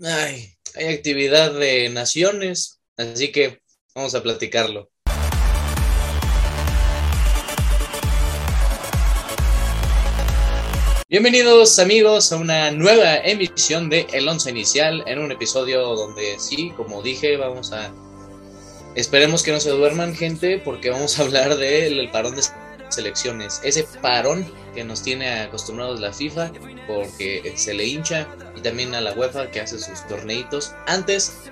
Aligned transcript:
Ay, 0.00 0.52
hay 0.76 0.94
actividad 0.94 1.52
de 1.54 1.88
naciones, 1.88 2.78
así 2.96 3.32
que 3.32 3.60
vamos 3.96 4.14
a 4.14 4.22
platicarlo. 4.22 4.92
Bienvenidos 11.08 11.80
amigos 11.80 12.30
a 12.30 12.36
una 12.36 12.70
nueva 12.70 13.16
emisión 13.16 13.90
de 13.90 14.06
El 14.12 14.28
Once 14.28 14.48
Inicial, 14.48 15.02
en 15.08 15.18
un 15.18 15.32
episodio 15.32 15.82
donde 15.96 16.38
sí, 16.38 16.70
como 16.76 17.02
dije, 17.02 17.36
vamos 17.36 17.72
a... 17.72 17.92
Esperemos 18.94 19.42
que 19.42 19.50
no 19.50 19.58
se 19.58 19.70
duerman 19.70 20.14
gente 20.14 20.58
porque 20.58 20.90
vamos 20.90 21.18
a 21.18 21.22
hablar 21.22 21.56
del 21.56 22.08
parón 22.12 22.36
de 22.36 22.42
selecciones, 22.88 23.60
ese 23.62 23.86
parón 24.00 24.46
que 24.74 24.84
nos 24.84 25.02
tiene 25.02 25.40
acostumbrados 25.40 26.00
la 26.00 26.12
FIFA 26.12 26.50
porque 26.86 27.52
se 27.56 27.74
le 27.74 27.84
hincha 27.86 28.26
y 28.56 28.60
también 28.60 28.94
a 28.94 29.00
la 29.00 29.12
UEFA 29.12 29.50
que 29.50 29.60
hace 29.60 29.78
sus 29.78 30.06
torneitos 30.06 30.74
antes 30.86 31.50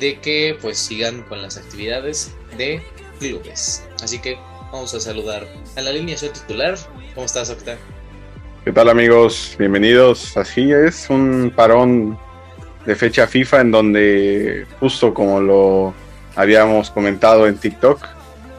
de 0.00 0.18
que 0.20 0.56
pues 0.60 0.78
sigan 0.78 1.22
con 1.24 1.42
las 1.42 1.56
actividades 1.56 2.32
de 2.56 2.80
clubes. 3.18 3.84
Así 4.02 4.18
que 4.18 4.36
vamos 4.72 4.94
a 4.94 5.00
saludar 5.00 5.46
a 5.76 5.80
la 5.80 5.92
línea 5.92 6.16
titular. 6.16 6.76
¿Cómo 7.14 7.26
estás, 7.26 7.50
Octa? 7.50 7.76
¿Qué 8.64 8.72
tal 8.72 8.88
amigos? 8.88 9.56
Bienvenidos. 9.58 10.36
Así 10.36 10.72
es, 10.72 11.08
un 11.10 11.52
parón 11.54 12.18
de 12.84 12.94
fecha 12.94 13.26
FIFA 13.26 13.60
en 13.60 13.70
donde 13.70 14.66
justo 14.80 15.12
como 15.12 15.40
lo 15.40 15.94
habíamos 16.36 16.90
comentado 16.90 17.46
en 17.46 17.58
TikTok, 17.58 18.06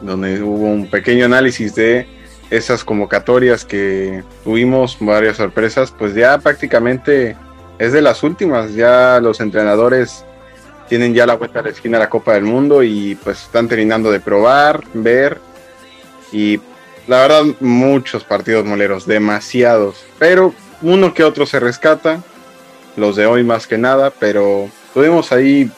donde 0.02 0.42
hubo 0.42 0.66
un 0.66 0.90
pequeño 0.90 1.24
análisis 1.24 1.74
de 1.74 2.06
esas 2.50 2.84
convocatorias 2.84 3.64
que 3.64 4.24
tuvimos, 4.44 4.96
varias 5.00 5.36
sorpresas, 5.36 5.94
pues 5.96 6.14
ya 6.14 6.38
prácticamente 6.38 7.36
es 7.78 7.92
de 7.92 8.02
las 8.02 8.22
últimas, 8.22 8.74
ya 8.74 9.20
los 9.20 9.40
entrenadores 9.40 10.24
tienen 10.88 11.14
ya 11.14 11.26
la 11.26 11.36
vuelta 11.36 11.60
a 11.60 11.62
la 11.62 11.70
esquina 11.70 11.96
a 11.96 12.00
la 12.00 12.10
Copa 12.10 12.34
del 12.34 12.42
Mundo 12.42 12.82
y 12.82 13.14
pues 13.22 13.42
están 13.42 13.68
terminando 13.68 14.10
de 14.10 14.18
probar, 14.18 14.82
ver 14.92 15.38
y 16.32 16.60
la 17.06 17.20
verdad 17.20 17.44
muchos 17.60 18.24
partidos 18.24 18.64
moleros, 18.64 19.06
demasiados, 19.06 20.04
pero 20.18 20.52
uno 20.82 21.14
que 21.14 21.22
otro 21.22 21.46
se 21.46 21.60
rescata, 21.60 22.22
los 22.96 23.14
de 23.14 23.26
hoy 23.26 23.44
más 23.44 23.68
que 23.68 23.78
nada, 23.78 24.10
pero 24.10 24.68
tuvimos 24.92 25.30
ahí 25.30 25.70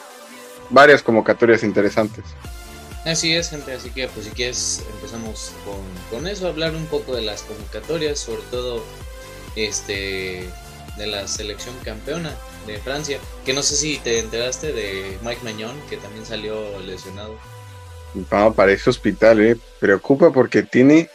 varias 0.71 1.03
convocatorias 1.03 1.63
interesantes. 1.63 2.25
Así 3.05 3.33
es, 3.33 3.49
gente, 3.49 3.73
así 3.73 3.89
que 3.89 4.07
pues 4.07 4.27
si 4.27 4.31
quieres 4.31 4.83
empezamos 4.95 5.51
con, 5.65 5.81
con 6.09 6.27
eso, 6.27 6.47
hablar 6.47 6.73
un 6.73 6.85
poco 6.85 7.15
de 7.15 7.21
las 7.21 7.41
convocatorias, 7.43 8.19
sobre 8.19 8.41
todo 8.49 8.81
este 9.55 10.49
de 10.97 11.07
la 11.07 11.27
selección 11.27 11.75
campeona 11.83 12.33
de 12.67 12.77
Francia, 12.77 13.19
que 13.45 13.53
no 13.53 13.61
sé 13.61 13.75
si 13.75 13.97
te 13.97 14.19
enteraste 14.19 14.71
de 14.71 15.17
Mike 15.23 15.41
Mañón, 15.43 15.75
que 15.89 15.97
también 15.97 16.25
salió 16.25 16.79
lesionado. 16.79 17.35
No, 18.31 18.53
parece 18.53 18.89
hospital, 18.89 19.41
eh. 19.41 19.57
Preocupa 19.79 20.31
porque 20.31 20.63
tiene 20.63 21.09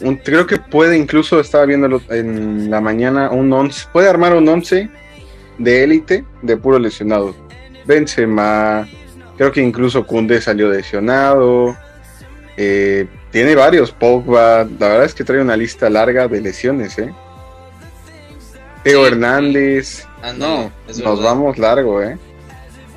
un, 0.00 0.16
creo 0.16 0.46
que 0.46 0.56
puede 0.58 0.96
incluso, 0.96 1.40
estaba 1.40 1.66
viendo 1.66 2.00
en 2.08 2.70
la 2.70 2.80
mañana, 2.80 3.30
un 3.30 3.52
11, 3.52 3.88
puede 3.92 4.08
armar 4.08 4.34
un 4.34 4.48
11 4.48 4.88
de 5.58 5.84
élite 5.84 6.24
de 6.42 6.56
puro 6.56 6.78
lesionado. 6.78 7.34
Benzema, 7.84 8.88
Creo 9.38 9.52
que 9.52 9.62
incluso 9.62 10.04
Kunde 10.04 10.40
salió 10.40 10.68
lesionado. 10.68 11.76
Eh, 12.56 13.06
tiene 13.30 13.54
varios, 13.54 13.92
Pogba. 13.92 14.64
La 14.78 14.88
verdad 14.88 15.04
es 15.04 15.14
que 15.14 15.22
trae 15.22 15.40
una 15.40 15.56
lista 15.56 15.88
larga 15.88 16.26
de 16.26 16.40
lesiones, 16.40 16.98
¿eh? 16.98 17.14
Teo 18.82 19.06
Hernández. 19.06 20.04
no, 20.36 20.72
nos 21.04 21.22
vamos 21.22 21.56
largo, 21.56 22.02
¿eh? 22.02 22.18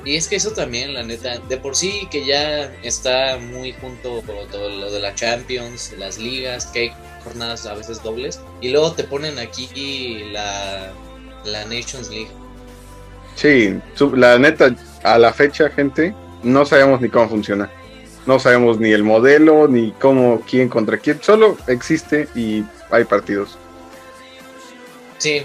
Y 0.04 0.16
es 0.16 0.26
que 0.26 0.34
eso 0.34 0.50
también, 0.50 0.94
la 0.94 1.04
neta, 1.04 1.38
de 1.38 1.56
por 1.58 1.76
sí 1.76 2.08
que 2.10 2.26
ya 2.26 2.72
está 2.82 3.38
muy 3.38 3.72
junto 3.72 4.20
con 4.22 4.48
todo 4.50 4.68
lo 4.68 4.90
de 4.90 4.98
la 4.98 5.14
Champions, 5.14 5.94
las 5.96 6.18
ligas, 6.18 6.66
que 6.66 6.80
hay 6.80 6.92
jornadas 7.22 7.66
a 7.66 7.74
veces 7.74 8.02
dobles, 8.02 8.40
y 8.60 8.70
luego 8.70 8.94
te 8.94 9.04
ponen 9.04 9.38
aquí 9.38 10.24
la, 10.32 10.92
la 11.44 11.64
Nations 11.66 12.10
League. 12.10 12.30
Sí, 13.36 13.78
la 14.16 14.38
neta, 14.40 14.74
a 15.04 15.18
la 15.18 15.32
fecha, 15.32 15.70
gente, 15.70 16.12
no 16.42 16.64
sabemos 16.64 17.00
ni 17.00 17.08
cómo 17.08 17.28
funciona. 17.28 17.70
No 18.26 18.38
sabemos 18.38 18.78
ni 18.78 18.92
el 18.92 19.02
modelo, 19.02 19.66
ni 19.66 19.92
cómo, 19.92 20.42
quién 20.48 20.68
contra 20.68 20.98
quién. 20.98 21.20
Solo 21.22 21.56
existe 21.66 22.28
y 22.34 22.64
hay 22.90 23.04
partidos. 23.04 23.58
Sí, 25.18 25.42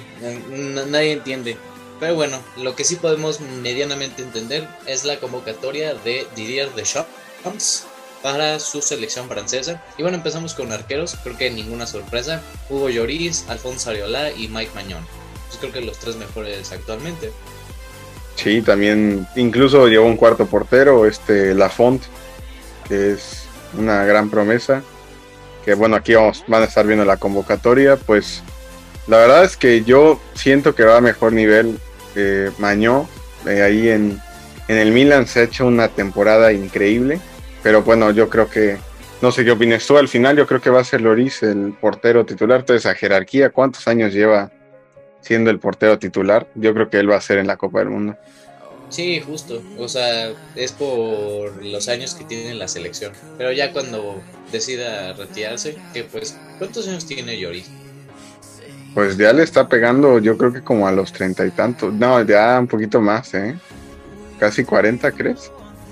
nadie 0.88 1.14
entiende. 1.14 1.58
Pero 2.00 2.16
bueno, 2.16 2.40
lo 2.58 2.76
que 2.76 2.84
sí 2.84 2.96
podemos 2.96 3.42
medianamente 3.42 4.22
entender 4.22 4.68
es 4.86 5.04
la 5.06 5.20
convocatoria 5.20 5.96
de 5.96 6.28
Didier 6.36 6.74
Deschamps 6.76 7.86
para 8.22 8.60
su 8.60 8.82
selección 8.82 9.28
francesa. 9.28 9.84
Y 9.98 10.04
bueno, 10.04 10.18
empezamos 10.18 10.54
con 10.54 10.72
arqueros, 10.72 11.16
creo 11.24 11.38
que 11.38 11.50
ninguna 11.50 11.88
sorpresa. 11.88 12.42
Hugo 12.70 12.90
Lloris, 12.90 13.46
Alfonso 13.50 13.90
Ariola 13.90 14.32
y 14.32 14.48
Mike 14.48 14.72
Mañón. 14.76 15.06
Pues 15.48 15.60
creo 15.60 15.72
que 15.72 15.82
los 15.82 15.98
tres 15.98 16.16
mejores 16.18 16.72
actualmente. 16.72 17.32
Sí, 18.38 18.62
también 18.62 19.28
incluso 19.36 19.88
llegó 19.88 20.06
un 20.06 20.16
cuarto 20.16 20.46
portero, 20.46 21.08
este 21.08 21.56
Lafont, 21.56 22.04
que 22.88 23.14
es 23.14 23.48
una 23.78 24.06
gran 24.06 24.30
promesa. 24.30 24.84
Que 25.66 25.74
bueno, 25.74 25.96
aquí 25.98 26.14
vamos, 26.14 26.46
van 26.48 26.62
a 26.62 26.66
estar 26.66 26.86
viendo 26.86 27.04
la 27.04 27.18
convocatoria. 27.18 27.98
Pues 27.98 28.44
la 29.08 29.18
verdad 29.18 29.44
es 29.44 29.58
que 29.58 29.84
yo 29.84 30.22
siento 30.36 30.76
que 30.76 30.86
va 30.86 30.98
a 30.98 31.02
mejor 31.02 31.34
nivel 31.34 31.80
eh, 32.16 32.52
Mañó. 32.60 33.10
Eh, 33.48 33.64
ahí 33.64 33.90
en, 33.90 34.22
en 34.68 34.78
el 34.78 34.92
Milan 34.92 35.26
se 35.28 35.40
ha 35.40 35.44
hecho 35.44 35.66
una 35.66 35.88
temporada 35.88 36.54
increíble. 36.54 37.20
Pero 37.64 37.82
bueno, 37.82 38.12
yo 38.12 38.30
creo 38.30 38.50
que, 38.50 38.78
no 39.20 39.32
sé 39.32 39.44
qué 39.44 39.52
opinas 39.52 39.86
tú, 39.86 39.98
al 39.98 40.08
final 40.08 40.38
yo 40.38 40.46
creo 40.46 40.62
que 40.62 40.70
va 40.70 40.82
a 40.82 40.86
ser 40.86 41.02
Loris 41.02 41.42
el 41.42 41.74
portero 41.74 42.24
titular. 42.24 42.60
Entonces, 42.60 42.86
a 42.86 42.94
jerarquía, 42.94 43.50
¿cuántos 43.50 43.88
años 43.88 44.14
lleva 44.14 44.52
siendo 45.28 45.52
el 45.52 45.60
portero 45.60 46.00
titular, 46.00 46.48
yo 46.56 46.74
creo 46.74 46.90
que 46.90 47.00
él 47.00 47.12
va 47.12 47.18
a 47.18 47.22
ser 47.22 47.38
en 47.38 47.48
la 47.48 47.58
Copa 47.58 47.80
del 47.80 47.90
Mundo. 47.90 48.16
Sí, 48.90 49.20
justo. 49.20 49.62
O 49.78 49.90
sea, 49.90 50.32
es 50.56 50.72
por 50.72 51.64
los 51.64 51.90
años 51.90 52.16
que 52.16 52.24
tiene 52.24 52.54
la 52.54 52.70
selección. 52.70 53.12
Pero 53.38 53.52
ya 53.52 53.74
cuando 53.74 54.22
decida 54.52 55.12
retirarse, 55.14 55.78
que 55.94 56.06
pues, 56.06 56.38
¿cuántos 56.58 56.88
años 56.88 57.06
tiene 57.06 57.38
Yori? 57.38 57.66
Pues 58.94 59.18
ya 59.18 59.34
le 59.34 59.44
está 59.44 59.68
pegando, 59.68 60.20
yo 60.20 60.38
creo 60.38 60.54
que 60.54 60.62
como 60.64 60.88
a 60.88 60.94
los 60.94 61.12
treinta 61.12 61.46
y 61.46 61.52
tantos. 61.52 61.94
No, 61.94 62.22
ya 62.24 62.58
un 62.60 62.68
poquito 62.68 63.02
más, 63.02 63.34
¿eh? 63.34 63.56
Casi 64.40 64.64
cuarenta, 64.64 65.12
¿crees? 65.12 65.52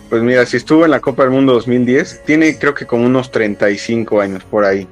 Pues 0.10 0.24
mira, 0.24 0.46
si 0.46 0.58
estuvo 0.58 0.86
en 0.86 0.92
la 0.92 1.02
Copa 1.02 1.24
del 1.24 1.32
Mundo 1.32 1.54
2010, 1.54 2.24
tiene 2.24 2.58
creo 2.58 2.74
que 2.74 2.86
como 2.86 3.06
unos 3.06 3.32
35 3.32 4.22
años 4.22 4.44
por 4.46 4.64
ahí. 4.64 4.88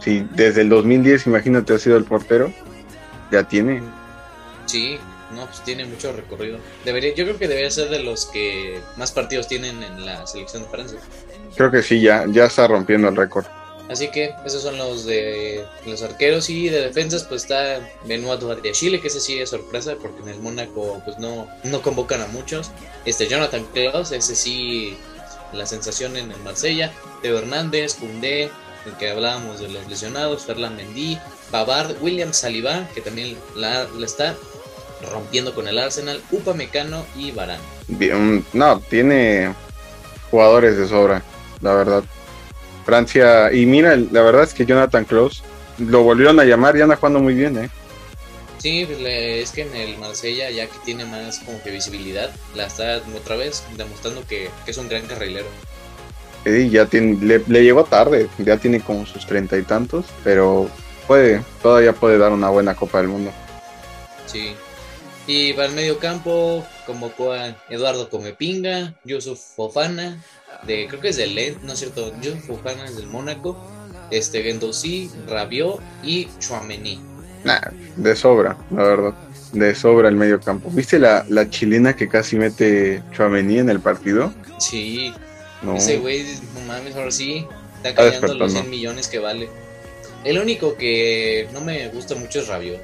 Sí, 0.00 0.26
desde 0.34 0.62
el 0.62 0.70
2010, 0.70 1.26
imagínate, 1.26 1.74
ha 1.74 1.78
sido 1.78 1.96
el 1.96 2.04
portero 2.04 2.52
ya 3.30 3.42
tiene. 3.44 3.82
Sí, 4.66 4.98
no, 5.34 5.46
pues 5.46 5.62
tiene 5.62 5.84
mucho 5.84 6.12
recorrido. 6.12 6.58
Debería, 6.84 7.14
yo 7.14 7.24
creo 7.24 7.38
que 7.38 7.48
debería 7.48 7.70
ser 7.70 7.90
de 7.90 8.00
los 8.00 8.26
que 8.26 8.80
más 8.96 9.12
partidos 9.12 9.48
tienen 9.48 9.82
en 9.82 10.04
la 10.04 10.26
selección 10.26 10.62
de 10.62 10.68
Francia. 10.68 10.98
Creo 11.56 11.70
que 11.70 11.82
sí, 11.82 12.00
ya, 12.00 12.24
ya 12.28 12.44
está 12.46 12.66
rompiendo 12.66 13.08
el 13.08 13.16
récord. 13.16 13.46
Así 13.90 14.08
que 14.10 14.34
esos 14.46 14.62
son 14.62 14.78
los 14.78 15.04
de 15.04 15.64
los 15.84 16.02
arqueros 16.02 16.48
y 16.48 16.70
de 16.70 16.80
defensas, 16.80 17.24
pues 17.24 17.42
está 17.42 17.80
Benoit 18.06 18.40
Chile, 18.72 19.00
que 19.00 19.08
ese 19.08 19.20
sí 19.20 19.38
es 19.38 19.50
sorpresa 19.50 19.96
porque 20.00 20.22
en 20.22 20.28
el 20.28 20.40
Mónaco 20.40 21.02
pues 21.04 21.18
no, 21.18 21.48
no 21.64 21.82
convocan 21.82 22.22
a 22.22 22.26
muchos. 22.28 22.70
Este 23.04 23.26
Jonathan 23.26 23.66
Klaus, 23.74 24.10
ese 24.12 24.34
sí 24.34 24.96
la 25.52 25.66
sensación 25.66 26.16
en 26.16 26.32
el 26.32 26.40
Marsella, 26.40 26.92
Teo 27.20 27.38
Hernández, 27.38 27.94
Koundé, 27.94 28.50
el 28.86 28.92
que 28.98 29.10
hablábamos 29.10 29.60
de 29.60 29.68
los 29.68 29.86
lesionados, 29.86 30.44
Ferland 30.44 30.76
Mendy, 30.76 31.18
Pavard, 31.54 32.02
William 32.02 32.32
Saliba, 32.32 32.88
que 32.94 33.00
también 33.00 33.36
la, 33.54 33.86
está 34.04 34.34
rompiendo 35.12 35.54
con 35.54 35.68
el 35.68 35.78
Arsenal, 35.78 36.20
Upamecano 36.32 37.06
y 37.14 37.30
Varane. 37.30 37.62
no, 38.52 38.80
tiene 38.80 39.54
jugadores 40.32 40.76
de 40.76 40.88
sobra, 40.88 41.22
la 41.60 41.74
verdad. 41.74 42.02
Francia, 42.84 43.52
y 43.52 43.66
mira, 43.66 43.94
la 43.94 44.22
verdad 44.22 44.42
es 44.42 44.52
que 44.52 44.66
Jonathan 44.66 45.04
Close 45.04 45.44
lo 45.78 46.02
volvieron 46.02 46.40
a 46.40 46.44
llamar 46.44 46.76
y 46.76 46.80
anda 46.80 46.96
jugando 46.96 47.20
muy 47.20 47.34
bien, 47.34 47.56
¿eh? 47.56 47.70
Sí, 48.58 48.84
pues, 48.84 48.98
es 49.00 49.52
que 49.52 49.62
en 49.62 49.76
el 49.76 49.96
Marsella, 49.98 50.50
ya 50.50 50.66
que 50.66 50.78
tiene 50.84 51.04
más 51.04 51.38
como 51.38 51.62
que 51.62 51.70
visibilidad, 51.70 52.32
la 52.56 52.66
está 52.66 53.00
otra 53.16 53.36
vez 53.36 53.62
demostrando 53.76 54.26
que, 54.26 54.50
es 54.66 54.76
un 54.76 54.88
gran 54.88 55.06
carrilero. 55.06 55.46
Sí, 56.44 56.68
ya 56.68 56.86
tiene, 56.86 57.16
le, 57.24 57.44
le, 57.46 57.62
llegó 57.62 57.84
tarde, 57.84 58.28
ya 58.38 58.56
tiene 58.56 58.80
como 58.80 59.06
sus 59.06 59.24
treinta 59.24 59.56
y 59.56 59.62
tantos, 59.62 60.06
pero 60.24 60.68
puede, 61.06 61.42
todavía 61.62 61.92
puede 61.92 62.18
dar 62.18 62.32
una 62.32 62.48
buena 62.48 62.74
Copa 62.74 62.98
del 62.98 63.08
Mundo. 63.08 63.30
Sí. 64.26 64.54
Y 65.26 65.52
para 65.54 65.68
el 65.68 65.74
medio 65.74 65.98
campo 65.98 66.64
convocó 66.86 67.32
a 67.32 67.56
Eduardo 67.70 68.10
Comepinga, 68.10 68.94
Yusuf 69.04 69.40
Fofana, 69.56 70.22
de, 70.66 70.86
creo 70.88 71.00
que 71.00 71.08
es 71.08 71.16
del 71.16 71.34
Lent, 71.34 71.62
¿no 71.62 71.72
es 71.72 71.78
cierto? 71.78 72.12
Yusuf 72.20 72.46
Fofana 72.46 72.84
es 72.84 72.96
del 72.96 73.06
Mónaco, 73.06 73.56
este 74.10 74.42
Gendouzi, 74.42 75.10
Rabiot 75.28 75.80
y 76.02 76.28
Chouameni. 76.38 77.00
Nah, 77.44 77.60
de 77.96 78.16
sobra, 78.16 78.56
la 78.70 78.82
verdad. 78.82 79.14
De 79.52 79.74
sobra 79.74 80.08
el 80.08 80.16
medio 80.16 80.40
campo. 80.40 80.70
¿Viste 80.70 80.98
la, 80.98 81.24
la 81.28 81.48
chilena 81.48 81.94
que 81.94 82.08
casi 82.08 82.36
mete 82.36 83.02
Chuamení 83.12 83.58
en 83.58 83.70
el 83.70 83.80
partido? 83.80 84.32
Sí. 84.58 85.14
Ese 85.76 85.98
güey, 85.98 86.24
no 86.54 86.60
mames, 86.66 86.96
ahora 86.96 87.10
sí. 87.10 87.46
Está 87.76 87.94
cayendo 87.94 88.34
los 88.34 88.52
100 88.52 88.68
millones 88.68 89.08
que 89.08 89.18
vale. 89.18 89.48
El 90.24 90.38
único 90.38 90.76
que 90.76 91.48
no 91.52 91.60
me 91.60 91.88
gusta 91.88 92.14
mucho 92.14 92.40
es 92.40 92.48
Rabiot. 92.48 92.80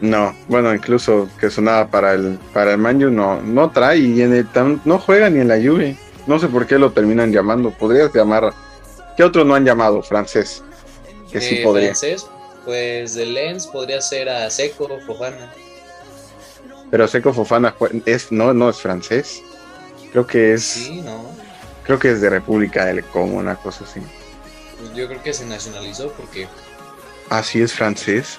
No, 0.00 0.34
bueno, 0.48 0.74
incluso 0.74 1.28
que 1.38 1.50
sonaba 1.50 1.88
para 1.88 2.14
el 2.14 2.38
para 2.52 2.72
el 2.72 2.78
Manju 2.78 3.10
no 3.10 3.40
no 3.40 3.70
trae 3.70 3.98
y 3.98 4.22
en 4.22 4.34
el, 4.34 4.46
no 4.84 4.98
juega 4.98 5.30
ni 5.30 5.40
en 5.40 5.48
la 5.48 5.56
Juve. 5.56 5.96
No 6.26 6.38
sé 6.38 6.48
por 6.48 6.66
qué 6.66 6.78
lo 6.78 6.92
terminan 6.92 7.32
llamando. 7.32 7.70
Podrías 7.70 8.12
llamar 8.14 8.52
¿Qué 9.16 9.22
otro 9.22 9.44
no 9.44 9.54
han 9.54 9.64
llamado? 9.64 10.02
Francés. 10.02 10.62
Que 11.30 11.40
sí 11.40 11.56
eh, 11.56 11.62
podría. 11.62 11.88
Francés, 11.88 12.26
pues 12.64 13.14
de 13.14 13.26
Lens 13.26 13.66
podría 13.66 14.00
ser 14.00 14.28
a 14.28 14.50
Seco 14.50 14.88
Fofana. 15.06 15.52
Pero 16.90 17.06
Seco 17.08 17.32
Fofana 17.32 17.74
es 18.06 18.32
no 18.32 18.52
no 18.52 18.70
es 18.70 18.80
francés. 18.80 19.42
Creo 20.12 20.26
que 20.26 20.54
es 20.54 20.64
Sí, 20.64 21.02
no. 21.02 21.24
Creo 21.84 21.98
que 21.98 22.12
es 22.12 22.20
de 22.20 22.30
República 22.30 22.86
del 22.86 23.04
Congo, 23.04 23.38
una 23.38 23.56
cosa 23.56 23.84
así. 23.84 24.00
Pues 24.78 24.94
yo 24.94 25.06
creo 25.08 25.22
que 25.22 25.32
se 25.32 25.46
nacionalizó 25.46 26.10
porque 26.12 26.48
Ah, 27.30 27.42
sí 27.42 27.60
es 27.60 27.72
francés. 27.72 28.38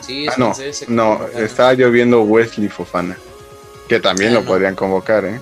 Sí, 0.00 0.26
es 0.26 0.32
ah, 0.32 0.36
no, 0.38 0.54
francés. 0.54 0.88
No, 0.88 1.26
estaba 1.28 1.74
yo 1.74 1.90
viendo 1.90 2.22
Wesley 2.22 2.68
Fofana, 2.68 3.16
que 3.88 4.00
también 4.00 4.30
ah, 4.30 4.40
lo 4.40 4.44
podrían 4.44 4.74
convocar, 4.74 5.24
¿eh? 5.24 5.40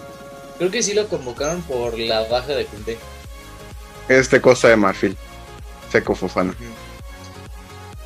Creo 0.59 0.71
que 0.71 0.83
sí 0.83 0.95
lo 0.95 1.09
convocaron 1.09 1.63
por 1.63 1.99
la 1.99 2.27
baja 2.29 2.55
de 2.55 2.67
Cundé. 2.67 2.99
Este 4.09 4.41
Costa 4.41 4.69
de 4.69 4.77
Marfil, 4.77 5.17
Seco 5.93 6.15
Fofana. 6.15 6.55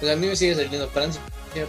Pues 0.01 0.13
a 0.13 0.17
mí 0.17 0.27
me 0.27 0.37
sigue 0.37 0.55
saliendo 0.55 0.89
Francia, 0.89 1.21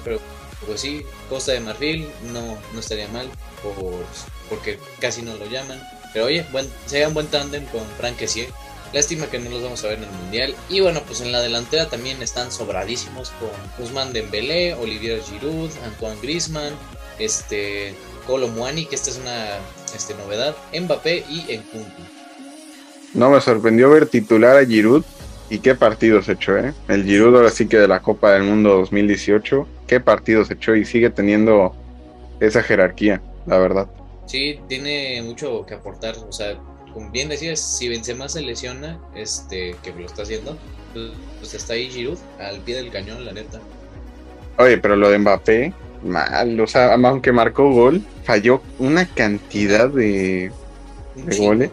pero 0.04 0.20
pues 0.66 0.82
sí, 0.82 1.06
Costa 1.30 1.52
de 1.52 1.60
Marfil 1.60 2.10
no, 2.32 2.58
no 2.74 2.80
estaría 2.80 3.08
mal, 3.10 3.30
por, 3.62 4.06
porque 4.50 4.80
casi 5.00 5.22
no 5.22 5.36
lo 5.36 5.46
llaman. 5.46 5.82
Pero 6.14 6.26
oye, 6.26 6.46
buen, 6.52 6.68
sería 6.86 7.08
un 7.08 7.14
buen 7.14 7.28
tándem 7.28 7.66
con 7.68 7.86
Frank 7.98 8.18
Kessier. 8.18 8.50
Lástima 8.94 9.26
que 9.28 9.40
no 9.40 9.50
los 9.50 9.64
vamos 9.64 9.84
a 9.84 9.88
ver 9.88 9.98
en 9.98 10.04
el 10.04 10.12
Mundial. 10.12 10.56
Y 10.70 10.82
bueno, 10.82 11.02
pues 11.06 11.22
en 11.22 11.32
la 11.32 11.42
delantera 11.42 11.90
también 11.90 12.22
están 12.22 12.52
sobradísimos 12.52 13.32
con 13.32 13.50
Guzmán 13.78 14.14
Dembélé, 14.14 14.76
Olivier 14.76 15.22
Giroud, 15.22 15.72
Antoine 15.84 16.20
Griezmann, 16.22 16.74
este, 17.18 17.96
Colo 18.28 18.48
Muani, 18.48 18.86
que 18.86 18.96
esta 18.96 19.10
es 19.10 19.18
una 19.18 19.58
este, 19.96 20.14
novedad, 20.14 20.56
Mbappé 20.80 21.26
y 21.28 21.46
Enkunku. 21.52 22.02
No 23.16 23.30
me 23.32 23.42
sorprendió 23.42 23.90
ver 23.90 24.08
titular 24.08 24.58
a 24.58 24.66
Giroud 24.66 25.04
y 25.50 25.60
qué 25.60 25.76
partidos 25.76 26.30
echó, 26.30 26.58
¿eh? 26.58 26.74
El 26.88 27.04
Giroud 27.04 27.36
ahora 27.36 27.50
sí 27.50 27.68
que 27.68 27.78
de 27.78 27.88
la 27.88 28.02
Copa 28.02 28.32
del 28.32 28.44
Mundo 28.44 28.78
2018, 28.78 29.68
qué 29.88 30.00
partidos 30.00 30.50
echó 30.52 30.76
y 30.76 30.86
sigue 30.86 31.10
teniendo 31.10 31.76
esa 32.40 32.64
jerarquía, 32.64 33.22
la 33.46 33.58
verdad. 33.58 33.88
Sí, 34.26 34.60
tiene 34.68 35.22
mucho 35.22 35.66
que 35.66 35.76
aportar, 35.76 36.16
o 36.18 36.32
sea, 36.32 36.58
como 36.94 37.10
bien 37.10 37.30
decías, 37.30 37.60
si 37.60 37.90
Benzema 37.90 38.30
se 38.30 38.42
lesiona, 38.42 39.00
este, 39.16 39.76
que 39.84 39.92
lo 39.92 40.06
está 40.06 40.24
haciendo, 40.24 40.58
pues, 40.94 41.12
pues, 41.40 41.54
está 41.54 41.74
ahí 41.74 41.90
Giroud 41.90 42.20
al 42.40 42.60
pie 42.60 42.76
del 42.76 42.92
cañón, 42.92 43.26
la 43.26 43.34
neta. 43.34 43.60
Oye, 44.58 44.78
pero 44.78 44.96
lo 44.96 45.10
de 45.10 45.18
Mbappé, 45.18 45.74
mal, 46.04 46.60
o 46.60 46.68
sea, 46.68 46.94
aunque 46.94 47.32
marcó 47.32 47.72
gol, 47.72 48.02
falló 48.24 48.62
una 48.78 49.08
cantidad 49.08 49.90
de, 49.90 50.52
goles. 51.38 51.72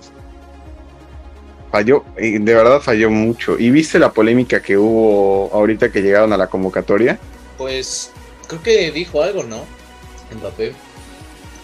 Falló, 1.70 2.04
de 2.16 2.40
verdad 2.40 2.80
falló 2.80 3.10
mucho. 3.10 3.58
¿Y 3.58 3.70
viste 3.70 3.98
la 3.98 4.12
polémica 4.12 4.60
que 4.60 4.76
hubo 4.76 5.50
ahorita 5.52 5.92
que 5.92 6.02
llegaron 6.02 6.32
a 6.32 6.36
la 6.36 6.48
convocatoria? 6.48 7.18
Pues 7.58 8.10
creo 8.48 8.62
que 8.62 8.90
dijo 8.90 9.22
algo, 9.22 9.44
¿no? 9.44 9.64
Mbappé. 10.34 10.72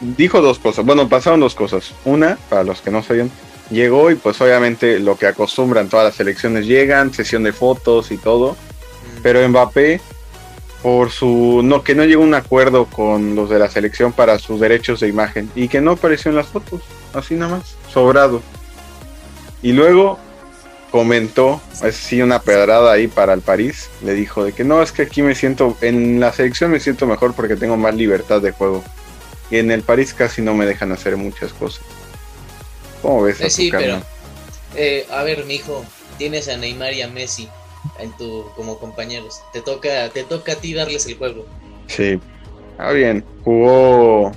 Dijo 0.01 0.43
dos 0.43 0.59
cosas. 0.59 0.85
Bueno, 0.85 1.09
pasaron 1.09 1.41
dos 1.41 1.55
cosas. 1.55 1.93
Una, 2.05 2.39
para 2.51 2.63
los 2.63 2.83
que 2.83 2.91
no 2.91 3.03
sabían, 3.03 3.31
llegó 3.71 4.11
y 4.11 4.15
pues 4.15 4.41
obviamente 4.41 4.99
lo 4.99 5.17
que 5.17 5.27
acostumbran 5.27 5.89
todas 5.89 6.07
las 6.07 6.21
elecciones 6.21 6.67
llegan, 6.67 7.13
sesión 7.13 7.43
de 7.43 7.53
fotos 7.53 8.11
y 8.11 8.17
todo. 8.17 8.53
Mm. 8.53 9.23
Pero 9.23 9.49
Mbappé, 9.49 10.01
por 10.83 11.11
su 11.11 11.63
no 11.65 11.83
que 11.83 11.95
no 11.95 12.05
llegó 12.05 12.23
a 12.23 12.27
un 12.27 12.35
acuerdo 12.35 12.87
con 12.87 13.35
los 13.35 13.51
de 13.51 13.59
la 13.59 13.71
selección 13.71 14.13
para 14.13 14.39
sus 14.39 14.61
derechos 14.61 15.01
de 15.01 15.09
imagen 15.09 15.51
y 15.55 15.69
que 15.69 15.81
no 15.81 15.93
apareció 15.93 16.31
en 16.31 16.37
las 16.37 16.47
fotos, 16.47 16.83
así 17.13 17.35
nada 17.35 17.57
más, 17.57 17.77
sobrado. 17.93 18.43
Y 19.63 19.73
luego 19.73 20.19
comentó, 20.91 21.61
así 21.83 22.23
una 22.23 22.41
pedrada 22.41 22.93
ahí 22.93 23.09
para 23.09 23.35
el 23.35 23.41
París, 23.41 23.91
le 24.03 24.15
dijo 24.15 24.45
de 24.45 24.53
que 24.53 24.65
no, 24.65 24.83
es 24.83 24.93
que 24.93 25.03
aquí 25.03 25.23
me 25.23 25.35
siento, 25.35 25.77
en 25.81 26.21
la 26.21 26.33
selección 26.33 26.71
me 26.71 26.81
siento 26.81 27.07
mejor 27.07 27.35
porque 27.35 27.57
tengo 27.57 27.77
más 27.77 27.95
libertad 27.95 28.41
de 28.41 28.53
juego. 28.53 28.85
Y 29.51 29.59
en 29.59 29.71
el 29.71 29.83
París 29.83 30.15
casi 30.15 30.43
no 30.43 30.55
me 30.55 30.67
dejan 30.67 30.93
hacer 30.93 31.17
muchas 31.17 31.53
cosas. 31.53 31.85
¿Cómo 33.03 33.23
ves? 33.23 33.41
Eh, 33.41 33.51
sí, 33.51 33.71
pero 33.71 34.01
eh, 34.75 35.07
a 35.11 35.23
ver, 35.23 35.45
mijo, 35.45 35.85
tienes 36.19 36.49
a 36.49 36.57
Neymar 36.57 36.93
y 36.95 37.03
a 37.03 37.09
Messi 37.09 37.49
en 37.99 38.13
tu 38.17 38.47
como 38.57 38.79
compañeros. 38.79 39.41
Te 39.53 39.61
toca, 39.61 40.09
te 40.11 40.25
toca 40.25 40.53
a 40.53 40.57
ti 40.57 40.75
darles 40.75 41.07
el 41.07 41.17
juego. 41.17 41.47
Sí. 41.87 42.21
Ah, 42.79 42.93
bien. 42.93 43.25
Jugó, 43.45 44.33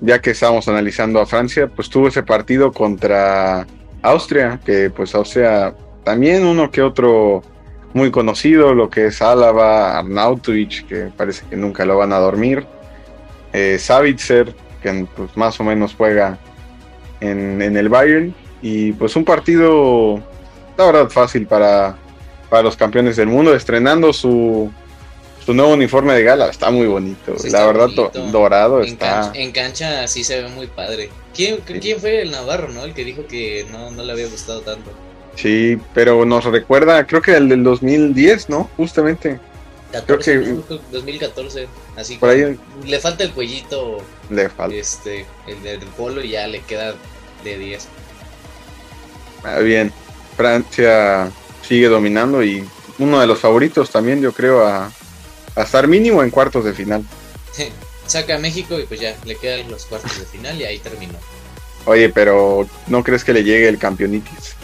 ya 0.00 0.20
que 0.20 0.30
estábamos 0.30 0.68
analizando 0.68 1.20
a 1.20 1.26
Francia, 1.26 1.68
pues 1.68 1.88
tuvo 1.88 2.08
ese 2.08 2.22
partido 2.22 2.72
contra 2.72 3.66
Austria, 4.02 4.60
que 4.64 4.90
pues 4.90 5.14
Austria 5.14 5.74
también 6.04 6.46
uno 6.46 6.70
que 6.70 6.82
otro 6.82 7.42
muy 7.92 8.10
conocido, 8.10 8.74
lo 8.74 8.90
que 8.90 9.06
es 9.06 9.22
Álava, 9.22 9.98
Arnautovic, 9.98 10.86
que 10.86 11.10
parece 11.16 11.44
que 11.48 11.56
nunca 11.56 11.84
lo 11.84 11.96
van 11.96 12.12
a 12.12 12.18
dormir, 12.18 12.66
eh, 13.52 13.78
Savitzer, 13.80 14.54
que 14.82 15.06
pues 15.16 15.36
más 15.36 15.58
o 15.58 15.64
menos 15.64 15.94
juega 15.96 16.38
en, 17.20 17.76
el 17.76 17.88
Bayern. 17.88 18.34
Y 18.62 18.92
pues 18.92 19.16
un 19.16 19.24
partido, 19.24 20.20
la 20.76 20.86
verdad, 20.86 21.10
fácil 21.10 21.46
para, 21.46 21.96
para 22.48 22.62
los 22.62 22.76
campeones 22.76 23.16
del 23.16 23.28
mundo, 23.28 23.54
estrenando 23.54 24.12
su, 24.12 24.70
su 25.44 25.54
nuevo 25.54 25.72
uniforme 25.72 26.14
de 26.14 26.24
gala. 26.24 26.48
Está 26.48 26.70
muy 26.70 26.86
bonito. 26.86 27.34
la 27.50 27.66
verdad, 27.66 27.88
dorado 28.32 28.82
en 28.82 28.88
está. 28.88 29.20
Cancha, 29.20 29.40
en 29.40 29.52
cancha 29.52 30.08
sí 30.08 30.24
se 30.24 30.42
ve 30.42 30.48
muy 30.48 30.66
padre. 30.66 31.10
¿Quién, 31.34 31.58
¿Quién, 31.58 32.00
fue 32.00 32.22
el 32.22 32.30
Navarro, 32.30 32.68
no? 32.72 32.84
El 32.84 32.94
que 32.94 33.04
dijo 33.04 33.26
que 33.26 33.66
no, 33.70 33.90
no 33.90 34.02
le 34.02 34.12
había 34.12 34.26
gustado 34.26 34.62
tanto. 34.62 34.90
Sí, 35.36 35.78
pero 35.92 36.24
nos 36.24 36.44
recuerda, 36.44 37.06
creo 37.06 37.20
que 37.20 37.36
el 37.36 37.48
del 37.48 37.62
2010, 37.62 38.48
¿no? 38.48 38.70
Justamente. 38.76 39.38
Creo 40.04 40.18
que 40.18 40.54
2014, 40.92 41.68
así 41.96 42.16
por 42.16 42.30
ahí, 42.30 42.58
le 42.84 43.00
falta 43.00 43.24
el 43.24 43.32
cuellito. 43.32 43.98
Le 44.30 44.48
falta. 44.48 44.74
Este, 44.74 45.26
el 45.46 45.62
del 45.62 45.80
polo 45.80 46.22
y 46.22 46.30
ya 46.30 46.46
le 46.46 46.60
queda 46.60 46.94
de 47.44 47.58
10. 47.58 47.88
Ah, 49.44 49.60
bien, 49.60 49.92
Francia 50.36 51.30
sigue 51.66 51.88
dominando 51.88 52.42
y 52.42 52.64
uno 52.98 53.20
de 53.20 53.26
los 53.26 53.38
favoritos 53.38 53.90
también, 53.90 54.20
yo 54.20 54.32
creo, 54.32 54.66
a, 54.66 54.90
a 55.54 55.62
estar 55.62 55.86
mínimo 55.86 56.22
en 56.22 56.30
cuartos 56.30 56.64
de 56.64 56.72
final. 56.72 57.04
Saca 58.06 58.36
a 58.36 58.38
México 58.38 58.78
y 58.78 58.84
pues 58.84 59.00
ya, 59.00 59.16
le 59.24 59.36
quedan 59.36 59.70
los 59.70 59.84
cuartos 59.86 60.18
de 60.18 60.26
final 60.26 60.60
y 60.60 60.64
ahí 60.64 60.78
terminó. 60.78 61.18
Oye, 61.86 62.08
pero 62.08 62.68
¿no 62.88 63.02
crees 63.04 63.24
que 63.24 63.32
le 63.32 63.44
llegue 63.44 63.68
el 63.68 63.78
campeonitis? 63.78 64.54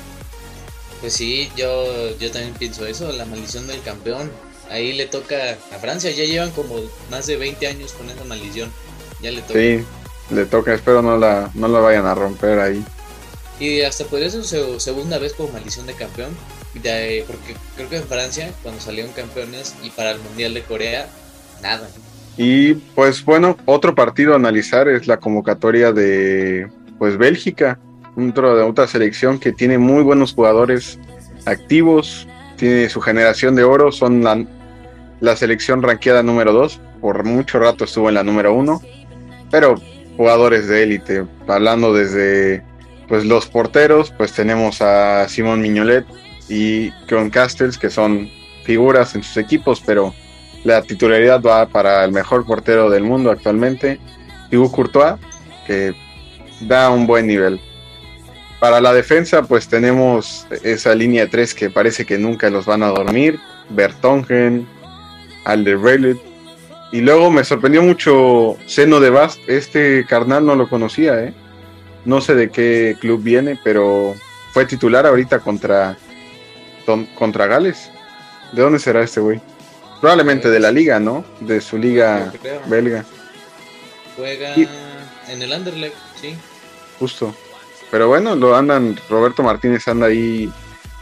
Pues 1.01 1.13
sí, 1.15 1.51
yo, 1.57 2.17
yo 2.19 2.31
también 2.31 2.55
pienso 2.55 2.87
eso, 2.87 3.11
la 3.13 3.25
maldición 3.25 3.67
del 3.67 3.83
campeón. 3.83 4.31
Ahí 4.73 4.95
le 4.95 5.07
toca 5.07 5.59
a 5.71 5.79
Francia, 5.79 6.11
ya 6.11 6.25
llevan 6.25 6.51
como 6.51 6.77
más 7.11 7.27
de 7.27 7.37
20 7.37 7.67
años 7.67 7.93
con 7.93 8.09
esa 8.09 8.25
maldición. 8.25 8.73
Ya 9.21 9.31
le 9.31 9.43
toca. 9.43 9.59
Sí, 9.59 9.85
le 10.31 10.47
toca, 10.47 10.73
espero 10.73 11.03
no 11.03 11.19
la, 11.19 11.51
no 11.53 11.69
la 11.69 11.79
vayan 11.81 12.07
a 12.07 12.15
romper 12.15 12.59
ahí. 12.59 12.83
Y 13.61 13.83
hasta 13.83 14.05
podría 14.07 14.31
ser 14.31 14.45
su 14.45 14.81
segunda 14.81 15.19
vez 15.19 15.35
como 15.35 15.53
maldición 15.53 15.87
de 15.87 15.93
campeón, 15.93 16.31
porque 16.73 17.55
creo 17.77 17.89
que 17.91 17.97
en 17.99 18.05
Francia, 18.05 18.51
cuando 18.63 18.81
salieron 18.81 19.13
campeones 19.13 19.75
y 19.83 19.91
para 19.91 20.13
el 20.13 20.21
Mundial 20.21 20.55
de 20.55 20.63
Corea, 20.63 21.07
nada. 21.63 21.87
Y 22.39 22.73
pues 22.75 23.23
bueno, 23.27 23.59
otro 23.67 23.95
partido 23.95 24.33
a 24.33 24.37
analizar 24.37 24.89
es 24.89 25.07
la 25.07 25.19
convocatoria 25.19 25.93
de 25.93 26.67
pues 26.99 27.19
Bélgica, 27.19 27.79
otro, 28.17 28.57
de 28.57 28.63
otra 28.63 28.89
selección 28.89 29.39
que 29.39 29.53
tiene 29.53 29.77
muy 29.77 30.03
buenos 30.03 30.33
jugadores 30.33 30.99
activos, 31.45 32.27
tiene 32.57 32.89
su 32.89 33.03
generación 33.03 33.55
de 33.55 33.65
oro, 33.65 33.93
son 33.93 34.25
la, 34.25 34.47
la 35.23 35.37
selección 35.37 35.83
ranqueada 35.83 36.25
número 36.25 36.53
2, 36.53 36.81
por 37.01 37.25
mucho 37.25 37.61
rato 37.61 37.85
estuvo 37.85 38.09
en 38.09 38.17
la 38.17 38.25
número 38.25 38.53
1, 38.55 38.83
pero 39.53 39.77
jugadores 40.17 40.67
de 40.67 40.83
élite, 40.83 41.25
hablando 41.47 41.95
desde 41.95 42.65
pues 43.07 43.25
los 43.25 43.47
porteros, 43.47 44.11
pues 44.11 44.33
tenemos 44.33 44.83
a 44.83 45.29
Simón 45.29 45.61
Miñolet 45.61 46.05
y 46.49 46.91
John 47.09 47.31
Castells, 47.31 47.79
que 47.79 47.89
son 47.89 48.29
figuras 48.65 49.15
en 49.15 49.23
sus 49.23 49.37
equipos, 49.37 49.81
pero 49.87 50.13
la 50.65 50.83
titularidad 50.83 51.41
va 51.41 51.67
para 51.67 52.05
el 52.05 52.11
mejor 52.11 52.45
portero 52.45 52.91
del 52.91 53.05
mundo 53.05 53.31
actualmente, 53.31 54.01
Thibaut 54.51 54.73
Courtois, 54.73 55.21
que 55.69 55.95
da 56.63 56.91
un 56.91 57.07
buen 57.07 57.29
nivel. 57.29 57.61
Para 58.59 58.81
la 58.81 58.93
defensa, 58.93 59.43
pues 59.43 59.69
tenemos 59.69 60.49
esa 60.65 60.97
línea 60.97 61.31
3 61.31 61.55
que 61.55 61.71
parece 61.71 62.05
que 62.05 62.19
nunca 62.19 62.51
los 62.51 62.67
van 62.67 62.83
a 62.83 62.89
dormir. 62.89 63.39
Bertongen, 63.71 64.67
al 65.45 65.65
de 65.65 65.77
Rayleigh. 65.77 66.21
Y 66.93 67.01
luego 67.01 67.31
me 67.31 67.45
sorprendió 67.45 67.83
mucho 67.83 68.57
Seno 68.67 69.01
de 69.01 69.11
Bast. 69.11 69.41
Este 69.49 70.05
carnal 70.07 70.45
no 70.45 70.55
lo 70.55 70.69
conocía, 70.69 71.23
¿eh? 71.25 71.35
No 72.05 72.21
sé 72.21 72.35
de 72.35 72.51
qué 72.51 72.97
club 73.01 73.23
viene, 73.23 73.59
pero 73.63 74.15
fue 74.53 74.67
titular 74.67 75.07
ahorita 75.07 75.39
contra, 75.39 75.97
contra 77.15 77.47
Gales. 77.47 77.91
¿De 78.53 78.61
dónde 78.61 78.79
será 78.79 79.03
este 79.03 79.21
güey? 79.21 79.41
Probablemente 80.01 80.51
de 80.51 80.61
la 80.61 80.71
liga, 80.73 80.99
¿no? 80.99 81.25
De 81.41 81.61
su 81.61 81.79
liga 81.79 82.33
belga. 82.67 83.05
Juega 84.17 84.55
en 85.29 85.43
el 85.43 85.53
Anderlecht, 85.53 85.97
sí. 86.21 86.35
Justo. 86.99 87.35
Pero 87.91 88.09
bueno, 88.09 88.35
lo 88.35 88.57
andan, 88.57 88.99
Roberto 89.09 89.43
Martínez 89.43 89.87
anda 89.89 90.07
ahí 90.07 90.51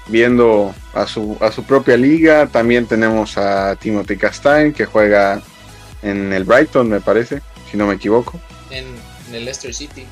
viendo 0.09 0.75
a 0.95 1.07
su, 1.07 1.37
a 1.41 1.53
su 1.53 1.65
propia 1.65 1.97
liga. 1.97 2.47
También 2.47 2.87
tenemos 2.87 3.37
a 3.39 3.77
Timothy 3.77 4.17
Castain, 4.17 4.73
que 4.73 4.85
juega 4.85 5.43
en 6.03 6.33
el 6.33 6.45
Brighton, 6.45 6.89
me 6.89 7.01
parece, 7.01 7.43
si 7.71 7.77
no 7.77 7.87
me 7.87 7.95
equivoco. 7.95 8.41
En, 8.71 8.87
el 9.33 9.45
Leicester 9.45 9.75
City. 9.75 10.07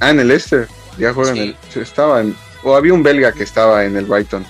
Ah, 0.00 0.10
en 0.10 0.20
el 0.20 0.28
Leicester. 0.28 0.68
Ya 0.98 1.12
juega 1.12 1.30
en 1.32 1.38
el. 1.38 1.56
Estaba 1.74 2.20
en. 2.20 2.36
O 2.64 2.74
había 2.74 2.92
un 2.92 3.02
belga 3.02 3.32
que 3.32 3.44
estaba 3.44 3.84
en 3.84 3.96
el 3.96 4.04
Brighton. 4.04 4.44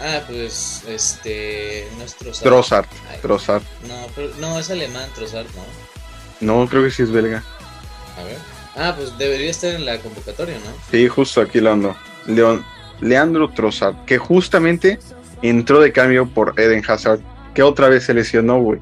Ah, 0.00 0.20
pues 0.26 0.82
este. 0.88 1.88
No 1.98 2.04
es 2.04 2.16
Trossard. 2.16 2.86
Trossard. 3.22 3.62
No, 3.86 4.06
pero, 4.14 4.30
no, 4.38 4.58
es 4.58 4.70
alemán, 4.70 5.08
Trossard, 5.14 5.46
¿no? 5.54 6.62
No, 6.62 6.68
creo 6.68 6.82
que 6.82 6.90
sí 6.90 7.02
es 7.02 7.10
belga. 7.10 7.44
A 8.18 8.24
ver. 8.24 8.38
Ah, 8.76 8.94
pues 8.96 9.16
debería 9.18 9.50
estar 9.50 9.74
en 9.74 9.84
la 9.84 9.98
convocatoria, 9.98 10.56
¿no? 10.58 10.72
Sí, 10.90 11.06
justo 11.08 11.40
aquí 11.40 11.60
lo 11.60 11.72
ando. 11.72 11.96
León, 12.26 12.64
Leandro 13.00 13.48
Trossard, 13.50 14.04
que 14.04 14.18
justamente 14.18 14.98
entró 15.42 15.80
de 15.80 15.92
cambio 15.92 16.28
por 16.28 16.54
Eden 16.58 16.82
Hazard, 16.86 17.20
que 17.54 17.62
otra 17.62 17.88
vez 17.88 18.04
se 18.04 18.14
lesionó, 18.14 18.60
güey. 18.60 18.80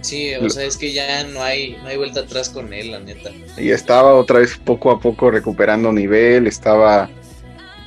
Sí, 0.00 0.34
o 0.34 0.48
sea, 0.48 0.64
es 0.64 0.76
que 0.76 0.92
ya 0.92 1.24
no 1.24 1.42
hay, 1.42 1.76
no 1.82 1.88
hay 1.88 1.96
vuelta 1.96 2.20
atrás 2.20 2.48
con 2.48 2.72
él, 2.72 2.92
la 2.92 3.00
neta. 3.00 3.30
Y 3.58 3.70
estaba 3.70 4.14
otra 4.14 4.38
vez 4.38 4.56
poco 4.56 4.90
a 4.92 5.00
poco 5.00 5.30
recuperando 5.30 5.92
nivel, 5.92 6.46
estaba 6.46 7.10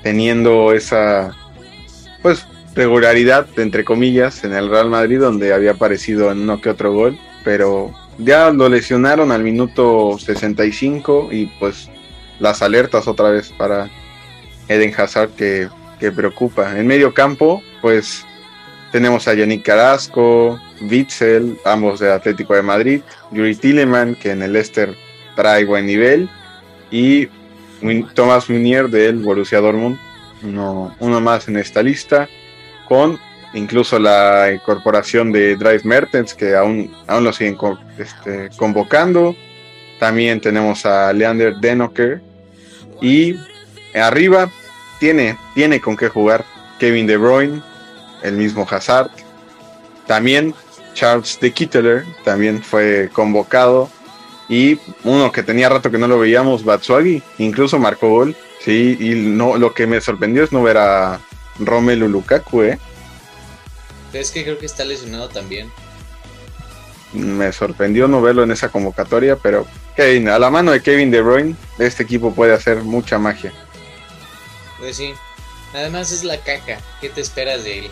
teniendo 0.03 0.73
esa, 0.73 1.33
pues, 2.21 2.45
regularidad, 2.75 3.47
entre 3.57 3.85
comillas, 3.85 4.43
en 4.43 4.53
el 4.53 4.69
Real 4.69 4.89
Madrid, 4.89 5.19
donde 5.19 5.53
había 5.53 5.71
aparecido 5.71 6.31
en 6.31 6.39
uno 6.39 6.59
que 6.59 6.69
otro 6.69 6.91
gol, 6.91 7.17
pero 7.43 7.93
ya 8.17 8.51
lo 8.51 8.67
lesionaron 8.67 9.31
al 9.31 9.43
minuto 9.43 10.17
65 10.19 11.29
y 11.31 11.45
pues 11.59 11.89
las 12.39 12.61
alertas 12.61 13.07
otra 13.07 13.29
vez 13.29 13.51
para 13.57 13.89
Eden 14.69 14.93
Hazard 14.97 15.31
que, 15.31 15.67
que 15.99 16.11
preocupa. 16.11 16.79
En 16.79 16.87
medio 16.87 17.13
campo, 17.13 17.61
pues 17.81 18.25
tenemos 18.91 19.27
a 19.27 19.33
Yannick 19.33 19.65
Carrasco, 19.65 20.59
Witzel, 20.81 21.57
ambos 21.65 21.99
de 21.99 22.11
Atlético 22.11 22.55
de 22.55 22.61
Madrid, 22.61 23.01
Yuri 23.31 23.55
Tilleman, 23.55 24.15
que 24.15 24.31
en 24.31 24.41
el 24.41 24.53
Leicester 24.53 24.95
trae 25.35 25.65
buen 25.65 25.85
nivel, 25.85 26.29
y 26.89 27.27
Thomas 28.13 28.49
Munier 28.49 28.89
del 28.89 29.17
Borussia 29.17 29.59
Dortmund, 29.59 29.97
uno, 30.43 30.95
uno 30.99 31.21
más 31.21 31.47
en 31.47 31.57
esta 31.57 31.83
lista, 31.83 32.27
con 32.87 33.19
incluso 33.53 33.99
la 33.99 34.51
incorporación 34.51 35.31
de 35.31 35.55
Drive 35.55 35.81
Mertens, 35.83 36.33
que 36.33 36.55
aún, 36.55 36.93
aún 37.07 37.23
lo 37.23 37.33
siguen 37.33 37.57
este, 37.97 38.49
convocando. 38.57 39.35
También 39.99 40.39
tenemos 40.39 40.85
a 40.85 41.11
Leander 41.13 41.55
Denoker. 41.55 42.21
Y 43.01 43.35
arriba 43.93 44.49
tiene, 44.99 45.37
tiene 45.55 45.81
con 45.81 45.97
qué 45.97 46.09
jugar 46.09 46.45
Kevin 46.79 47.07
De 47.07 47.17
Bruyne, 47.17 47.61
el 48.23 48.33
mismo 48.33 48.67
Hazard. 48.69 49.09
También 50.07 50.53
Charles 50.93 51.39
de 51.39 51.51
Kitteler 51.51 52.05
también 52.23 52.61
fue 52.61 53.09
convocado. 53.13 53.89
Y 54.47 54.79
uno 55.03 55.31
que 55.31 55.43
tenía 55.43 55.69
rato 55.69 55.91
que 55.91 55.99
no 55.99 56.07
lo 56.07 56.17
veíamos, 56.17 56.65
Batsuagi, 56.65 57.21
incluso 57.37 57.77
marcó 57.77 58.09
gol. 58.09 58.35
Sí, 58.59 58.97
y 58.99 59.15
no, 59.15 59.57
lo 59.57 59.73
que 59.73 59.87
me 59.87 60.01
sorprendió 60.01 60.43
es 60.43 60.51
no 60.51 60.63
ver 60.63 60.77
a 60.77 61.19
Romelu 61.59 62.09
Lukaku, 62.09 62.63
¿eh? 62.63 62.79
Es 64.11 64.31
que 64.31 64.43
creo 64.43 64.57
que 64.57 64.65
está 64.65 64.83
lesionado 64.83 65.29
también. 65.29 65.71
Me 67.13 67.51
sorprendió 67.51 68.07
no 68.07 68.21
verlo 68.21 68.43
en 68.43 68.51
esa 68.51 68.69
convocatoria, 68.69 69.35
pero 69.35 69.65
Kevin, 69.95 70.29
a 70.29 70.39
la 70.39 70.49
mano 70.49 70.71
de 70.71 70.81
Kevin 70.81 71.11
De 71.11 71.21
Bruyne, 71.21 71.55
este 71.77 72.03
equipo 72.03 72.33
puede 72.33 72.53
hacer 72.53 72.83
mucha 72.83 73.17
magia. 73.17 73.53
Pues 74.79 74.97
sí. 74.97 75.13
Además 75.73 76.11
es 76.11 76.23
la 76.23 76.37
caca. 76.37 76.79
¿Qué 76.99 77.09
te 77.09 77.21
esperas 77.21 77.63
de 77.63 77.79
él? 77.79 77.91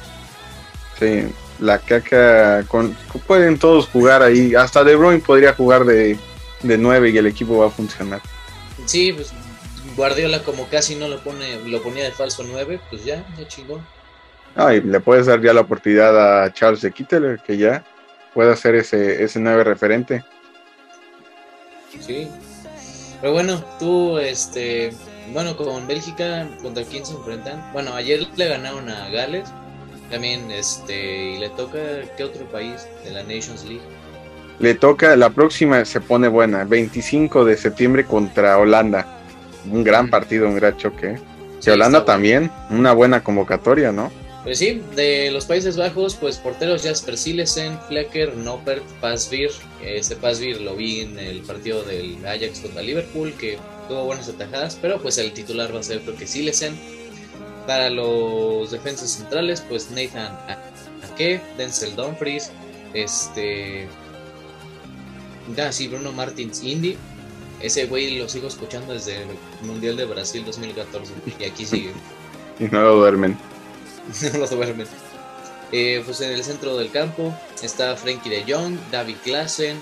Sí, 1.00 1.34
la 1.60 1.80
caca. 1.80 2.64
Con, 2.68 2.98
pueden 3.28 3.60
todos 3.60 3.88
jugar 3.88 4.24
ahí. 4.24 4.56
Hasta 4.56 4.84
De 4.84 4.96
Bruyne 4.96 5.20
podría 5.20 5.54
jugar 5.54 5.86
de, 5.86 6.18
de 6.64 6.78
9 6.78 7.10
y 7.10 7.18
el 7.18 7.28
equipo 7.28 7.58
va 7.58 7.68
a 7.68 7.72
funcionar. 7.72 8.22
Sí, 8.86 9.14
pues 9.14 9.32
Guardiola 9.96 10.44
como 10.44 10.68
casi 10.68 10.96
no 10.96 11.08
lo 11.08 11.20
pone 11.24 11.60
lo 11.66 11.82
ponía 11.82 12.04
de 12.04 12.12
falso 12.12 12.44
9, 12.48 12.80
pues 12.90 13.04
ya, 13.04 13.26
ya 13.38 13.48
chingó. 13.48 13.82
Ah, 14.56 14.74
y 14.74 14.82
le 14.82 15.00
puedes 15.00 15.28
dar 15.28 15.42
ya 15.42 15.54
la 15.54 15.62
oportunidad 15.62 16.44
a 16.44 16.52
Charles 16.52 16.82
de 16.82 16.92
Kitteler, 16.92 17.40
que 17.40 17.58
ya 17.58 17.84
pueda 18.34 18.56
ser 18.56 18.76
ese, 18.76 19.24
ese 19.24 19.40
nueve 19.40 19.64
referente. 19.64 20.24
Sí. 22.00 22.28
Pero 23.22 23.34
bueno, 23.34 23.64
tú, 23.80 24.18
este, 24.18 24.94
bueno, 25.34 25.56
con 25.56 25.88
Bélgica, 25.88 26.48
¿contra 26.62 26.84
quién 26.84 27.06
se 27.06 27.14
enfrentan? 27.14 27.72
Bueno, 27.74 27.94
ayer 27.94 28.28
le 28.36 28.48
ganaron 28.48 28.90
a 28.90 29.10
Gales, 29.10 29.50
también, 30.10 30.50
este, 30.52 31.34
y 31.34 31.38
le 31.38 31.50
toca, 31.50 31.80
¿qué 32.16 32.24
otro 32.24 32.46
país 32.46 32.88
de 33.04 33.12
la 33.12 33.24
Nations 33.24 33.66
League? 33.66 33.82
Le 34.60 34.74
toca, 34.74 35.16
la 35.16 35.30
próxima 35.30 35.84
se 35.86 36.02
pone 36.02 36.28
buena, 36.28 36.64
25 36.64 37.46
de 37.46 37.58
septiembre 37.58 38.06
contra 38.06 38.58
Holanda. 38.58 39.06
Un 39.70 39.84
gran 39.84 40.10
partido, 40.10 40.48
un 40.48 40.56
gran 40.56 40.78
choque. 40.78 41.18
Sí, 41.60 41.70
Holanda 41.70 42.06
también, 42.06 42.50
una 42.70 42.94
buena 42.94 43.24
convocatoria, 43.24 43.92
¿no? 43.92 44.12
Pues 44.44 44.60
sí, 44.60 44.82
de 44.96 45.30
los 45.30 45.46
Países 45.46 45.76
Bajos, 45.76 46.16
pues 46.16 46.38
porteros 46.38 46.84
Jasper 46.84 47.18
Silesen, 47.18 47.78
Flecker, 47.90 48.36
Noppert, 48.38 48.84
Pasvir. 49.02 49.52
Este 49.84 50.16
Pasvir 50.16 50.62
lo 50.62 50.76
vi 50.76 51.02
en 51.02 51.20
el 51.20 51.42
partido 51.42 51.84
del 51.84 52.26
Ajax 52.26 52.62
contra 52.62 52.82
Liverpool, 52.82 53.34
que 53.34 53.58
tuvo 53.88 54.06
buenas 54.06 54.30
atajadas, 54.30 54.78
pero 54.82 55.02
pues 55.02 55.18
el 55.18 55.34
titular 55.34 55.74
va 55.74 55.80
a 55.80 55.84
ser 55.84 56.02
creo 56.02 56.16
que 56.16 56.28
Silesen. 56.28 56.78
Para 57.66 57.90
los 57.90 58.72
defensas 58.72 59.12
centrales, 59.12 59.62
pues 59.62 59.92
Nathan 59.92 60.38
Ake, 61.04 61.42
Denzel 61.58 61.96
Dumfries, 61.96 62.52
este. 62.94 63.88
Ah, 65.58 65.72
sí, 65.72 65.88
Bruno 65.88 66.12
Martins 66.12 66.64
Indy. 66.64 66.98
Ese 67.62 67.88
güey 67.88 68.18
lo 68.20 68.30
sigo 68.30 68.48
escuchando 68.48 68.94
desde 68.94 69.24
el 69.24 69.28
Mundial 69.64 69.98
de 69.98 70.06
Brasil 70.06 70.46
2014 70.46 71.14
y 71.40 71.44
aquí 71.44 71.66
sigue. 71.66 71.92
y 72.60 72.66
no 72.66 72.82
lo 72.82 72.96
duermen. 72.98 73.38
no 74.34 74.40
lo 74.40 74.48
duermen. 74.48 74.88
Eh, 75.72 76.02
pues 76.06 76.22
en 76.22 76.32
el 76.32 76.44
centro 76.44 76.78
del 76.78 76.92
campo 76.92 77.36
está 77.62 77.98
Frankie 77.98 78.30
de 78.30 78.46
Jong, 78.48 78.78
David 78.92 79.18
Klassen, 79.24 79.82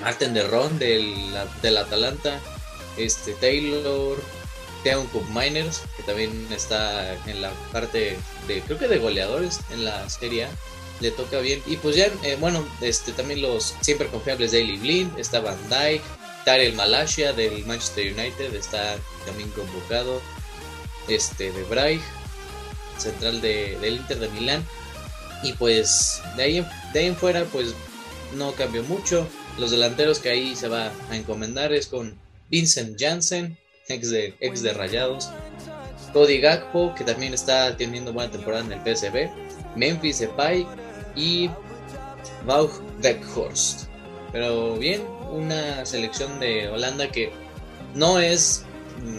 Martin 0.00 0.32
de 0.32 0.44
Ron 0.44 0.78
del, 0.78 1.14
del 1.60 1.76
Atalanta, 1.76 2.40
este 2.98 3.32
Taylor, 3.34 4.18
Teon 4.82 5.06
Cup 5.08 5.26
Miners, 5.30 5.82
que 5.96 6.02
también 6.02 6.46
está 6.50 7.14
en 7.26 7.42
la 7.42 7.50
parte 7.72 8.16
de, 8.46 8.60
creo 8.62 8.78
que 8.78 8.88
de 8.88 8.98
goleadores 8.98 9.60
en 9.70 9.84
la 9.84 10.08
serie 10.08 10.44
A, 10.44 10.50
le 11.00 11.10
toca 11.10 11.38
bien. 11.40 11.62
Y 11.66 11.76
pues 11.76 11.96
ya, 11.96 12.06
eh, 12.22 12.36
bueno, 12.40 12.66
este 12.80 13.12
también 13.12 13.42
los 13.42 13.74
siempre 13.80 14.08
confiables 14.08 14.52
Daily 14.52 14.76
Blind, 14.78 15.18
está 15.18 15.40
Van 15.40 15.58
Dyke, 15.68 16.02
Tarel 16.44 16.74
Malasia 16.74 17.32
del 17.32 17.64
Manchester 17.66 18.12
United, 18.12 18.54
está 18.54 18.96
también 19.26 19.50
convocado, 19.50 20.20
este 21.08 21.52
de 21.52 21.64
Braille 21.64 22.02
central 22.98 23.40
de, 23.40 23.78
del 23.80 23.96
Inter 23.96 24.18
de 24.18 24.28
Milán. 24.28 24.66
Y 25.42 25.52
pues 25.52 26.20
de 26.36 26.42
ahí, 26.42 26.66
de 26.92 26.98
ahí 27.00 27.06
en 27.06 27.16
fuera 27.16 27.44
pues 27.44 27.74
no 28.34 28.52
cambió 28.52 28.82
mucho. 28.84 29.26
Los 29.58 29.70
delanteros 29.70 30.18
que 30.18 30.30
ahí 30.30 30.56
se 30.56 30.68
va 30.68 30.92
a 31.10 31.16
encomendar 31.16 31.72
es 31.72 31.86
con 31.86 32.16
Vincent 32.50 32.96
Janssen, 32.98 33.56
ex 33.88 34.10
de, 34.10 34.34
ex 34.40 34.62
de 34.62 34.72
Rayados. 34.72 35.30
Cody 36.12 36.40
Gakpo, 36.40 36.94
que 36.94 37.04
también 37.04 37.34
está 37.34 37.76
teniendo 37.76 38.12
buena 38.12 38.30
temporada 38.30 38.64
en 38.64 38.72
el 38.72 38.80
PSV. 38.80 39.28
Memphis 39.76 40.20
Depay 40.20 40.66
y 41.14 41.50
Wout 42.46 42.72
Weghorst. 43.02 43.88
Pero 44.32 44.76
bien, 44.76 45.02
una 45.30 45.84
selección 45.84 46.40
de 46.40 46.68
Holanda 46.68 47.10
que 47.10 47.30
no 47.94 48.18
es 48.18 48.64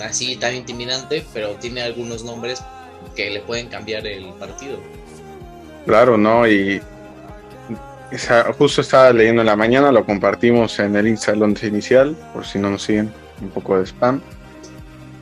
así 0.02 0.36
tan 0.36 0.56
intimidante, 0.56 1.24
pero 1.34 1.52
tiene 1.56 1.82
algunos 1.82 2.24
nombres 2.24 2.62
que 3.16 3.30
le 3.30 3.42
pueden 3.42 3.68
cambiar 3.68 4.06
el 4.08 4.26
partido. 4.34 4.80
Claro, 5.86 6.18
¿no? 6.18 6.48
Y 6.48 6.82
justo 8.58 8.82
estaba 8.82 9.14
leyendo 9.14 9.42
en 9.42 9.48
la 9.48 9.56
mañana, 9.56 9.92
lo 9.92 10.06
compartimos 10.06 10.80
en 10.80 10.96
el 10.96 11.08
Instagram 11.08 11.56
inicial, 11.64 12.16
por 12.34 12.46
si 12.46 12.58
no 12.60 12.70
nos 12.70 12.84
siguen, 12.84 13.12
un 13.42 13.50
poco 13.50 13.78
de 13.78 13.86
spam. 13.86 14.22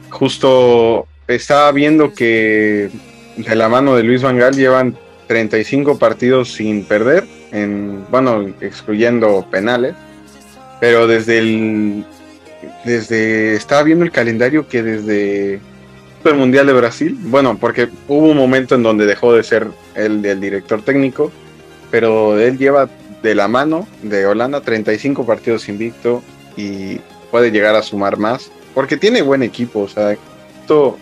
Justo 0.10 1.08
estaba 1.27 1.72
viendo 1.72 2.13
que 2.13 2.89
de 3.36 3.56
la 3.56 3.67
mano 3.67 3.96
de 3.96 4.03
Luis 4.03 4.22
Vangal 4.22 4.56
llevan 4.56 4.98
35 5.27 6.00
partidos 6.00 6.53
sin 6.53 6.86
perder 6.86 7.25
en, 7.51 8.06
bueno, 8.10 8.48
excluyendo 8.62 9.46
penales, 9.51 9.94
pero 10.79 11.08
desde 11.08 11.39
el, 11.39 12.06
desde, 12.86 13.56
estaba 13.56 13.84
viendo 13.84 14.06
el 14.06 14.12
calendario 14.12 14.67
que 14.67 14.82
desde 14.84 15.60
el 16.24 16.36
Mundial 16.36 16.67
de 16.67 16.74
Brasil, 16.74 17.17
bueno, 17.22 17.58
porque 17.58 17.89
hubo 18.08 18.27
un 18.27 18.38
momento 18.38 18.75
en 18.75 18.84
donde 18.84 19.06
dejó 19.06 19.34
de 19.34 19.44
ser 19.44 19.67
el, 19.96 20.25
el 20.25 20.41
director 20.41 20.82
técnico, 20.82 21.32
pero 21.91 22.39
él 22.39 22.58
lleva 22.58 22.89
de 23.22 23.36
la 23.36 23.48
mano 23.48 23.88
de 24.03 24.25
Holanda 24.25 24.62
35 24.62 25.25
partidos 25.25 25.70
invicto 25.70 26.22
y 26.56 27.00
puede 27.32 27.51
llegar 27.51 27.75
a 27.75 27.84
sumar 27.84 28.17
más, 28.17 28.51
porque 28.74 28.98
tiene 28.98 29.22
buen 29.22 29.44
equipo, 29.44 29.82
o 29.82 29.88
sea, 29.88 30.12
esto, 30.62 30.98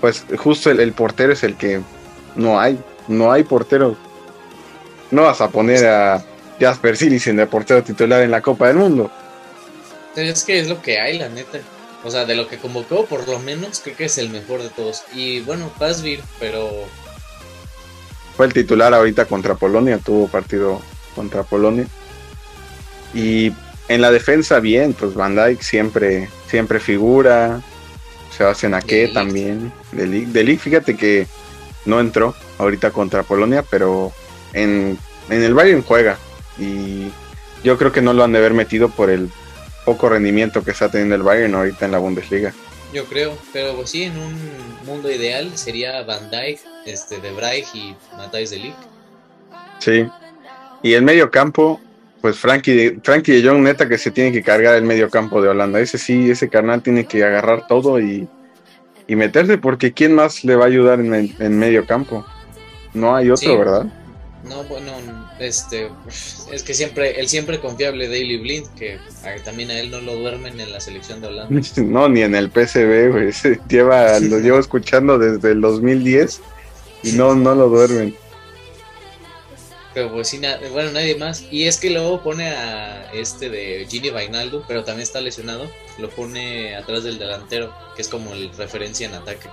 pues 0.00 0.24
justo 0.36 0.70
el, 0.70 0.92
portero 0.92 1.32
es 1.32 1.42
el 1.42 1.56
que 1.56 1.80
no 2.34 2.60
hay, 2.60 2.78
no 3.08 3.32
hay 3.32 3.42
portero. 3.42 3.96
No 5.10 5.22
vas 5.22 5.40
a 5.40 5.48
poner 5.48 5.86
a 5.86 6.24
Jasper 6.58 6.96
Silisen 6.96 7.36
de 7.36 7.46
portero 7.46 7.82
titular 7.82 8.22
en 8.22 8.30
la 8.30 8.42
Copa 8.42 8.66
del 8.68 8.76
Mundo. 8.76 9.10
Es 10.16 10.44
que 10.44 10.58
es 10.58 10.68
lo 10.68 10.82
que 10.82 10.98
hay, 10.98 11.18
la 11.18 11.28
neta. 11.28 11.60
O 12.04 12.10
sea, 12.10 12.24
de 12.24 12.34
lo 12.34 12.48
que 12.48 12.58
convocó, 12.58 13.04
por 13.06 13.28
lo 13.28 13.38
menos, 13.38 13.80
creo 13.80 13.96
que 13.96 14.04
es 14.06 14.18
el 14.18 14.30
mejor 14.30 14.62
de 14.62 14.70
todos. 14.70 15.02
Y 15.12 15.40
bueno, 15.40 15.70
Pasvir, 15.78 16.22
pero. 16.38 16.70
Fue 18.36 18.46
el 18.46 18.52
titular 18.52 18.92
ahorita 18.92 19.24
contra 19.24 19.54
Polonia, 19.54 19.98
tuvo 19.98 20.28
partido 20.28 20.80
contra 21.14 21.42
Polonia. 21.42 21.86
Y 23.14 23.52
en 23.88 24.00
la 24.02 24.10
defensa, 24.10 24.60
bien, 24.60 24.92
pues 24.92 25.14
Van 25.14 25.34
Dyke 25.34 25.62
siempre, 25.62 26.28
siempre 26.48 26.80
figura. 26.80 27.62
Sebastián 28.36 28.74
Aque 28.74 29.08
también. 29.08 29.72
De 29.92 30.44
Ligt, 30.44 30.60
fíjate 30.60 30.96
que 30.96 31.26
no 31.86 32.00
entró 32.00 32.34
ahorita 32.58 32.90
contra 32.90 33.22
Polonia, 33.22 33.64
pero 33.70 34.12
en, 34.52 34.98
en 35.30 35.42
el 35.42 35.54
Bayern 35.54 35.82
juega. 35.82 36.18
Y 36.58 37.10
yo 37.64 37.78
creo 37.78 37.92
que 37.92 38.02
no 38.02 38.12
lo 38.12 38.24
han 38.24 38.32
de 38.32 38.38
haber 38.38 38.52
metido 38.52 38.90
por 38.90 39.08
el 39.08 39.30
poco 39.86 40.08
rendimiento 40.08 40.62
que 40.62 40.72
está 40.72 40.90
teniendo 40.90 41.14
el 41.14 41.22
Bayern 41.22 41.54
ahorita 41.54 41.86
en 41.86 41.92
la 41.92 41.98
Bundesliga. 41.98 42.52
Yo 42.92 43.04
creo, 43.04 43.36
pero 43.52 43.74
pues 43.74 43.90
sí, 43.90 44.04
en 44.04 44.16
un 44.16 44.34
mundo 44.86 45.10
ideal 45.10 45.50
sería 45.56 46.02
Van 46.02 46.30
Dijk, 46.30 46.60
este, 46.86 47.20
De 47.20 47.32
Vrij 47.32 47.66
y 47.74 47.96
Matthijs 48.16 48.50
de 48.50 48.58
Ligt. 48.58 48.76
Sí, 49.80 50.06
y 50.82 50.92
el 50.94 51.02
medio 51.02 51.30
campo, 51.30 51.80
pues 52.20 52.38
Frankie, 52.38 52.98
Frankie 53.02 53.32
de 53.40 53.48
Jong, 53.48 53.62
neta 53.62 53.88
que 53.88 53.98
se 53.98 54.10
tiene 54.10 54.32
que 54.32 54.42
cargar 54.42 54.74
el 54.76 54.84
medio 54.84 55.10
campo 55.10 55.42
de 55.42 55.48
Holanda. 55.48 55.80
Ese 55.80 55.98
sí, 55.98 56.30
ese 56.30 56.48
carnal 56.48 56.82
tiene 56.82 57.06
que 57.06 57.22
agarrar 57.24 57.66
todo 57.66 58.00
y, 58.00 58.26
y 59.06 59.16
meterse, 59.16 59.58
porque 59.58 59.92
¿quién 59.92 60.14
más 60.14 60.44
le 60.44 60.54
va 60.56 60.64
a 60.64 60.68
ayudar 60.68 61.00
en, 61.00 61.12
en 61.38 61.58
medio 61.58 61.84
campo? 61.86 62.24
No 62.94 63.14
hay 63.14 63.30
otro, 63.30 63.50
Sí. 63.50 63.56
¿verdad? 63.56 63.86
No, 64.44 64.62
bueno, 64.64 64.92
este, 65.40 65.90
es 66.52 66.62
que 66.62 66.74
siempre, 66.74 67.18
el 67.18 67.28
siempre 67.28 67.58
confiable 67.58 68.08
Daily 68.08 68.38
Blind, 68.38 68.74
que 68.74 68.98
también 69.44 69.70
a 69.70 69.78
él 69.80 69.90
no 69.90 70.00
lo 70.00 70.14
duermen 70.14 70.60
en 70.60 70.70
la 70.70 70.80
selección 70.80 71.20
de 71.20 71.28
Holanda. 71.28 71.60
No, 71.78 72.08
ni 72.08 72.22
en 72.22 72.34
el 72.34 72.50
PCB, 72.50 73.10
güey. 73.10 73.28
Ese 73.28 73.60
Lleva, 73.68 74.20
lo 74.20 74.38
llevo 74.38 74.58
escuchando 74.58 75.18
desde 75.18 75.52
el 75.52 75.60
2010 75.60 76.40
y 77.02 77.12
no, 77.12 77.34
no 77.34 77.54
lo 77.54 77.68
duermen. 77.68 78.14
Pero 79.96 80.12
pues 80.12 80.28
sí, 80.28 80.40
bueno, 80.72 80.92
nadie 80.92 81.16
más. 81.16 81.44
Y 81.50 81.64
es 81.64 81.78
que 81.78 81.88
luego 81.88 82.22
pone 82.22 82.48
a 82.48 83.10
este 83.12 83.48
de 83.48 83.86
Gini 83.88 84.10
Vainaldo, 84.10 84.62
pero 84.68 84.84
también 84.84 85.04
está 85.04 85.22
lesionado. 85.22 85.70
Lo 85.98 86.10
pone 86.10 86.76
atrás 86.76 87.02
del 87.02 87.18
delantero, 87.18 87.72
que 87.96 88.02
es 88.02 88.08
como 88.08 88.34
el 88.34 88.50
referencia 88.58 89.08
en 89.08 89.14
ataque. 89.14 89.48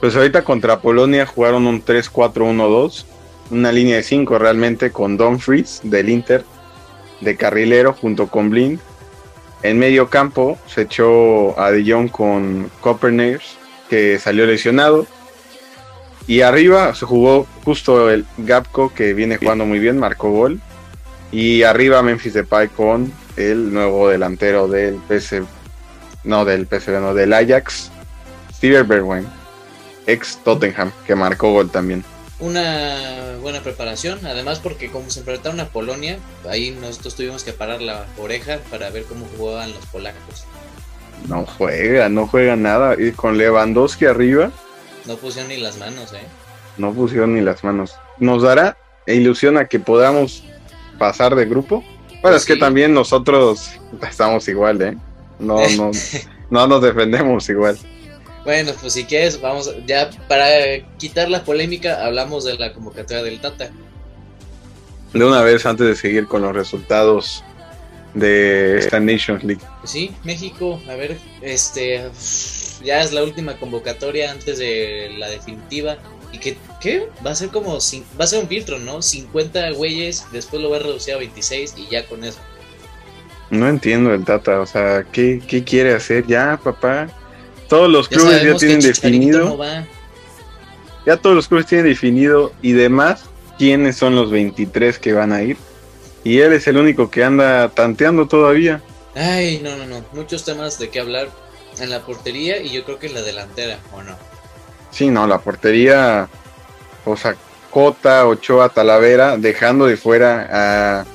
Pues 0.00 0.16
ahorita 0.16 0.42
contra 0.42 0.80
Polonia 0.80 1.26
jugaron 1.26 1.66
un 1.66 1.84
3-4-1-2, 1.84 3.04
una 3.50 3.72
línea 3.72 3.96
de 3.96 4.02
5 4.02 4.38
realmente 4.38 4.90
con 4.90 5.16
Dumfries 5.16 5.80
del 5.84 6.08
Inter, 6.08 6.44
de 7.20 7.36
carrilero 7.36 7.92
junto 7.92 8.28
con 8.28 8.50
Blind. 8.50 8.80
En 9.62 9.78
medio 9.78 10.08
campo 10.08 10.58
se 10.66 10.82
echó 10.82 11.58
a 11.58 11.70
De 11.70 11.84
Jong 11.90 12.10
con 12.10 12.70
Copernicus, 12.80 13.56
que 13.88 14.18
salió 14.18 14.46
lesionado. 14.46 15.06
Y 16.26 16.40
arriba 16.40 16.94
se 16.94 17.04
jugó 17.04 17.46
justo 17.64 18.10
el 18.10 18.24
Gapco, 18.38 18.92
que 18.94 19.12
viene 19.12 19.36
jugando 19.36 19.66
muy 19.66 19.78
bien, 19.78 19.98
marcó 19.98 20.30
gol. 20.30 20.60
Y 21.30 21.62
arriba 21.62 22.02
Memphis 22.02 22.34
Depay 22.34 22.68
con 22.68 23.12
el 23.36 23.72
nuevo 23.72 24.08
delantero 24.08 24.68
del 24.68 25.00
PSV, 25.08 25.44
no 26.24 26.44
del 26.44 26.66
PSV, 26.66 27.00
no 27.00 27.14
del 27.14 27.32
Ajax, 27.32 27.90
Steve 28.52 28.82
Bergwijn 28.82 29.42
ex 30.06 30.38
Tottenham, 30.44 30.92
que 31.06 31.14
marcó 31.14 31.52
gol 31.52 31.70
también. 31.70 32.04
Una 32.42 33.36
buena 33.40 33.60
preparación, 33.60 34.26
además 34.26 34.58
porque 34.58 34.90
como 34.90 35.10
se 35.10 35.20
enfrentaron 35.20 35.60
a 35.60 35.68
Polonia, 35.68 36.18
ahí 36.50 36.72
nosotros 36.72 37.14
tuvimos 37.14 37.44
que 37.44 37.52
parar 37.52 37.80
la 37.80 38.04
oreja 38.18 38.58
para 38.68 38.90
ver 38.90 39.04
cómo 39.04 39.26
jugaban 39.36 39.70
los 39.70 39.86
polacos. 39.86 40.44
No 41.28 41.46
juega, 41.46 42.08
no 42.08 42.26
juega 42.26 42.56
nada. 42.56 42.96
Y 42.98 43.12
con 43.12 43.38
Lewandowski 43.38 44.06
arriba, 44.06 44.50
No 45.06 45.16
pusieron 45.16 45.50
ni 45.50 45.56
las 45.56 45.78
manos, 45.78 46.12
¿eh? 46.14 46.26
no 46.78 46.92
pusieron 46.92 47.34
ni 47.34 47.42
las 47.42 47.62
manos. 47.62 47.94
Nos 48.18 48.42
dará 48.42 48.76
ilusión 49.06 49.56
a 49.56 49.66
que 49.66 49.78
podamos 49.78 50.42
pasar 50.98 51.36
de 51.36 51.44
grupo. 51.44 51.84
Bueno, 52.22 52.36
es 52.36 52.44
que 52.44 52.56
también 52.56 52.92
nosotros 52.92 53.70
estamos 54.02 54.48
igual, 54.48 54.82
¿eh? 54.82 54.96
No, 55.38 55.58
no, 55.76 55.92
no 56.50 56.66
nos 56.66 56.82
defendemos 56.82 57.48
igual. 57.48 57.78
Bueno, 58.44 58.72
pues 58.80 58.94
si 58.94 59.04
quieres, 59.04 59.40
vamos, 59.40 59.72
ya 59.86 60.10
para 60.28 60.46
quitar 60.98 61.30
la 61.30 61.44
polémica, 61.44 62.04
hablamos 62.04 62.44
de 62.44 62.58
la 62.58 62.72
convocatoria 62.72 63.22
del 63.22 63.40
Tata. 63.40 63.70
De 65.12 65.24
una 65.24 65.42
vez, 65.42 65.64
antes 65.66 65.86
de 65.86 65.94
seguir 65.94 66.26
con 66.26 66.42
los 66.42 66.54
resultados 66.54 67.44
de 68.14 68.78
esta 68.78 68.98
Nations 68.98 69.44
League. 69.44 69.62
Pues 69.80 69.90
sí, 69.90 70.10
México, 70.24 70.80
a 70.88 70.94
ver, 70.94 71.18
este, 71.40 72.02
ya 72.82 73.02
es 73.02 73.12
la 73.12 73.22
última 73.22 73.56
convocatoria 73.58 74.30
antes 74.30 74.58
de 74.58 75.14
la 75.18 75.28
definitiva. 75.28 75.98
¿Y 76.32 76.38
que 76.38 76.56
qué? 76.80 77.08
Va 77.24 77.32
a 77.32 77.34
ser 77.34 77.50
como, 77.50 77.74
va 77.74 78.24
a 78.24 78.26
ser 78.26 78.42
un 78.42 78.48
filtro, 78.48 78.78
¿no? 78.78 79.02
50 79.02 79.72
güeyes, 79.72 80.26
después 80.32 80.62
lo 80.62 80.70
va 80.70 80.76
a 80.76 80.80
reducir 80.80 81.14
a 81.14 81.18
26 81.18 81.74
y 81.76 81.88
ya 81.88 82.06
con 82.06 82.24
eso. 82.24 82.38
No 83.50 83.68
entiendo 83.68 84.14
el 84.14 84.24
Tata, 84.24 84.60
o 84.60 84.66
sea, 84.66 85.04
¿qué, 85.12 85.42
qué 85.46 85.62
quiere 85.62 85.94
hacer 85.94 86.26
ya, 86.26 86.58
papá? 86.62 87.08
Todos 87.72 87.88
los 87.90 88.10
Ya 88.10 88.16
clubes 88.18 88.42
ya 88.42 88.54
tienen 88.58 88.80
definido. 88.80 89.44
no 89.46 89.56
va. 89.56 89.86
Ya 91.06 91.16
todos 91.16 91.34
los 91.34 91.48
clubes 91.48 91.64
tienen 91.64 91.86
definido 91.86 92.52
y 92.60 92.72
demás 92.72 93.24
quiénes 93.56 93.96
son 93.96 94.14
los 94.14 94.30
23 94.30 94.98
que 94.98 95.14
van 95.14 95.32
a 95.32 95.42
ir. 95.42 95.56
Y 96.22 96.40
él 96.40 96.52
es 96.52 96.66
el 96.66 96.76
único 96.76 97.10
que 97.10 97.24
anda 97.24 97.70
tanteando 97.70 98.28
todavía. 98.28 98.82
Ay, 99.14 99.62
no, 99.64 99.74
no, 99.78 99.86
no. 99.86 100.04
Muchos 100.12 100.44
temas 100.44 100.78
de 100.78 100.90
qué 100.90 101.00
hablar 101.00 101.30
en 101.80 101.88
la 101.88 102.00
portería 102.00 102.60
y 102.60 102.68
yo 102.68 102.84
creo 102.84 102.98
que 102.98 103.06
en 103.06 103.14
la 103.14 103.22
delantera, 103.22 103.78
¿o 103.94 104.02
no? 104.02 104.16
Sí, 104.90 105.08
no, 105.08 105.26
la 105.26 105.38
portería, 105.38 106.28
o 107.06 107.16
sea, 107.16 107.36
Cota, 107.70 108.26
Ochoa, 108.26 108.68
Talavera, 108.68 109.38
dejando 109.38 109.86
de 109.86 109.96
fuera 109.96 110.46
a 110.52 111.06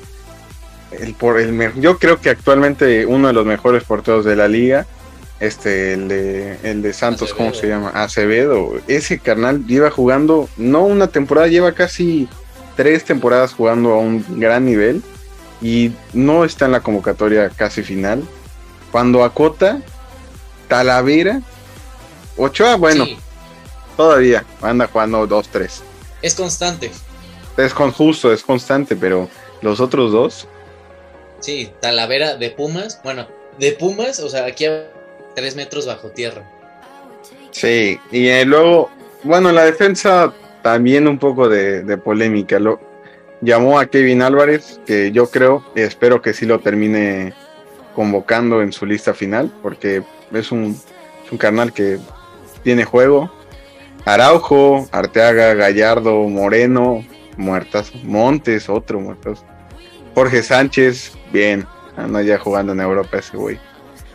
el 0.90 1.14
por 1.14 1.38
el 1.38 1.80
yo 1.80 1.98
creo 2.00 2.20
que 2.20 2.30
actualmente 2.30 3.06
uno 3.06 3.28
de 3.28 3.32
los 3.32 3.46
mejores 3.46 3.84
porteros 3.84 4.24
de 4.24 4.34
la 4.34 4.48
liga, 4.48 4.86
este 5.40 5.92
el 5.94 6.08
de 6.08 6.58
el 6.62 6.82
de 6.82 6.92
Santos, 6.92 7.32
¿cómo 7.32 7.54
se 7.54 7.68
llama? 7.68 7.90
Acevedo. 7.90 8.72
Ese 8.88 9.18
carnal 9.18 9.66
lleva 9.66 9.90
jugando 9.90 10.48
no 10.56 10.84
una 10.84 11.06
temporada, 11.08 11.46
lleva 11.46 11.72
casi 11.72 12.28
tres 12.76 13.04
temporadas 13.04 13.52
jugando 13.52 13.92
a 13.92 13.98
un 13.98 14.24
gran 14.40 14.64
nivel 14.64 15.02
y 15.60 15.92
no 16.12 16.44
está 16.44 16.66
en 16.66 16.72
la 16.72 16.80
convocatoria 16.80 17.50
casi 17.50 17.82
final. 17.82 18.22
Cuando 18.92 19.24
a 19.24 19.34
Cota, 19.34 19.80
Talavera, 20.68 21.40
Ochoa, 22.36 22.76
bueno, 22.76 23.04
Sí, 23.04 23.18
todavía 23.96 24.44
anda 24.62 24.86
jugando 24.86 25.26
2-3. 25.28 25.70
es 26.22 26.34
constante. 26.34 26.90
Es 27.56 27.74
con 27.74 27.90
justo, 27.90 28.32
es 28.32 28.42
constante, 28.44 28.94
pero 28.94 29.28
los 29.62 29.80
otros 29.80 30.12
dos, 30.12 30.46
Sí, 31.40 31.70
Talavera 31.80 32.36
de 32.36 32.50
Pumas. 32.50 33.00
Bueno, 33.04 33.28
de 33.58 33.72
Pumas, 33.72 34.18
o 34.20 34.28
sea, 34.28 34.46
aquí 34.46 34.66
tres 35.38 35.54
metros 35.54 35.86
bajo 35.86 36.08
tierra. 36.08 36.42
sí. 37.52 38.00
Y 38.10 38.26
eh, 38.26 38.44
luego, 38.44 38.90
bueno, 39.22 39.50
en 39.50 39.54
la 39.54 39.64
defensa 39.64 40.32
también 40.62 41.06
un 41.06 41.18
poco 41.18 41.48
de, 41.48 41.96
polémica. 41.98 42.58
Lo, 42.58 42.80
llamó 43.40 43.78
a 43.78 43.86
Kevin 43.86 44.22
Álvarez, 44.22 44.80
que 44.84 45.12
yo 45.12 45.30
creo 45.30 45.64
y 45.76 45.82
espero 45.82 46.20
que 46.20 46.34
sí 46.34 46.44
lo 46.44 46.58
termine 46.58 47.34
convocando 47.94 48.62
en 48.62 48.72
su 48.72 48.84
lista 48.84 49.14
final, 49.14 49.52
porque 49.62 50.02
es 50.32 50.50
un, 50.50 50.76
es 51.24 51.32
un 51.32 51.70
que 51.70 51.98
tiene 52.64 52.84
juego. 52.84 53.30
Araujo, 54.04 54.88
Arteaga, 54.90 55.54
Gallardo, 55.54 56.24
Moreno, 56.24 57.04
muertas. 57.36 57.94
Montes, 58.02 58.68
otro 58.68 58.98
muertas. 58.98 59.44
Jorge 60.16 60.42
Sánchez, 60.42 61.12
bien, 61.32 61.64
anda 61.96 62.22
ya 62.22 62.38
jugando 62.38 62.72
en 62.72 62.80
Europa 62.80 63.18
ese 63.18 63.36
güey. 63.36 63.67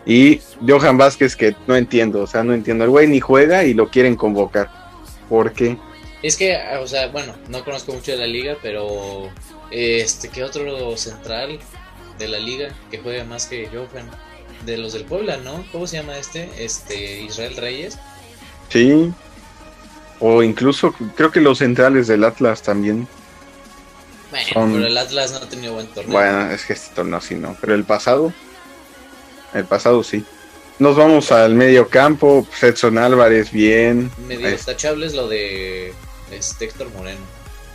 Y 0.05 0.41
Johan 0.67 0.97
Vázquez, 0.97 1.35
que 1.35 1.55
no 1.67 1.75
entiendo, 1.75 2.21
o 2.21 2.27
sea, 2.27 2.43
no 2.43 2.53
entiendo. 2.53 2.83
El 2.83 2.89
güey 2.89 3.07
ni 3.07 3.19
juega 3.19 3.63
y 3.63 3.73
lo 3.73 3.89
quieren 3.89 4.15
convocar. 4.15 4.69
¿Por 5.29 5.53
qué? 5.53 5.77
Es 6.21 6.35
que, 6.35 6.57
o 6.81 6.87
sea, 6.87 7.07
bueno, 7.07 7.33
no 7.49 7.63
conozco 7.63 7.93
mucho 7.93 8.11
de 8.11 8.17
la 8.17 8.27
liga, 8.27 8.57
pero 8.61 9.29
este, 9.71 10.29
¿qué 10.29 10.43
otro 10.43 10.95
central 10.97 11.59
de 12.17 12.27
la 12.27 12.39
liga 12.39 12.69
que 12.91 12.97
juega 12.97 13.23
más 13.23 13.45
que 13.45 13.67
Johan? 13.67 14.09
De 14.65 14.77
los 14.77 14.93
del 14.93 15.03
Puebla, 15.03 15.37
¿no? 15.37 15.65
¿Cómo 15.73 15.87
se 15.87 15.97
llama 15.97 16.17
este? 16.17 16.49
Este, 16.57 17.21
Israel 17.21 17.57
Reyes. 17.57 17.97
Sí. 18.69 19.11
O 20.19 20.41
incluso 20.41 20.93
creo 21.15 21.31
que 21.31 21.41
los 21.41 21.57
centrales 21.57 22.07
del 22.07 22.23
Atlas 22.23 22.61
también. 22.61 23.07
Bueno, 24.31 24.73
pero 24.73 24.87
el 24.87 24.97
Atlas 24.97 25.31
no 25.33 25.37
ha 25.39 25.49
tenido 25.49 25.73
buen 25.73 25.87
torneo. 25.87 26.13
Bueno, 26.13 26.49
es 26.51 26.65
que 26.65 26.73
este 26.73 26.95
torneo 26.95 27.19
sí 27.19 27.35
no. 27.35 27.57
Pero 27.59 27.75
el 27.75 27.83
pasado, 27.83 28.31
el 29.53 29.65
pasado 29.65 30.03
sí. 30.03 30.25
Nos 30.79 30.95
vamos 30.95 31.31
al 31.31 31.53
medio 31.55 31.87
campo. 31.87 32.47
Edson 32.61 32.97
Álvarez, 32.97 33.51
bien. 33.51 34.11
Medio 34.27 34.47
destachable 34.47 35.05
es 35.05 35.13
lo 35.13 35.27
de 35.27 35.93
este 36.31 36.65
Héctor 36.65 36.89
Moreno. 36.91 37.21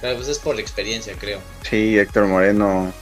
Pero 0.01 0.17
pues 0.17 0.29
es 0.29 0.39
por 0.39 0.55
la 0.55 0.61
experiencia, 0.61 1.15
creo. 1.19 1.41
Sí, 1.69 1.99
Héctor 1.99 2.27
Moreno. 2.27 2.93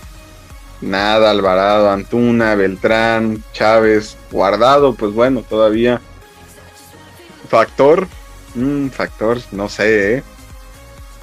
Nada, 0.81 1.31
Alvarado, 1.31 1.91
Antuna, 1.91 2.55
Beltrán, 2.55 3.43
Chávez, 3.53 4.17
Guardado, 4.31 4.95
pues 4.95 5.13
bueno, 5.13 5.43
todavía. 5.43 6.01
Factor, 7.49 8.07
mm, 8.55 8.89
factor, 8.89 9.41
no 9.53 9.69
sé, 9.69 10.17
¿eh? 10.17 10.23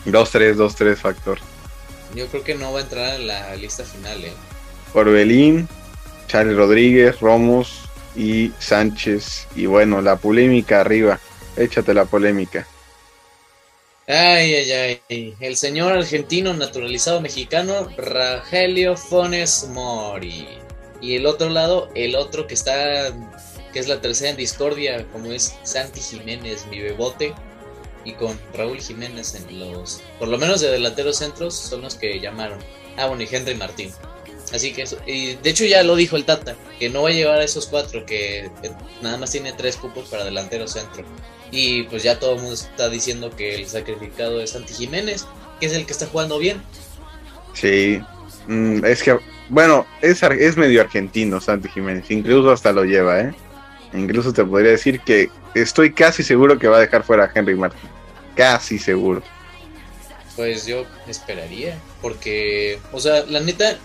2-3, 0.05 0.55
2-3 0.55 0.95
factor. 0.95 1.37
Yo 2.15 2.27
creo 2.27 2.43
que 2.43 2.55
no 2.55 2.73
va 2.73 2.79
a 2.79 2.83
entrar 2.83 3.15
en 3.15 3.27
la 3.27 3.55
lista 3.55 3.83
final, 3.83 4.23
¿eh? 4.23 4.33
Orbelín, 4.93 5.67
Charles 6.33 6.57
Rodríguez, 6.57 7.19
Romos 7.19 7.81
y 8.15 8.51
Sánchez. 8.57 9.47
Y 9.55 9.67
bueno, 9.67 10.01
la 10.01 10.15
polémica 10.15 10.81
arriba. 10.81 11.19
Échate 11.55 11.93
la 11.93 12.05
polémica. 12.05 12.65
Ay, 14.07 14.55
ay, 14.55 14.99
ay. 15.11 15.35
El 15.39 15.55
señor 15.57 15.93
argentino 15.93 16.51
naturalizado 16.55 17.21
mexicano, 17.21 17.87
Ragelio 17.97 18.97
Fones 18.97 19.67
Mori. 19.73 20.47
Y 21.01 21.17
el 21.17 21.27
otro 21.27 21.49
lado, 21.49 21.91
el 21.93 22.15
otro 22.15 22.47
que 22.47 22.55
está, 22.55 23.13
que 23.71 23.77
es 23.77 23.87
la 23.87 24.01
tercera 24.01 24.31
en 24.31 24.37
discordia, 24.37 25.05
como 25.11 25.31
es 25.31 25.55
Santi 25.61 25.99
Jiménez, 25.99 26.65
mi 26.65 26.79
bebote. 26.79 27.35
Y 28.05 28.13
con 28.13 28.39
Raúl 28.55 28.81
Jiménez 28.81 29.35
en 29.35 29.59
los, 29.59 30.01
por 30.17 30.29
lo 30.29 30.39
menos 30.39 30.61
de 30.61 30.71
delanteros 30.71 31.17
centros, 31.17 31.53
son 31.53 31.83
los 31.83 31.93
que 31.93 32.19
llamaron. 32.19 32.57
Ah, 32.97 33.05
bueno, 33.05 33.21
y 33.21 33.27
Henry 33.31 33.53
Martín. 33.53 33.91
Así 34.51 34.73
que 34.73 34.85
y 35.07 35.35
de 35.35 35.49
hecho 35.49 35.65
ya 35.65 35.83
lo 35.83 35.95
dijo 35.95 36.15
el 36.15 36.25
Tata, 36.25 36.55
que 36.79 36.89
no 36.89 37.03
va 37.03 37.09
a 37.09 37.13
llevar 37.13 37.39
a 37.39 37.43
esos 37.43 37.67
cuatro, 37.67 38.05
que 38.05 38.49
nada 39.01 39.17
más 39.17 39.31
tiene 39.31 39.53
tres 39.53 39.77
cupos 39.77 40.09
para 40.09 40.25
delantero 40.25 40.67
centro. 40.67 41.03
Y 41.51 41.83
pues 41.83 42.03
ya 42.03 42.19
todo 42.19 42.33
el 42.33 42.41
mundo 42.41 42.53
está 42.53 42.89
diciendo 42.89 43.31
que 43.35 43.55
el 43.55 43.67
sacrificado 43.67 44.41
es 44.41 44.51
Santi 44.51 44.73
Jiménez, 44.73 45.25
que 45.59 45.67
es 45.67 45.73
el 45.73 45.85
que 45.85 45.93
está 45.93 46.07
jugando 46.07 46.39
bien. 46.39 46.61
Sí, 47.53 48.01
mm, 48.47 48.83
es 48.85 49.03
que, 49.03 49.17
bueno, 49.49 49.85
es, 50.01 50.21
es 50.23 50.57
medio 50.57 50.81
argentino 50.81 51.39
Santi 51.39 51.69
Jiménez, 51.69 52.09
incluso 52.09 52.51
hasta 52.51 52.71
lo 52.71 52.83
lleva, 52.83 53.21
¿eh? 53.21 53.33
Incluso 53.93 54.33
te 54.33 54.43
podría 54.43 54.71
decir 54.71 54.99
que 55.01 55.29
estoy 55.53 55.93
casi 55.93 56.23
seguro 56.23 56.57
que 56.57 56.67
va 56.67 56.77
a 56.77 56.81
dejar 56.81 57.03
fuera 57.03 57.25
a 57.25 57.31
Henry 57.33 57.55
Martin. 57.55 57.89
Casi 58.35 58.79
seguro. 58.79 59.21
Pues 60.35 60.65
yo 60.65 60.85
esperaría, 61.07 61.77
porque, 62.01 62.79
o 62.91 62.99
sea, 62.99 63.23
la 63.27 63.39
neta, 63.39 63.77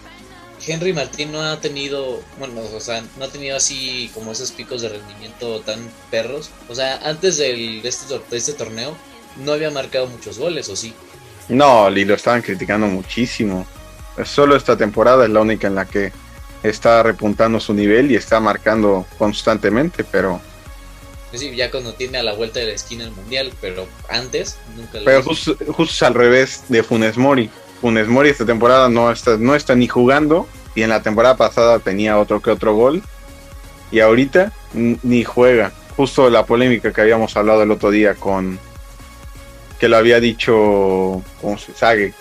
Henry 0.67 0.93
Martín 0.93 1.33
no 1.33 1.43
ha 1.43 1.61
tenido, 1.61 2.21
bueno, 2.39 2.61
o 2.75 2.81
sea, 2.81 3.03
no 3.17 3.25
ha 3.25 3.29
tenido 3.29 3.57
así 3.57 4.11
como 4.15 4.33
esos 4.33 4.51
picos 4.51 4.83
de 4.83 4.89
rendimiento 4.89 5.61
tan 5.61 5.79
perros. 6.11 6.51
O 6.69 6.75
sea, 6.75 7.01
antes 7.05 7.39
del, 7.39 7.83
de, 7.83 7.89
este, 7.89 8.19
de 8.19 8.37
este 8.37 8.53
torneo 8.53 8.97
no 9.45 9.53
había 9.53 9.71
marcado 9.71 10.07
muchos 10.07 10.39
goles, 10.39 10.69
¿o 10.69 10.77
sí? 10.77 10.95
No, 11.49 11.89
y 11.91 12.05
lo 12.05 12.15
estaban 12.15 12.43
criticando 12.43 12.87
muchísimo. 12.87 13.67
Solo 14.25 14.57
esta 14.57 14.77
temporada 14.77 15.25
es 15.25 15.31
la 15.31 15.41
única 15.41 15.69
en 15.69 15.77
la 15.77 15.87
que 15.87 16.13
está 16.63 17.03
repuntando 17.03 17.61
su 17.61 17.73
nivel 17.73 18.11
y 18.11 18.17
está 18.17 18.41
marcando 18.41 19.07
constantemente, 19.17 20.05
pero... 20.05 20.41
Sí, 21.33 21.55
ya 21.55 21.71
cuando 21.71 21.93
tiene 21.93 22.19
a 22.19 22.23
la 22.23 22.33
vuelta 22.33 22.59
de 22.59 22.67
la 22.67 22.73
esquina 22.73 23.05
el 23.05 23.13
mundial, 23.13 23.53
pero 23.61 23.87
antes 24.09 24.57
nunca 24.75 24.99
lo 24.99 25.05
Pero 25.05 25.23
justo, 25.23 25.57
justo 25.69 26.07
al 26.07 26.15
revés 26.15 26.65
de 26.69 26.83
Funes 26.83 27.19
Mori 27.19 27.51
Funes 27.81 28.09
Mori 28.09 28.31
esta 28.31 28.45
temporada 28.45 28.89
no 28.89 29.11
está, 29.11 29.37
no 29.37 29.55
está 29.55 29.75
ni 29.75 29.89
jugando 29.89 30.49
y 30.75 30.83
en 30.83 30.91
la 30.91 31.03
temporada 31.03 31.37
pasada 31.37 31.79
tenía 31.79 32.19
otro 32.19 32.41
que 32.41 32.51
otro 32.51 32.75
gol 32.75 33.03
y 33.91 34.01
ahorita 34.01 34.53
ni 34.75 35.25
juega. 35.25 35.73
Justo 35.97 36.31
la 36.31 36.45
polémica 36.45 36.93
que 36.93 37.01
habíamos 37.01 37.37
hablado 37.37 37.63
el 37.63 37.71
otro 37.71 37.91
día 37.91 38.15
con 38.15 38.59
que 39.81 39.89
lo 39.89 39.97
había 39.97 40.21
dicho 40.21 41.23
¿cómo 41.41 41.59
se 41.59 41.73
sabe? 41.73 42.15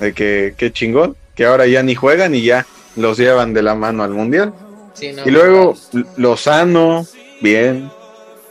de 0.00 0.12
que 0.12 0.54
qué 0.56 0.72
chingón, 0.72 1.16
que 1.34 1.46
ahora 1.46 1.66
ya 1.66 1.82
ni 1.82 1.94
juegan 1.94 2.34
y 2.34 2.42
ya 2.42 2.66
los 2.96 3.18
llevan 3.18 3.54
de 3.54 3.62
la 3.62 3.74
mano 3.74 4.02
al 4.02 4.10
mundial. 4.10 4.52
y 5.00 5.30
luego 5.30 5.76
Lozano, 6.16 7.06
bien, 7.40 7.90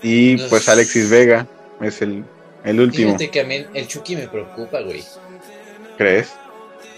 y 0.02 0.38
pues 0.50 0.70
Alexis 0.70 1.10
Vega 1.10 1.48
es 1.82 2.02
el, 2.02 2.24
el 2.64 2.80
último. 2.80 3.10
Fíjate 3.10 3.30
que 3.30 3.42
a 3.42 3.44
mí 3.44 3.66
el 3.74 3.88
Chucky 3.88 4.16
me 4.16 4.28
preocupa, 4.28 4.82
güey. 4.82 5.04
¿Crees? 5.98 6.34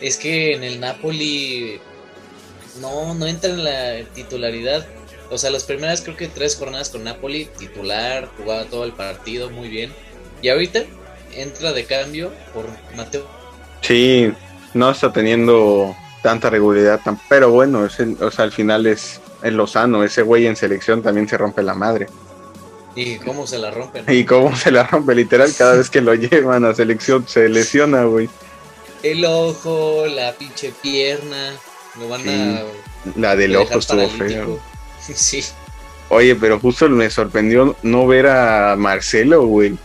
Es 0.01 0.17
que 0.17 0.53
en 0.53 0.63
el 0.63 0.79
Napoli 0.79 1.79
no, 2.79 3.13
no 3.13 3.27
entra 3.27 3.51
en 3.51 3.63
la 3.63 4.05
titularidad. 4.13 4.85
O 5.29 5.37
sea, 5.37 5.49
las 5.51 5.63
primeras 5.63 6.01
creo 6.01 6.15
que 6.15 6.27
tres 6.27 6.55
jornadas 6.55 6.89
con 6.89 7.03
Napoli, 7.03 7.49
titular, 7.57 8.29
jugaba 8.37 8.65
todo 8.65 8.85
el 8.85 8.93
partido 8.93 9.49
muy 9.49 9.67
bien. 9.67 9.91
Y 10.41 10.49
ahorita 10.49 10.83
entra 11.33 11.73
de 11.73 11.85
cambio 11.85 12.31
por 12.53 12.65
Mateo. 12.95 13.27
Sí, 13.81 14.31
no 14.73 14.91
está 14.91 15.11
teniendo 15.11 15.95
tanta 16.21 16.49
regularidad, 16.49 16.99
pero 17.29 17.51
bueno, 17.51 17.85
es 17.85 17.99
o 17.99 18.31
sea, 18.31 18.45
al 18.45 18.51
final 18.51 18.85
es 18.85 19.21
el 19.43 19.55
Lozano, 19.55 20.03
ese 20.03 20.23
güey 20.23 20.47
en 20.47 20.55
selección 20.55 21.01
también 21.01 21.27
se 21.27 21.37
rompe 21.37 21.61
la 21.61 21.73
madre. 21.73 22.07
¿Y 22.95 23.17
cómo 23.17 23.45
se 23.45 23.59
la 23.59 23.69
rompen? 23.69 24.05
Y 24.07 24.25
cómo 24.25 24.55
se 24.55 24.71
la 24.71 24.83
rompe, 24.83 25.13
literal, 25.13 25.51
cada 25.55 25.75
vez 25.75 25.89
que 25.89 26.01
lo 26.01 26.15
llevan 26.15 26.65
a 26.65 26.73
selección 26.73 27.27
se 27.27 27.49
lesiona, 27.49 28.03
güey 28.05 28.29
el 29.03 29.25
ojo, 29.25 30.05
la 30.07 30.33
pinche 30.33 30.73
pierna. 30.81 31.53
Lo 31.99 32.09
van 32.09 32.27
a. 32.27 32.63
La 33.15 33.35
del 33.35 33.55
ojo 33.55 33.79
estuvo 33.79 34.07
feo. 34.09 34.59
sí. 35.13 35.43
Oye, 36.09 36.35
pero 36.35 36.59
justo 36.59 36.87
me 36.89 37.09
sorprendió 37.09 37.75
no 37.83 38.07
ver 38.07 38.27
a 38.27 38.75
Marcelo, 38.77 39.45
güey. 39.45 39.77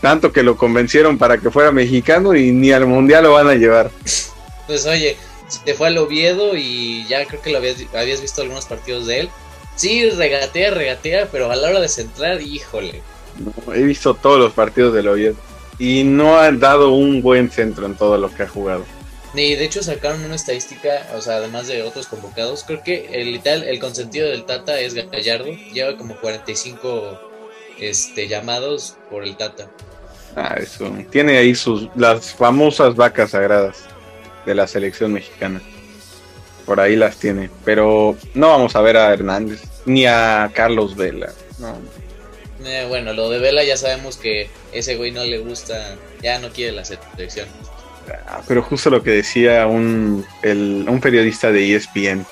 Tanto 0.00 0.32
que 0.32 0.42
lo 0.42 0.56
convencieron 0.56 1.18
para 1.18 1.38
que 1.38 1.50
fuera 1.50 1.72
mexicano 1.72 2.34
y 2.34 2.52
ni 2.52 2.72
al 2.72 2.86
mundial 2.86 3.24
lo 3.24 3.32
van 3.32 3.48
a 3.48 3.54
llevar. 3.54 3.90
Pues 4.66 4.86
oye, 4.86 5.16
te 5.64 5.74
fue 5.74 5.88
al 5.88 5.98
Oviedo 5.98 6.56
y 6.56 7.04
ya 7.08 7.26
creo 7.26 7.42
que 7.42 7.50
lo 7.50 7.58
habías, 7.58 7.78
habías 7.92 8.20
visto 8.20 8.40
algunos 8.40 8.66
partidos 8.66 9.08
de 9.08 9.18
él. 9.18 9.30
Sí, 9.74 10.08
regatea, 10.10 10.70
regatea, 10.70 11.28
pero 11.32 11.50
a 11.50 11.56
la 11.56 11.70
hora 11.70 11.80
de 11.80 11.88
centrar, 11.88 12.40
híjole. 12.40 13.02
he 13.74 13.82
visto 13.82 14.14
todos 14.14 14.38
los 14.38 14.52
partidos 14.52 14.94
del 14.94 15.08
Oviedo 15.08 15.34
y 15.80 16.04
no 16.04 16.36
ha 16.36 16.52
dado 16.52 16.92
un 16.92 17.22
buen 17.22 17.50
centro 17.50 17.86
en 17.86 17.96
todo 17.96 18.18
lo 18.18 18.32
que 18.32 18.44
ha 18.44 18.48
jugado. 18.48 18.84
Y 19.34 19.54
de 19.54 19.64
hecho 19.64 19.82
sacaron 19.82 20.22
una 20.24 20.34
estadística, 20.34 21.08
o 21.16 21.22
sea, 21.22 21.36
además 21.36 21.68
de 21.68 21.82
otros 21.82 22.06
convocados, 22.06 22.64
creo 22.64 22.82
que 22.84 23.08
el 23.12 23.40
el 23.44 23.78
consentido 23.80 24.28
del 24.28 24.44
Tata 24.44 24.78
es 24.78 24.94
Gallardo, 24.94 25.52
lleva 25.72 25.96
como 25.96 26.16
45 26.16 27.18
este 27.78 28.28
llamados 28.28 28.96
por 29.08 29.24
el 29.24 29.36
Tata. 29.36 29.70
Ah, 30.36 30.56
eso. 30.58 30.92
Tiene 31.10 31.38
ahí 31.38 31.54
sus 31.54 31.88
las 31.96 32.34
famosas 32.34 32.94
vacas 32.94 33.30
sagradas 33.30 33.84
de 34.44 34.54
la 34.54 34.66
selección 34.66 35.12
mexicana. 35.12 35.62
Por 36.66 36.78
ahí 36.78 36.94
las 36.94 37.16
tiene, 37.16 37.50
pero 37.64 38.16
no 38.34 38.48
vamos 38.48 38.76
a 38.76 38.82
ver 38.82 38.96
a 38.96 39.12
Hernández 39.12 39.62
ni 39.86 40.06
a 40.06 40.50
Carlos 40.54 40.94
Vela. 40.94 41.32
No. 41.58 41.78
Eh, 42.64 42.86
bueno, 42.88 43.12
lo 43.12 43.30
de 43.30 43.38
Vela 43.38 43.64
ya 43.64 43.76
sabemos 43.76 44.16
que 44.16 44.50
ese 44.72 44.96
güey 44.96 45.12
no 45.12 45.24
le 45.24 45.38
gusta, 45.38 45.96
ya 46.22 46.38
no 46.38 46.50
quiere 46.50 46.72
la 46.72 46.84
selección. 46.84 47.48
Ah, 48.26 48.40
pero 48.46 48.62
justo 48.62 48.90
lo 48.90 49.02
que 49.02 49.10
decía 49.10 49.66
un, 49.66 50.26
un 50.44 51.00
periodista 51.00 51.52
de 51.52 51.74
ESPN, 51.74 52.26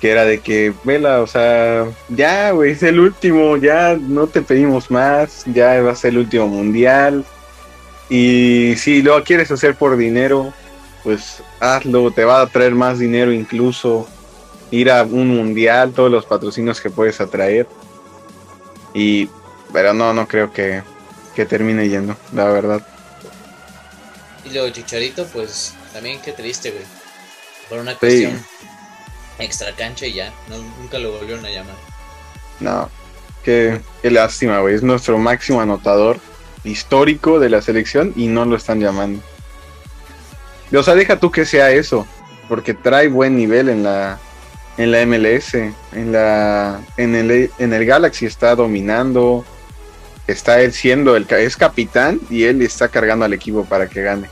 que 0.00 0.10
era 0.10 0.24
de 0.24 0.40
que 0.40 0.72
Vela, 0.84 1.20
o 1.22 1.26
sea, 1.26 1.86
ya, 2.08 2.50
güey, 2.52 2.72
es 2.72 2.82
el 2.82 2.98
último, 2.98 3.56
ya 3.56 3.96
no 4.00 4.26
te 4.26 4.42
pedimos 4.42 4.90
más, 4.90 5.44
ya 5.46 5.80
va 5.82 5.92
a 5.92 5.96
ser 5.96 6.10
el 6.10 6.18
último 6.18 6.48
mundial. 6.48 7.24
Y 8.08 8.74
si 8.76 9.02
lo 9.02 9.22
quieres 9.22 9.50
hacer 9.50 9.74
por 9.74 9.96
dinero, 9.96 10.52
pues 11.04 11.42
hazlo, 11.60 12.10
te 12.10 12.24
va 12.24 12.40
a 12.40 12.46
traer 12.46 12.74
más 12.74 12.98
dinero 12.98 13.32
incluso 13.32 14.08
ir 14.70 14.90
a 14.90 15.02
un 15.02 15.28
mundial, 15.28 15.92
todos 15.92 16.10
los 16.10 16.24
patrocinios 16.26 16.80
que 16.80 16.90
puedes 16.90 17.20
atraer. 17.20 17.66
Y, 18.94 19.28
pero 19.72 19.92
no, 19.94 20.12
no 20.12 20.26
creo 20.26 20.52
que, 20.52 20.82
termine 21.48 21.88
yendo, 21.88 22.16
la 22.32 22.46
verdad. 22.46 22.84
Y 24.44 24.50
luego 24.50 24.70
Chicharito, 24.70 25.24
pues 25.26 25.74
también 25.92 26.20
qué 26.20 26.32
triste, 26.32 26.72
güey. 26.72 26.84
Por 27.68 27.78
una 27.78 27.94
cuestión 27.94 28.44
extra 29.38 29.72
cancha 29.76 30.06
y 30.06 30.14
ya, 30.14 30.32
nunca 30.80 30.98
lo 30.98 31.12
volvieron 31.12 31.46
a 31.46 31.50
llamar. 31.50 31.76
No, 32.58 32.90
qué, 33.44 33.80
qué 34.02 34.10
lástima, 34.10 34.58
güey. 34.60 34.74
Es 34.74 34.82
nuestro 34.82 35.16
máximo 35.18 35.60
anotador 35.60 36.18
histórico 36.64 37.38
de 37.38 37.50
la 37.50 37.62
selección 37.62 38.12
y 38.16 38.26
no 38.26 38.44
lo 38.44 38.56
están 38.56 38.80
llamando. 38.80 39.22
O 40.74 40.82
sea, 40.82 40.94
deja 40.94 41.18
tú 41.18 41.30
que 41.30 41.46
sea 41.46 41.70
eso, 41.70 42.06
porque 42.48 42.74
trae 42.74 43.08
buen 43.08 43.36
nivel 43.36 43.68
en 43.68 43.84
la 43.84 44.18
en 44.78 44.92
la 44.92 45.04
MLS, 45.04 45.54
en 45.54 46.12
la 46.12 46.80
en 46.96 47.14
el 47.14 47.50
en 47.58 47.72
el 47.72 47.84
Galaxy 47.84 48.26
está 48.26 48.54
dominando, 48.54 49.44
está 50.26 50.60
él 50.60 50.72
siendo 50.72 51.16
el 51.16 51.26
es 51.28 51.56
capitán 51.56 52.20
y 52.30 52.44
él 52.44 52.62
está 52.62 52.88
cargando 52.88 53.24
al 53.24 53.34
equipo 53.34 53.64
para 53.64 53.88
que 53.88 54.02
gane. 54.02 54.28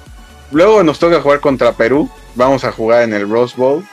Luego 0.53 0.83
nos 0.83 0.99
toca 0.99 1.21
jugar 1.21 1.41
contra 1.41 1.73
Perú, 1.73 2.09
vamos 2.35 2.65
a 2.65 2.73
jugar 2.73 3.03
en 3.03 3.13
el 3.13 3.29
Rose 3.29 3.57
Bowl. 3.57 3.85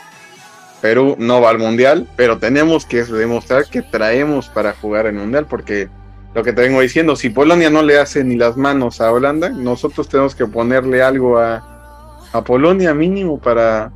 Perú 0.81 1.15
no 1.17 1.41
va 1.41 1.49
al 1.49 1.59
mundial, 1.59 2.07
pero 2.15 2.37
tenemos 2.37 2.85
que 2.85 3.03
demostrar 3.03 3.65
que 3.65 3.81
traemos 3.81 4.49
para 4.49 4.73
jugar 4.73 5.07
el 5.07 5.13
mundial 5.13 5.47
porque 5.49 5.89
lo 6.33 6.43
que 6.43 6.51
te 6.51 6.61
vengo 6.63 6.81
diciendo, 6.81 7.15
si 7.15 7.29
Polonia 7.29 7.69
no 7.69 7.83
le 7.83 7.99
hace 7.99 8.23
ni 8.23 8.35
las 8.35 8.57
manos 8.57 9.01
a 9.01 9.11
Holanda, 9.11 9.49
nosotros 9.49 10.09
tenemos 10.09 10.33
que 10.33 10.47
ponerle 10.47 11.01
algo 11.01 11.37
a, 11.39 11.69
Polonia 12.47 12.95
mínimo 12.95 13.37
para 13.37 13.91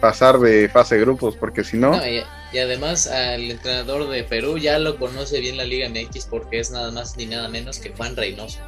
pasar 0.00 0.38
de 0.38 0.68
fase 0.68 0.96
de 0.96 1.02
grupos, 1.02 1.36
porque 1.36 1.64
si 1.64 1.76
no... 1.76 1.94
y, 2.06 2.24
además 2.58 3.06
al 3.06 3.50
entrenador 3.50 4.08
de 4.08 4.24
Perú 4.24 4.58
ya 4.58 4.78
lo 4.78 4.96
conoce 4.96 5.40
bien 5.40 5.56
la 5.56 5.64
Liga 5.64 5.88
MX 5.88 6.26
porque 6.26 6.60
es 6.60 6.70
nada 6.70 6.90
más 6.90 7.16
ni 7.16 7.26
nada 7.26 7.48
menos 7.48 7.78
que 7.78 7.90
Juan 7.90 8.16
Reynoso. 8.16 8.58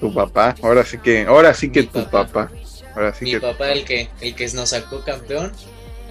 Tu 0.00 0.12
papá, 0.14 0.54
ahora 0.62 0.84
sí 0.84 0.98
que, 0.98 1.26
ahora 1.26 1.52
sí 1.52 1.70
que 1.70 1.82
tu 1.82 2.08
papá. 2.08 2.50
Ahora 2.94 3.14
sí 3.14 3.26
Mi 3.26 3.38
papá 3.38 3.72
el 3.72 3.84
que, 3.84 4.08
el 4.20 4.34
que 4.34 4.48
nos 4.48 4.70
sacó 4.70 5.04
campeón. 5.04 5.52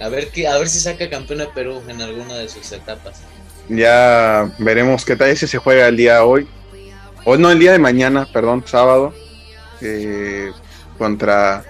A 0.00 0.08
ver, 0.08 0.28
que, 0.28 0.46
a 0.46 0.56
ver 0.56 0.68
si 0.68 0.78
saca 0.78 1.10
campeón 1.10 1.40
a 1.42 1.52
Perú 1.52 1.82
en 1.88 2.00
alguna 2.00 2.34
de 2.34 2.48
sus 2.48 2.70
etapas. 2.72 3.20
Ya 3.68 4.50
veremos 4.58 5.04
qué 5.04 5.16
tal. 5.16 5.28
Ese 5.28 5.46
se 5.46 5.58
juega 5.58 5.88
el 5.88 5.96
día 5.96 6.24
hoy. 6.24 6.48
O 7.24 7.36
no, 7.36 7.50
el 7.50 7.58
día 7.58 7.72
de 7.72 7.78
mañana, 7.78 8.26
perdón, 8.32 8.64
sábado. 8.66 9.12
Eh, 9.82 10.50
contra, 10.96 11.64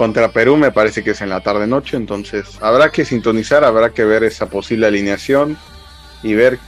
contra 0.00 0.32
Perú, 0.32 0.56
me 0.56 0.72
parece 0.72 1.04
que 1.04 1.10
es 1.10 1.20
en 1.20 1.28
la 1.28 1.42
tarde-noche. 1.42 1.94
Entonces, 1.94 2.56
habrá 2.62 2.90
que 2.90 3.04
sintonizar, 3.04 3.64
habrá 3.64 3.90
que 3.90 4.02
ver 4.02 4.24
esa 4.24 4.46
posible 4.46 4.86
alineación 4.86 5.58
y 6.22 6.32
ver 6.32 6.58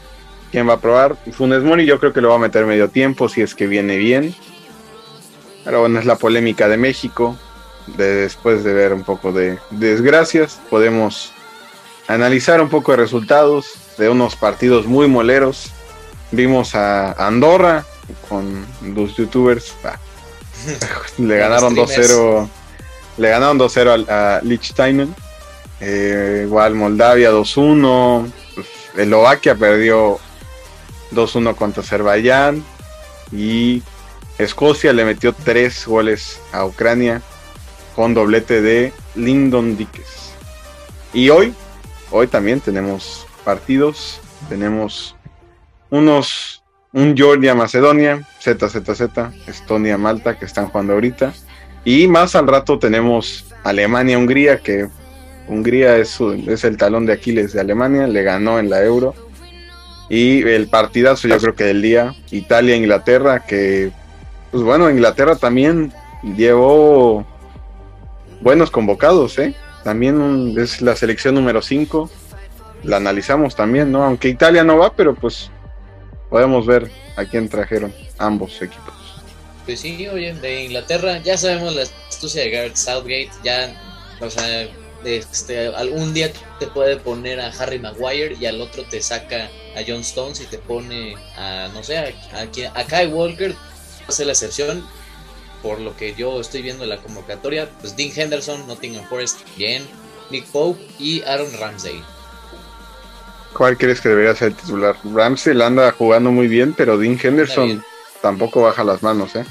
quién 0.51 0.69
va 0.69 0.75
a 0.75 0.81
probar. 0.81 1.17
Funes 1.33 1.63
Mori, 1.63 1.87
yo 1.87 1.99
creo 1.99 2.13
que 2.13 2.21
lo 2.21 2.29
va 2.29 2.35
a 2.35 2.39
meter 2.39 2.67
medio 2.67 2.91
tiempo 2.91 3.31
si 3.31 3.41
es 3.41 3.55
que 3.55 3.67
viene 3.67 3.97
bien. 3.97 4.35
Pero 5.65 5.81
bueno, 5.81 5.99
es 5.99 6.05
la 6.05 6.17
polémica 6.17 6.69
de 6.69 6.77
México. 6.77 7.39
De, 7.87 8.17
después 8.17 8.65
de 8.65 8.75
ver 8.75 8.93
un 8.93 9.03
poco 9.03 9.33
de 9.33 9.59
desgracias, 9.71 10.61
podemos 10.69 11.33
analizar 12.09 12.61
un 12.61 12.69
poco 12.69 12.93
de 12.93 12.99
resultados, 12.99 13.73
de 13.97 14.11
unos 14.11 14.37
partidos 14.37 14.85
muy 14.85 15.09
moleros. 15.09 15.73
Vimos 16.33 16.75
a 16.75 17.13
Andorra 17.13 17.87
con 18.29 18.67
los 18.95 19.17
youtubers. 19.17 19.75
le 21.17 21.39
ganaron 21.39 21.75
2-0. 21.75 22.51
Le 23.17 23.29
ganaron 23.29 23.59
2-0 23.59 24.09
a, 24.09 24.41
Liechtenstein. 24.43 25.15
Eh, 25.81 26.45
igual 26.47 26.75
Moldavia 26.75 27.31
2-1. 27.31 28.31
Pues, 28.55 28.67
Eslovaquia 28.97 29.55
perdió 29.55 30.19
2-1 31.13 31.55
contra 31.55 31.83
Azerbaiyán. 31.83 32.65
Y 33.33 33.83
Escocia 34.39 34.93
le 34.93 35.05
metió 35.05 35.33
3 35.33 35.87
goles 35.87 36.41
a 36.53 36.65
Ucrania 36.65 37.23
con 37.95 38.15
doblete 38.15 38.63
de 38.63 38.93
Lyndon 39.15 39.77
Dickes. 39.77 40.33
Y 41.13 41.29
hoy, 41.29 41.55
hoy 42.11 42.27
también 42.27 42.61
tenemos 42.61 43.27
partidos. 43.45 44.21
Tenemos 44.49 45.17
unos, 45.91 46.63
un 46.93 47.15
Georgia 47.17 47.55
Macedonia, 47.55 48.27
ZZZ, 48.41 49.03
Estonia 49.47 49.99
Malta 49.99 50.39
que 50.39 50.47
están 50.47 50.69
jugando 50.69 50.95
ahorita. 50.95 51.33
Y 51.85 52.07
más 52.07 52.35
al 52.37 52.47
rato 52.47 52.79
tenemos 52.79 53.45
Alemania 53.65 54.19
Hungría 54.19 54.59
que 54.59 54.89
Hungría 55.49 55.97
es, 55.97 56.19
es 56.47 56.65
el 56.65 56.77
talón 56.77 57.07
de 57.07 57.13
Aquiles 57.13 57.53
de 57.53 57.61
Alemania, 57.61 58.07
le 58.07 58.23
ganó 58.23 58.59
en 58.59 58.71
la 58.71 58.83
Euro. 58.83 59.15
Y 60.09 60.43
el 60.43 60.69
partidazo 60.69 61.29
yo 61.29 61.39
creo 61.39 61.55
que 61.55 61.65
del 61.65 61.83
día, 61.83 62.15
Italia 62.31 62.77
Inglaterra 62.77 63.41
que 63.41 63.91
pues 64.51 64.63
bueno, 64.63 64.91
Inglaterra 64.91 65.37
también 65.37 65.93
llevó 66.37 67.25
buenos 68.43 68.71
convocados, 68.71 69.39
¿eh? 69.39 69.55
También 69.83 70.55
es 70.59 70.83
la 70.83 70.95
selección 70.95 71.35
número 71.35 71.63
5 71.63 72.11
la 72.85 72.97
analizamos 72.97 73.55
también, 73.55 73.93
¿no? 73.93 74.05
Aunque 74.05 74.29
Italia 74.29 74.65
no 74.65 74.79
va, 74.79 74.93
pero 74.93 75.15
pues 75.15 75.51
podemos 76.29 76.67
ver 76.67 76.91
a 77.17 77.25
quién 77.25 77.49
trajeron 77.49 77.93
ambos 78.19 78.61
equipos. 78.61 78.92
Pues 79.65 79.81
sí, 79.81 80.09
oye, 80.09 80.35
de 80.35 80.65
Inglaterra 80.65 81.19
ya 81.19 81.37
sabemos 81.37 81.75
la 81.75 81.83
astucia 81.83 82.43
de 82.43 82.51
Gareth 82.51 82.77
Southgate, 82.77 83.31
ya, 83.45 83.73
o 84.21 84.29
sea, 84.29 84.69
este, 85.05 85.69
algún 85.69 86.13
día 86.15 86.33
te 86.59 86.67
puede 86.67 86.97
poner 86.97 87.41
a 87.41 87.49
Harry 87.49 87.79
Maguire 87.79 88.37
y 88.39 88.47
al 88.47 88.61
otro 88.61 88.85
te 88.85 89.01
saca 89.01 89.49
a 89.77 89.81
John 89.87 90.01
Stones 90.01 90.41
y 90.41 90.47
te 90.47 90.59
pone 90.59 91.15
a, 91.37 91.69
no 91.73 91.83
sé, 91.83 91.99
a, 91.99 92.13
a, 92.75 92.87
Kai 92.87 93.07
Walker, 93.07 93.55
hace 94.09 94.25
la 94.25 94.33
excepción, 94.33 94.85
por 95.63 95.81
lo 95.81 95.97
que 95.97 96.15
yo 96.15 96.41
estoy 96.41 96.63
viendo 96.63 96.83
en 96.83 96.91
la 96.91 96.97
convocatoria, 96.99 97.69
pues 97.81 97.97
Dean 97.97 98.11
Henderson, 98.15 98.67
Nottingham 98.67 99.05
Forest, 99.09 99.41
bien, 99.57 99.87
Nick 100.31 100.47
Pope 100.47 100.83
y 100.99 101.23
Aaron 101.23 101.53
Ramsey. 101.61 102.03
¿Cuál 103.53 103.77
crees 103.77 104.01
que 104.01 104.09
debería 104.09 104.35
ser 104.35 104.49
el 104.49 104.55
titular? 104.55 104.97
Ramsey 105.05 105.61
anda 105.61 105.93
jugando 105.93 106.33
muy 106.33 106.49
bien, 106.49 106.73
pero 106.73 106.99
Dean 106.99 107.19
Henderson 107.23 107.85
tampoco 108.23 108.63
baja 108.63 108.85
las 108.85 109.03
manos, 109.03 109.35
¿eh? 109.37 109.45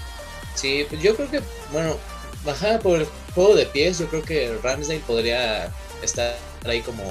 Sí, 0.56 0.86
pues 0.90 1.02
yo 1.02 1.16
creo 1.16 1.30
que, 1.30 1.42
bueno, 1.72 1.98
bajada 2.44 2.80
por 2.80 3.02
el 3.02 3.08
juego 3.36 3.56
de 3.56 3.66
pies, 3.68 4.00
yo 4.00 4.08
creo 4.08 4.24
que 4.24 4.58
Ramsey 4.64 5.00
podría 5.00 5.72
estar 6.02 6.36
ahí 6.66 6.82
como 6.82 7.04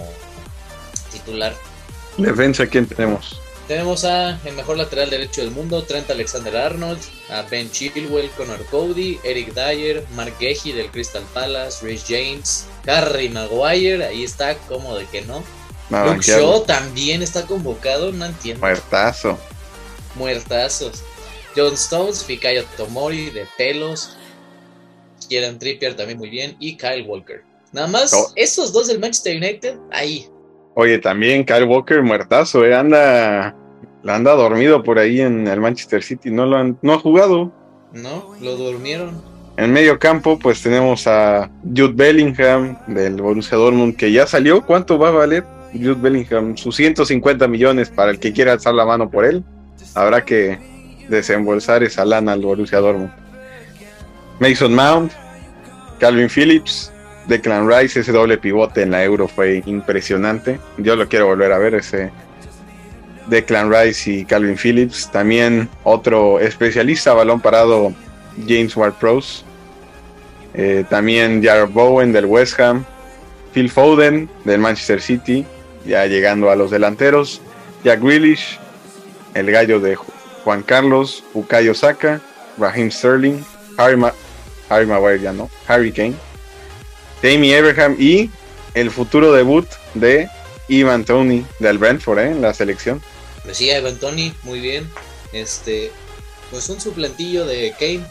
titular. 1.12 1.54
Defensa, 2.16 2.66
¿quién 2.66 2.86
tenemos? 2.86 3.40
Tenemos 3.68 4.04
a 4.04 4.40
el 4.44 4.54
mejor 4.54 4.78
lateral 4.78 5.10
derecho 5.10 5.42
del 5.42 5.52
mundo, 5.52 5.84
Trent 5.84 6.10
Alexander 6.10 6.56
Arnold, 6.56 6.98
a 7.30 7.42
Ben 7.42 7.70
Chilwell, 7.70 8.28
Connor 8.30 8.64
Cody, 8.66 9.20
Eric 9.22 9.54
Dyer, 9.54 10.04
Mark 10.16 10.34
Gehi 10.40 10.72
del 10.72 10.90
Crystal 10.90 11.22
Palace, 11.32 11.86
Rich 11.86 12.06
James, 12.08 12.66
Harry 12.86 13.28
Maguire, 13.28 14.04
ahí 14.04 14.24
está, 14.24 14.56
como 14.56 14.96
de 14.96 15.06
que 15.06 15.22
no. 15.22 15.44
Luke 15.88 16.22
Shaw 16.22 16.64
también 16.64 17.22
está 17.22 17.46
convocado, 17.46 18.10
no 18.10 18.26
entiendo. 18.26 18.60
Muertazo. 18.60 19.38
Muertazos. 20.16 21.04
John 21.56 21.74
Stones, 21.74 22.24
Fikayo 22.24 22.64
Tomori 22.76 23.30
de 23.30 23.46
pelos. 23.56 24.16
Kieran 25.28 25.58
Trippier 25.58 25.94
también 25.94 26.18
muy 26.18 26.30
bien. 26.30 26.56
Y 26.58 26.76
Kyle 26.76 27.04
Walker. 27.06 27.42
Nada 27.72 27.86
más, 27.86 28.12
oh. 28.12 28.32
esos 28.34 28.72
dos 28.72 28.88
del 28.88 28.98
Manchester 28.98 29.36
United, 29.36 29.76
ahí. 29.92 30.26
Oye, 30.74 30.98
también 30.98 31.44
Kyle 31.44 31.64
Walker, 31.64 32.02
muertazo, 32.02 32.64
eh, 32.64 32.74
anda, 32.74 33.54
anda 34.04 34.32
dormido 34.32 34.82
por 34.82 34.98
ahí 34.98 35.20
en 35.20 35.46
el 35.46 35.60
Manchester 35.60 36.02
City. 36.02 36.30
No, 36.30 36.46
lo 36.46 36.56
han, 36.56 36.78
no 36.82 36.94
ha 36.94 36.98
jugado. 36.98 37.52
No, 37.92 38.34
lo 38.40 38.56
durmieron. 38.56 39.22
En 39.56 39.72
medio 39.72 39.98
campo, 39.98 40.38
pues 40.38 40.62
tenemos 40.62 41.06
a 41.06 41.50
Jude 41.64 41.92
Bellingham 41.94 42.78
del 42.86 43.20
Borussia 43.20 43.58
Dortmund, 43.58 43.96
que 43.96 44.10
ya 44.10 44.26
salió. 44.26 44.64
¿Cuánto 44.64 44.98
va 44.98 45.08
a 45.08 45.12
valer? 45.12 45.44
Jude 45.72 46.00
Bellingham 46.00 46.56
sus 46.56 46.76
150 46.76 47.46
millones 47.46 47.90
para 47.90 48.10
el 48.10 48.18
que 48.18 48.32
quiera 48.32 48.52
alzar 48.52 48.74
la 48.74 48.84
mano 48.84 49.10
por 49.10 49.24
él. 49.24 49.44
Habrá 49.94 50.24
que 50.24 50.58
desembolsar 51.10 51.82
esa 51.82 52.04
lana 52.04 52.32
al 52.32 52.40
Borussia 52.40 52.78
Dortmund. 52.78 53.12
Mason 54.38 54.74
Mount, 54.74 55.12
Calvin 55.98 56.30
Phillips, 56.30 56.90
Declan 57.26 57.68
Rice, 57.68 58.00
ese 58.00 58.12
doble 58.12 58.38
pivote 58.38 58.82
en 58.82 58.92
la 58.92 59.04
Euro 59.04 59.28
fue 59.28 59.62
impresionante. 59.66 60.58
Yo 60.78 60.96
lo 60.96 61.08
quiero 61.08 61.26
volver 61.26 61.52
a 61.52 61.58
ver, 61.58 61.74
ese 61.74 62.10
Declan 63.26 63.70
Rice 63.70 64.10
y 64.10 64.24
Calvin 64.24 64.56
Phillips. 64.56 65.10
También 65.10 65.68
otro 65.84 66.40
especialista, 66.40 67.12
balón 67.12 67.40
parado, 67.40 67.92
James 68.48 68.74
Ward-Prowse. 68.76 69.44
Eh, 70.54 70.84
también 70.88 71.42
Jared 71.42 71.68
Bowen 71.68 72.12
del 72.12 72.24
West 72.24 72.58
Ham. 72.58 72.84
Phil 73.52 73.68
Foden 73.68 74.30
del 74.44 74.60
Manchester 74.60 75.02
City 75.02 75.44
ya 75.84 76.06
llegando 76.06 76.50
a 76.50 76.56
los 76.56 76.70
delanteros, 76.70 77.40
Jack 77.84 78.00
Grealish, 78.02 78.58
el 79.34 79.50
gallo 79.50 79.80
de 79.80 79.96
Juan 80.44 80.62
Carlos, 80.62 81.22
Ukayo 81.34 81.74
Saka, 81.74 82.20
Raheem 82.58 82.90
Sterling, 82.90 83.44
Harry, 83.76 83.96
Maguire 84.86 85.20
ya 85.20 85.32
no, 85.32 85.50
Harry 85.66 85.92
Kane, 85.92 86.14
Jamie 87.22 87.56
Abraham 87.56 87.96
y 87.98 88.30
el 88.74 88.90
futuro 88.90 89.32
debut 89.32 89.66
de 89.94 90.28
Ivan 90.68 91.04
Tony 91.04 91.44
del 91.58 91.78
Brentford 91.78 92.18
¿eh? 92.18 92.30
en 92.30 92.42
la 92.42 92.54
selección. 92.54 93.02
Pues 93.44 93.56
sí, 93.56 93.70
Ivan 93.70 93.96
Tony, 93.96 94.32
muy 94.42 94.60
bien. 94.60 94.88
Este, 95.32 95.90
pues 96.50 96.68
un 96.68 96.80
suplantillo 96.80 97.46
de 97.46 97.74
Kane, 97.78 98.04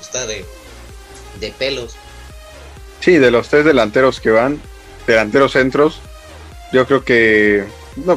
está 0.00 0.26
de, 0.26 0.44
de 1.40 1.50
pelos. 1.52 1.96
Sí, 3.00 3.18
de 3.18 3.30
los 3.30 3.48
tres 3.48 3.64
delanteros 3.64 4.20
que 4.20 4.30
van, 4.30 4.60
delanteros 5.06 5.52
centros, 5.52 6.00
yo 6.72 6.86
creo 6.86 7.04
que 7.04 7.64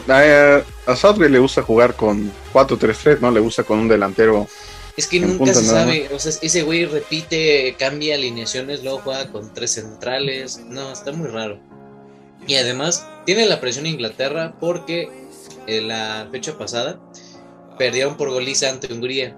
a, 0.08 0.96
Southgate 0.96 1.30
le 1.30 1.40
gusta 1.40 1.62
jugar 1.62 1.96
con 1.96 2.32
4-3-3, 2.54 3.20
¿no? 3.20 3.32
Le 3.32 3.40
gusta 3.40 3.64
con 3.64 3.80
un 3.80 3.88
delantero 3.88 4.48
Es 4.96 5.08
que 5.08 5.20
nunca 5.20 5.54
se 5.54 5.66
sabe, 5.66 6.10
o 6.14 6.20
sea, 6.20 6.32
ese 6.42 6.64
güey 6.64 6.86
repite, 6.86 7.76
cambia 7.78 8.16
alineaciones, 8.16 8.84
luego 8.84 9.00
juega 9.00 9.32
con 9.32 9.54
tres 9.54 9.72
centrales, 9.72 10.60
no, 10.60 10.92
está 10.92 11.12
muy 11.12 11.28
raro. 11.28 11.60
Y 12.48 12.56
además 12.56 13.08
tiene 13.26 13.46
la 13.46 13.60
presión 13.60 13.86
Inglaterra 13.86 14.56
porque 14.60 15.10
en 15.68 15.88
la 15.88 16.28
fecha 16.32 16.58
pasada 16.58 17.00
perdieron 17.78 18.18
por 18.18 18.30
goliza 18.30 18.70
ante 18.70 18.92
Hungría. 18.94 19.36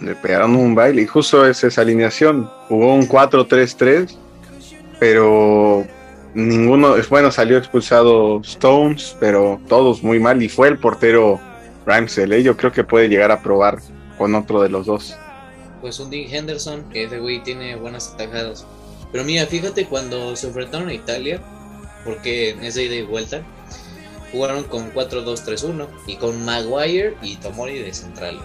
Le 0.00 0.14
pegaron 0.14 0.56
un 0.56 0.74
baile 0.74 1.02
y 1.02 1.06
justo 1.06 1.46
es 1.46 1.62
esa 1.64 1.80
alineación. 1.80 2.50
Jugó 2.68 2.94
un 2.94 3.08
4-3-3, 3.08 4.14
pero 4.98 5.86
ninguno, 6.34 6.96
es 6.96 7.08
bueno, 7.08 7.30
salió 7.30 7.58
expulsado 7.58 8.40
Stones, 8.40 9.16
pero 9.20 9.60
todos 9.68 10.02
muy 10.02 10.18
mal 10.18 10.42
y 10.42 10.48
fue 10.48 10.68
el 10.68 10.78
portero 10.78 11.40
Ramsey. 11.86 12.30
¿eh? 12.32 12.42
Yo 12.42 12.56
creo 12.56 12.72
que 12.72 12.84
puede 12.84 13.08
llegar 13.08 13.30
a 13.30 13.42
probar 13.42 13.78
con 14.18 14.34
otro 14.34 14.62
de 14.62 14.68
los 14.68 14.86
dos. 14.86 15.16
Pues 15.80 16.00
un 16.00 16.10
Dean 16.10 16.32
Henderson, 16.32 16.88
que 16.90 17.04
ese 17.04 17.18
güey 17.18 17.42
tiene 17.42 17.76
buenas 17.76 18.12
atajadas. 18.14 18.66
Pero 19.12 19.24
mira, 19.24 19.46
fíjate 19.46 19.86
cuando 19.86 20.34
se 20.34 20.48
enfrentaron 20.48 20.88
a 20.88 20.94
Italia, 20.94 21.40
porque 22.04 22.50
en 22.50 22.64
esa 22.64 22.82
ida 22.82 22.94
y 22.96 23.02
vuelta, 23.02 23.42
jugaron 24.32 24.64
con 24.64 24.92
4-2-3-1 24.92 25.86
y 26.06 26.16
con 26.16 26.44
Maguire 26.44 27.14
y 27.22 27.36
Tomori 27.36 27.78
de 27.78 27.94
centrales. 27.94 28.42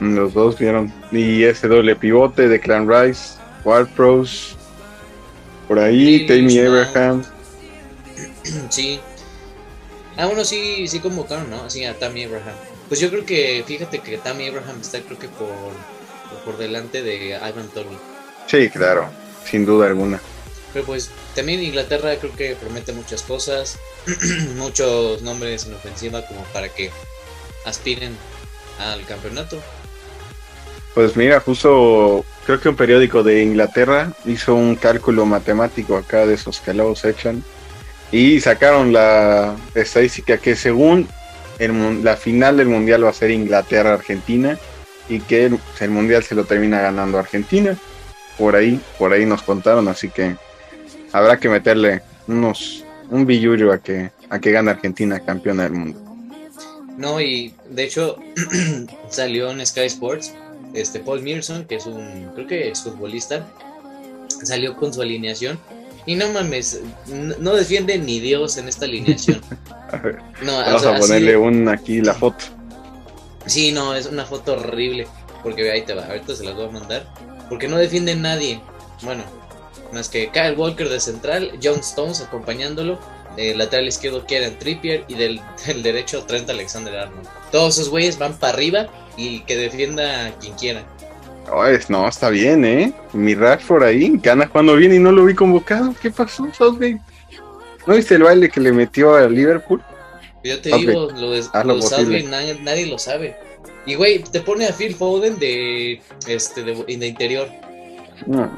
Los 0.00 0.34
dos 0.34 0.58
vieron. 0.58 0.92
Y 1.12 1.44
ese 1.44 1.68
doble 1.68 1.94
pivote 1.96 2.48
de 2.48 2.60
Clan 2.60 2.88
Rice, 2.88 3.38
Ward 3.64 3.88
Pros, 3.94 4.56
por 5.68 5.78
ahí, 5.78 6.26
Tammy 6.26 6.58
Abraham. 6.58 7.24
Sí. 8.70 9.00
Ah, 10.16 10.26
bueno, 10.26 10.44
sí, 10.44 10.86
sí 10.88 10.98
convocaron, 10.98 11.48
¿no? 11.48 11.70
Sí, 11.70 11.84
a 11.84 11.98
Tammy 11.98 12.24
Abraham. 12.24 12.56
Pues 12.88 13.00
yo 13.00 13.08
creo 13.08 13.24
que, 13.24 13.64
fíjate 13.66 14.00
que 14.00 14.18
Tammy 14.18 14.48
Abraham 14.48 14.78
está 14.80 15.00
creo 15.00 15.18
que 15.18 15.28
por, 15.28 15.48
por 16.44 16.58
delante 16.58 17.02
de 17.02 17.28
Ivan 17.28 17.68
Tony. 17.72 17.96
Sí, 18.46 18.68
claro, 18.68 19.08
sin 19.48 19.64
duda 19.64 19.86
alguna. 19.86 20.20
Pero 20.72 20.84
pues 20.84 21.10
también 21.34 21.62
Inglaterra 21.62 22.16
creo 22.16 22.34
que 22.34 22.56
promete 22.56 22.92
muchas 22.92 23.22
cosas, 23.22 23.78
muchos 24.56 25.22
nombres 25.22 25.66
en 25.66 25.74
ofensiva 25.74 26.26
como 26.26 26.42
para 26.52 26.68
que 26.68 26.90
aspiren 27.64 28.16
al 28.78 29.04
campeonato. 29.06 29.62
Pues 30.94 31.16
mira, 31.16 31.40
justo 31.40 32.24
creo 32.44 32.60
que 32.60 32.68
un 32.68 32.76
periódico 32.76 33.22
de 33.22 33.42
Inglaterra 33.42 34.12
hizo 34.26 34.54
un 34.54 34.76
cálculo 34.76 35.24
matemático 35.24 35.96
acá 35.96 36.26
de 36.26 36.34
esos 36.34 36.60
que 36.60 36.74
luego 36.74 36.94
se 36.94 37.10
echan 37.10 37.42
y 38.10 38.40
sacaron 38.40 38.92
la 38.92 39.56
estadística 39.74 40.36
que 40.36 40.54
según 40.54 41.08
la 42.02 42.16
final 42.16 42.58
del 42.58 42.68
mundial 42.68 43.04
va 43.04 43.10
a 43.10 43.14
ser 43.14 43.30
Inglaterra-Argentina 43.30 44.58
y 45.08 45.20
que 45.20 45.46
el, 45.80 45.90
mundial 45.90 46.22
se 46.22 46.34
lo 46.34 46.44
termina 46.44 46.80
ganando 46.80 47.18
Argentina. 47.18 47.76
Por 48.38 48.56
ahí, 48.56 48.80
por 48.98 49.12
ahí 49.12 49.24
nos 49.24 49.42
contaron, 49.42 49.88
así 49.88 50.08
que 50.08 50.36
habrá 51.12 51.38
que 51.38 51.48
meterle 51.48 52.02
unos 52.26 52.84
un 53.10 53.26
billullo 53.26 53.72
a 53.72 53.78
que 53.78 54.10
a 54.30 54.38
que 54.38 54.52
gane 54.52 54.70
Argentina 54.70 55.20
campeona 55.20 55.64
del 55.64 55.72
mundo. 55.72 56.00
No, 56.96 57.20
y 57.20 57.54
de 57.68 57.84
hecho 57.84 58.16
salió 59.10 59.50
en 59.50 59.64
Sky 59.64 59.82
Sports 59.82 60.32
este 60.74 61.00
Paul 61.00 61.22
Mirson, 61.22 61.64
que 61.64 61.76
es 61.76 61.86
un, 61.86 62.30
creo 62.34 62.46
que 62.46 62.70
es 62.70 62.82
futbolista, 62.82 63.46
salió 64.42 64.76
con 64.76 64.92
su 64.92 65.02
alineación. 65.02 65.58
Y 66.04 66.16
no 66.16 66.28
mames, 66.32 66.80
no 67.38 67.54
defiende 67.54 67.96
ni 67.96 68.18
Dios 68.18 68.56
en 68.56 68.68
esta 68.68 68.86
alineación. 68.86 69.40
no, 70.42 70.52
Vamos 70.52 70.84
a 70.84 70.96
ponerle 70.96 71.36
un 71.36 71.68
aquí 71.68 72.00
la 72.00 72.14
foto. 72.14 72.44
Sí, 73.46 73.70
no, 73.70 73.94
es 73.94 74.06
una 74.06 74.24
foto 74.24 74.54
horrible. 74.54 75.06
Porque 75.42 75.70
ahí 75.70 75.82
te 75.82 75.94
va, 75.94 76.04
ahorita 76.06 76.34
se 76.34 76.44
las 76.44 76.54
voy 76.54 76.66
a 76.66 76.70
mandar. 76.70 77.06
Porque 77.48 77.68
no 77.68 77.76
defiende 77.76 78.16
nadie. 78.16 78.60
Bueno, 79.02 79.22
más 79.92 80.08
que 80.08 80.30
Kyle 80.30 80.56
Walker 80.56 80.88
de 80.88 81.00
central, 81.00 81.52
John 81.62 81.80
Stones 81.80 82.20
acompañándolo, 82.20 82.98
del 83.36 83.58
lateral 83.58 83.88
izquierdo 83.88 84.26
Kieran 84.26 84.58
Trippier 84.58 85.04
y 85.08 85.14
del, 85.14 85.40
del 85.66 85.82
derecho 85.82 86.24
Trent 86.24 86.50
Alexander 86.50 86.96
Arnold. 86.96 87.28
Todos 87.50 87.78
esos 87.78 87.90
güeyes 87.90 88.18
van 88.18 88.36
para 88.38 88.54
arriba 88.54 88.88
y 89.16 89.40
que 89.40 89.56
defienda 89.56 90.26
a 90.26 90.30
quien 90.38 90.54
quiera. 90.54 90.84
no, 91.88 92.08
está 92.08 92.30
bien, 92.30 92.64
¿eh? 92.64 92.92
Mi 93.12 93.34
Rashford 93.34 93.84
ahí, 93.84 94.18
que 94.18 94.30
anda 94.30 94.46
jugando 94.46 94.76
bien 94.76 94.94
y 94.94 94.98
no 94.98 95.12
lo 95.12 95.24
vi 95.24 95.34
convocado. 95.34 95.94
¿Qué 96.00 96.10
pasó, 96.10 96.48
Southgate? 96.52 97.00
¿No 97.86 97.94
viste 97.94 98.14
el 98.14 98.22
baile 98.22 98.48
que 98.48 98.60
le 98.60 98.72
metió 98.72 99.14
a 99.14 99.28
Liverpool? 99.28 99.82
Yo 100.44 100.60
te 100.60 100.76
digo, 100.76 101.10
lo 101.10 101.32
de, 101.32 101.42
Southgate 101.42 102.24
nadie, 102.24 102.86
lo 102.86 102.98
sabe. 102.98 103.36
Y 103.86 103.94
güey, 103.94 104.22
te 104.22 104.40
pone 104.40 104.66
a 104.66 104.72
Phil 104.72 104.94
Foden 104.94 105.38
de 105.38 106.00
este 106.26 106.62
de, 106.62 106.74
de 106.74 107.06
interior. 107.06 107.48
No, 108.26 108.50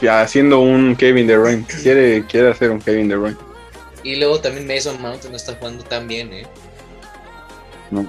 ya 0.00 0.22
haciendo 0.22 0.60
un 0.60 0.94
Kevin 0.94 1.26
De 1.26 1.36
Bruyne. 1.36 1.64
Quiere, 1.82 2.24
quiere 2.26 2.50
hacer 2.50 2.70
un 2.70 2.80
Kevin 2.80 3.08
De 3.08 3.16
Bruyne. 3.16 3.36
Y 4.04 4.16
luego 4.16 4.40
también 4.40 4.66
Mason 4.66 5.00
Mount 5.02 5.24
no 5.24 5.36
está 5.36 5.54
jugando 5.54 5.84
tan 5.84 6.06
bien, 6.06 6.32
¿eh? 6.32 6.46
No. 7.90 8.08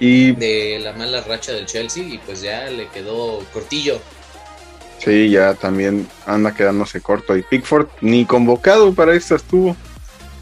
Y 0.00 0.32
de 0.32 0.80
la 0.82 0.94
mala 0.94 1.20
racha 1.20 1.52
del 1.52 1.66
Chelsea 1.66 2.02
y 2.02 2.18
pues 2.18 2.40
ya 2.40 2.64
le 2.70 2.88
quedó 2.88 3.44
cortillo. 3.52 4.00
Sí, 4.98 5.30
ya 5.30 5.54
también 5.54 6.08
anda 6.26 6.54
quedándose 6.54 7.00
corto. 7.00 7.36
Y 7.36 7.42
Pickford 7.42 7.88
ni 8.00 8.24
convocado 8.24 8.92
para 8.94 9.14
esta 9.14 9.36
estuvo. 9.36 9.76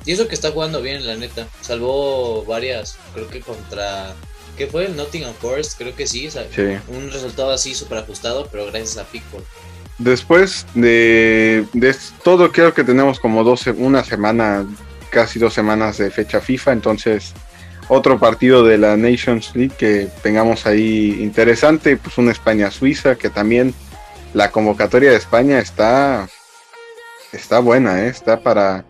Y 0.05 0.13
eso 0.13 0.27
que 0.27 0.35
está 0.35 0.53
jugando 0.53 0.81
bien, 0.81 1.05
la 1.07 1.17
neta. 1.17 1.47
Salvó 1.61 2.45
varias, 2.45 2.97
creo 3.15 3.29
que 3.29 3.41
contra. 3.41 4.15
¿Qué 4.57 4.67
fue? 4.67 4.89
Nottingham 4.89 5.35
Forest, 5.35 5.79
creo 5.79 5.95
que 5.95 6.07
sí. 6.07 6.29
sí. 6.31 6.63
Un 6.89 7.13
resultado 7.13 7.51
así 7.51 7.75
súper 7.75 7.99
ajustado, 7.99 8.49
pero 8.51 8.67
gracias 8.67 8.97
a 8.97 9.05
Pickford. 9.05 9.45
Después 9.99 10.67
de, 10.75 11.65
de, 11.73 11.95
todo, 12.25 12.51
creo 12.51 12.73
que 12.73 12.85
tenemos 12.85 13.21
como 13.21 13.45
12, 13.45 13.73
una 13.73 14.03
semana, 14.03 14.67
casi 15.11 15.39
dos 15.39 15.55
semanas 15.55 15.99
de 15.99 16.11
fecha 16.11 16.41
FIFA. 16.41 16.73
Entonces, 16.73 17.35
otro 17.89 18.19
partido 18.19 18.63
de 18.65 18.79
la 18.79 18.97
Nations 18.97 19.55
League 19.57 19.75
que 19.77 20.09
tengamos 20.23 20.67
ahí 20.67 21.19
interesante, 21.21 21.97
pues 21.97 22.19
una 22.19 22.33
España-Suiza, 22.33 23.17
que 23.17 23.31
también 23.31 23.75
la 24.35 24.51
convocatoria 24.51 25.11
de 25.11 25.17
España 25.17 25.59
está, 25.59 26.29
está 27.33 27.61
buena, 27.61 28.05
¿eh? 28.05 28.09
está 28.09 28.41
para, 28.41 28.85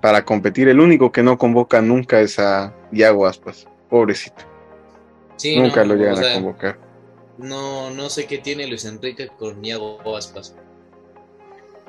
para 0.00 0.24
competir. 0.24 0.68
El 0.68 0.80
único 0.80 1.12
que 1.12 1.22
no 1.22 1.36
convoca 1.38 1.82
nunca 1.82 2.20
es 2.20 2.38
a 2.38 2.74
Iago 2.90 3.26
Aspas, 3.26 3.66
pobrecito. 3.90 4.44
nunca 5.56 5.84
lo 5.84 5.94
llegan 5.94 6.24
a 6.24 6.34
convocar. 6.34 6.78
No, 7.36 7.90
no 7.90 8.10
sé 8.10 8.26
qué 8.26 8.38
tiene 8.38 8.66
Luis 8.66 8.84
Enrique 8.84 9.28
con 9.38 9.64
Iago 9.64 10.16
Aspas. 10.16 10.54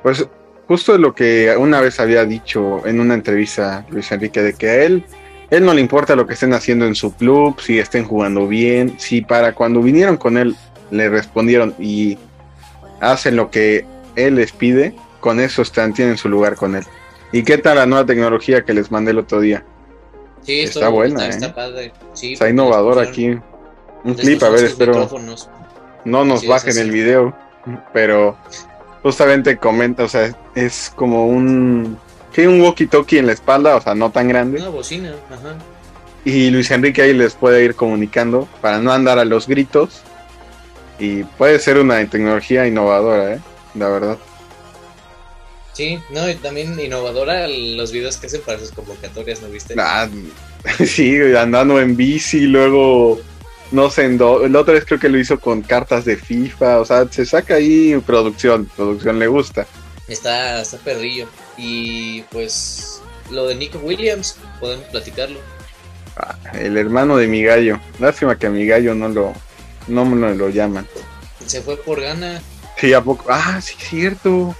Pues 0.03 0.27
justo 0.67 0.97
lo 0.97 1.15
que 1.15 1.55
una 1.57 1.81
vez 1.81 1.99
había 1.99 2.25
dicho 2.25 2.85
en 2.85 2.99
una 2.99 3.15
entrevista 3.15 3.85
Luis 3.89 4.11
Enrique, 4.11 4.41
de 4.41 4.53
que 4.53 4.69
a 4.69 4.83
él 4.83 5.05
él 5.49 5.65
no 5.65 5.73
le 5.73 5.81
importa 5.81 6.15
lo 6.15 6.27
que 6.27 6.33
estén 6.33 6.53
haciendo 6.53 6.85
en 6.85 6.95
su 6.95 7.13
club, 7.13 7.59
si 7.59 7.79
estén 7.79 8.05
jugando 8.05 8.47
bien, 8.47 8.99
si 8.99 9.21
para 9.21 9.53
cuando 9.53 9.81
vinieron 9.81 10.17
con 10.17 10.37
él 10.37 10.55
le 10.91 11.09
respondieron 11.09 11.73
y 11.79 12.17
hacen 12.99 13.35
lo 13.35 13.49
que 13.49 13.85
él 14.15 14.35
les 14.35 14.51
pide, 14.51 14.95
con 15.19 15.39
eso 15.39 15.61
están, 15.61 15.93
tienen 15.93 16.17
su 16.17 16.29
lugar 16.29 16.55
con 16.55 16.75
él. 16.75 16.83
¿Y 17.31 17.43
qué 17.43 17.57
tal 17.57 17.77
la 17.77 17.85
nueva 17.85 18.05
tecnología 18.05 18.63
que 18.63 18.73
les 18.73 18.91
mandé 18.91 19.11
el 19.11 19.19
otro 19.19 19.39
día? 19.39 19.63
Sí, 20.41 20.61
está 20.61 20.89
buena, 20.89 21.27
está, 21.27 21.47
¿eh? 21.47 21.53
padre. 21.53 21.93
está 22.21 22.49
innovador 22.49 22.99
aquí. 22.99 23.37
Un 24.03 24.13
clip, 24.13 24.41
a 24.43 24.49
ver, 24.49 24.65
espero. 24.65 25.09
No 26.05 26.25
nos 26.25 26.47
bajen 26.47 26.77
el 26.77 26.91
video, 26.91 27.35
pero 27.91 28.37
justamente 29.03 29.57
comenta, 29.57 30.03
o 30.03 30.07
sea, 30.07 30.35
es 30.55 30.91
como 30.95 31.27
un 31.27 31.97
que 32.33 32.47
un 32.47 32.61
walkie-talkie 32.61 33.17
en 33.17 33.27
la 33.27 33.33
espalda, 33.33 33.75
o 33.75 33.81
sea, 33.81 33.95
no 33.95 34.11
tan 34.11 34.27
grande. 34.27 34.59
Una 34.59 34.69
bocina, 34.69 35.13
ajá. 35.29 35.57
Y 36.25 36.49
Luis 36.49 36.69
Enrique 36.71 37.01
ahí 37.01 37.13
les 37.13 37.33
puede 37.33 37.63
ir 37.63 37.75
comunicando 37.75 38.47
para 38.61 38.79
no 38.79 38.91
andar 38.91 39.19
a 39.19 39.25
los 39.25 39.47
gritos. 39.47 40.01
Y 40.99 41.23
puede 41.23 41.59
ser 41.59 41.77
una 41.77 42.05
tecnología 42.09 42.67
innovadora, 42.67 43.35
¿eh? 43.35 43.39
La 43.73 43.87
verdad. 43.87 44.17
Sí, 45.73 45.97
no, 46.09 46.29
y 46.29 46.35
también 46.35 46.77
innovadora 46.77 47.47
los 47.47 47.93
videos 47.93 48.17
que 48.17 48.27
hacen 48.27 48.41
para 48.41 48.59
sus 48.59 48.71
convocatorias, 48.71 49.41
¿no 49.41 49.47
viste? 49.47 49.75
Ah, 49.77 50.09
sí, 50.85 51.15
andando 51.37 51.79
en 51.79 51.95
bici, 51.95 52.41
luego, 52.41 53.21
no 53.71 53.89
sé, 53.89 54.03
en 54.05 54.15
el 54.15 54.55
otro 54.57 54.73
vez 54.73 54.83
creo 54.83 54.99
que 54.99 55.07
lo 55.07 55.17
hizo 55.17 55.39
con 55.39 55.61
cartas 55.61 56.03
de 56.03 56.17
FIFA, 56.17 56.81
o 56.81 56.85
sea, 56.85 57.07
se 57.09 57.25
saca 57.25 57.55
ahí 57.55 57.97
producción, 58.05 58.69
producción 58.75 59.19
le 59.19 59.27
gusta. 59.27 59.65
Está, 60.09 60.59
está 60.61 60.77
perrillo. 60.79 61.29
Y 61.59 62.21
pues 62.31 63.01
lo 63.29 63.47
de 63.47 63.55
Nico 63.55 63.79
Williams, 63.79 64.37
podemos 64.59 64.85
platicarlo. 64.85 65.39
Ah, 66.15 66.37
el 66.53 66.77
hermano 66.77 67.17
de 67.17 67.27
mi 67.27 67.43
gallo. 67.43 67.79
Lástima 67.99 68.37
que 68.37 68.47
a 68.47 68.49
mi 68.49 68.65
gallo 68.65 68.95
no 68.95 69.09
lo, 69.09 69.33
no 69.87 70.05
me 70.05 70.33
lo 70.35 70.49
llaman. 70.49 70.87
Se 71.45 71.61
fue 71.61 71.75
por 71.77 72.01
gana. 72.01 72.41
Sí, 72.77 72.93
a 72.93 73.01
poco. 73.01 73.25
Ah, 73.29 73.59
sí, 73.61 73.75
cierto. 73.77 74.55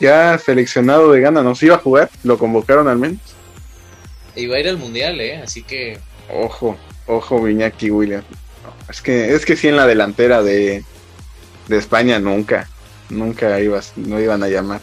Ya 0.00 0.38
seleccionado 0.38 1.12
de 1.12 1.20
gana, 1.20 1.42
¿nos 1.42 1.62
iba 1.62 1.76
a 1.76 1.78
jugar? 1.78 2.10
¿Lo 2.22 2.38
convocaron 2.38 2.88
al 2.88 2.98
menos? 2.98 3.20
Iba 4.36 4.56
a 4.56 4.60
ir 4.60 4.68
al 4.68 4.76
mundial, 4.76 5.20
¿eh? 5.20 5.40
Así 5.42 5.62
que. 5.62 5.98
Ojo, 6.30 6.76
ojo, 7.06 7.42
Viñaki 7.42 7.90
Williams. 7.90 8.26
Es 8.88 9.00
que, 9.00 9.34
es 9.34 9.44
que 9.44 9.56
sí 9.56 9.68
en 9.68 9.76
la 9.76 9.86
delantera 9.86 10.42
de, 10.42 10.84
de 11.68 11.76
España 11.76 12.18
nunca, 12.18 12.68
nunca 13.08 13.60
ibas, 13.60 13.92
no 13.96 14.20
iban 14.20 14.42
a 14.42 14.48
llamar. 14.48 14.80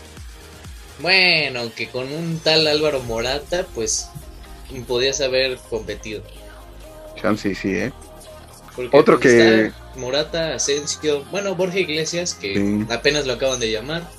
Bueno, 0.99 1.71
que 1.75 1.89
con 1.89 2.11
un 2.11 2.39
tal 2.39 2.67
Álvaro 2.67 3.01
Morata, 3.03 3.65
pues 3.73 4.07
podías 4.87 5.21
haber 5.21 5.57
competido. 5.69 6.21
Sí, 7.37 7.55
sí, 7.55 7.69
¿eh? 7.75 7.91
Porque 8.75 8.97
Otro 8.97 9.19
que- 9.19 9.67
está 9.67 9.99
Morata, 9.99 10.55
Asensio, 10.55 11.23
bueno, 11.31 11.55
Borja 11.55 11.79
Iglesias, 11.79 12.33
que 12.33 12.55
Sí. 12.55 12.85
apenas 12.93 13.25
lo 13.25 13.33
acaban 13.33 13.59
de 13.59 13.71
llamar, 13.71 14.09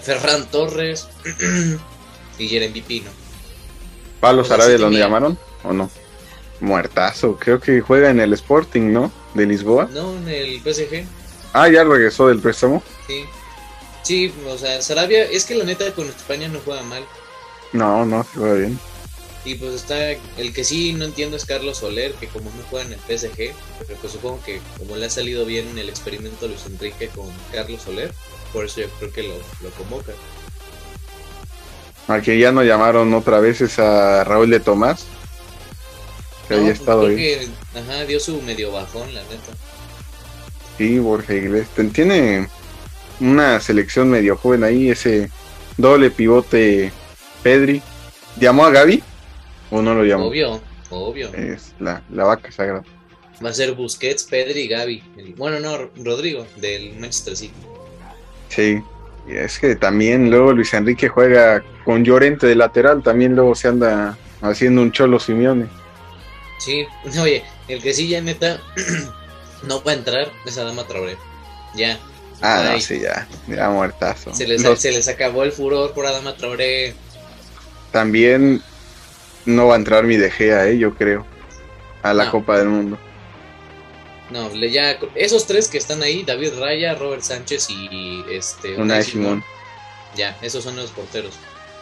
Ferran 0.00 0.46
Torres 0.50 1.08
y 2.38 2.48
Jeremy 2.48 2.80
Pino. 2.82 3.10
¿Pablo 4.20 4.44
sea, 4.44 4.56
Sarabia 4.56 4.78
lo 4.78 4.90
llamaron 4.90 5.36
o 5.64 5.72
no? 5.72 5.90
Muertazo, 6.60 7.36
creo 7.40 7.58
que 7.60 7.80
juega 7.80 8.10
en 8.10 8.20
el 8.20 8.32
Sporting, 8.34 8.92
¿no? 8.92 9.10
De 9.34 9.46
Lisboa. 9.46 9.88
No, 9.92 10.16
en 10.16 10.28
el 10.28 10.60
PSG, 10.62 11.04
Ah, 11.52 11.68
ya 11.68 11.82
regresó 11.84 12.28
del 12.28 12.38
préstamo. 12.38 12.82
sí. 13.06 13.24
Sí, 14.02 14.32
o 14.46 14.58
sea, 14.58 14.80
Sarabia, 14.82 15.24
es 15.24 15.44
que 15.44 15.54
la 15.54 15.64
neta 15.64 15.92
con 15.94 16.08
España 16.08 16.48
no 16.48 16.60
juega 16.60 16.82
mal. 16.82 17.08
No, 17.72 18.04
no, 18.06 18.24
juega 18.24 18.54
bien. 18.54 18.80
Y 19.44 19.56
pues 19.56 19.74
está, 19.74 20.10
el 20.12 20.52
que 20.54 20.62
sí 20.64 20.92
no 20.92 21.04
entiendo 21.04 21.36
es 21.36 21.44
Carlos 21.44 21.78
Soler, 21.78 22.14
que 22.14 22.28
como 22.28 22.50
no 22.52 22.62
juega 22.70 22.86
en 22.86 22.92
el 22.92 23.00
PSG, 23.00 23.56
pero 23.86 23.98
pues 24.00 24.12
supongo 24.12 24.40
que 24.42 24.62
como 24.78 24.96
le 24.96 25.06
ha 25.06 25.10
salido 25.10 25.44
bien 25.44 25.76
el 25.78 25.88
experimento 25.88 26.44
a 26.46 26.48
Luis 26.48 26.64
Enrique 26.66 27.08
con 27.10 27.28
Carlos 27.50 27.82
Soler, 27.82 28.14
por 28.52 28.64
eso 28.66 28.80
yo 28.82 28.90
creo 28.98 29.12
que 29.12 29.22
lo, 29.24 29.44
lo 29.60 29.70
convoca. 29.72 30.12
Al 32.06 32.22
que 32.22 32.38
ya 32.38 32.52
no 32.52 32.62
llamaron 32.62 33.12
otra 33.14 33.40
vez 33.40 33.60
es 33.60 33.78
a 33.78 34.24
Raúl 34.24 34.50
de 34.50 34.60
Tomás. 34.60 35.12
Que 36.46 36.54
No, 36.54 36.56
había 36.56 36.74
pues, 36.76 36.80
estado 36.80 37.04
creo 37.04 37.08
ahí. 37.08 37.16
que, 37.16 37.56
ajá, 37.74 38.04
dio 38.04 38.20
su 38.20 38.40
medio 38.42 38.72
bajón, 38.72 39.14
la 39.14 39.24
neta. 39.24 39.58
Sí, 40.76 40.98
Borja 40.98 41.34
Iglesias. 41.34 41.92
Tiene 41.92 42.52
una 43.20 43.60
selección 43.60 44.10
medio 44.10 44.36
joven 44.36 44.64
ahí, 44.64 44.90
ese 44.90 45.30
doble 45.76 46.10
pivote 46.10 46.92
Pedri. 47.42 47.82
¿Llamó 48.38 48.64
a 48.66 48.70
Gaby? 48.70 49.02
¿O 49.70 49.82
no 49.82 49.94
lo 49.94 50.04
llamó? 50.04 50.26
Obvio, 50.26 50.60
obvio. 50.90 51.32
Es 51.34 51.74
la, 51.78 52.02
la 52.10 52.24
vaca 52.24 52.50
sagrada. 52.52 52.84
Va 53.44 53.50
a 53.50 53.52
ser 53.52 53.72
Busquets, 53.72 54.24
Pedri 54.24 54.60
y 54.62 54.68
Gaby. 54.68 55.02
El- 55.16 55.34
bueno, 55.34 55.58
no, 55.60 55.90
Rodrigo, 56.04 56.46
del 56.56 56.94
Manchester 56.94 57.36
City. 57.36 57.54
Sí. 58.48 58.82
Y 59.28 59.36
es 59.36 59.58
que 59.58 59.76
también 59.76 60.30
luego 60.30 60.52
Luis 60.52 60.74
Enrique 60.74 61.08
juega 61.08 61.62
con 61.84 62.04
Llorente 62.04 62.46
de 62.46 62.54
lateral. 62.54 63.02
También 63.02 63.34
luego 63.36 63.54
se 63.54 63.68
anda 63.68 64.16
haciendo 64.40 64.82
un 64.82 64.92
cholo 64.92 65.18
Simeone. 65.20 65.66
Sí, 66.58 66.86
oye, 67.20 67.44
el 67.68 67.82
que 67.82 67.92
sí 67.94 68.08
ya 68.08 68.20
neta 68.20 68.60
no 69.64 69.82
va 69.82 69.92
a 69.92 69.94
entrar 69.94 70.30
es 70.46 70.58
Adama 70.58 70.86
Traoré. 70.86 71.16
Ya, 71.74 71.98
Ah, 72.42 72.70
no, 72.72 72.80
sí, 72.80 73.00
ya. 73.00 73.28
Ya 73.46 73.70
muertazo. 73.70 74.34
se 74.34 74.46
les, 74.46 74.62
Los- 74.62 74.80
se 74.80 74.90
les 74.92 75.06
acabó 75.08 75.44
el 75.44 75.52
furor 75.52 75.92
por 75.92 76.06
Adama 76.06 76.36
Traoré. 76.36 76.94
También 77.92 78.62
no 79.46 79.68
va 79.68 79.74
a 79.74 79.78
entrar 79.78 80.04
mi 80.04 80.16
De 80.16 80.30
Gea, 80.30 80.66
eh, 80.68 80.78
yo 80.78 80.94
creo. 80.94 81.26
A 82.02 82.12
la 82.12 82.24
No. 82.24 82.30
Copa 82.32 82.58
del 82.58 82.68
Mundo. 82.68 82.98
No, 84.30 84.50
ya 84.54 84.98
esos 85.14 85.46
tres 85.46 85.68
que 85.68 85.78
están 85.78 86.02
ahí, 86.02 86.24
David 86.24 86.52
Raya, 86.58 86.94
Robert 86.94 87.22
Sánchez 87.22 87.68
y 87.70 88.24
este 88.30 88.76
Unai 88.76 89.02
Simón. 89.04 89.44
Ya, 90.16 90.36
esos 90.42 90.64
son 90.64 90.74
los 90.76 90.90
porteros. 90.90 91.34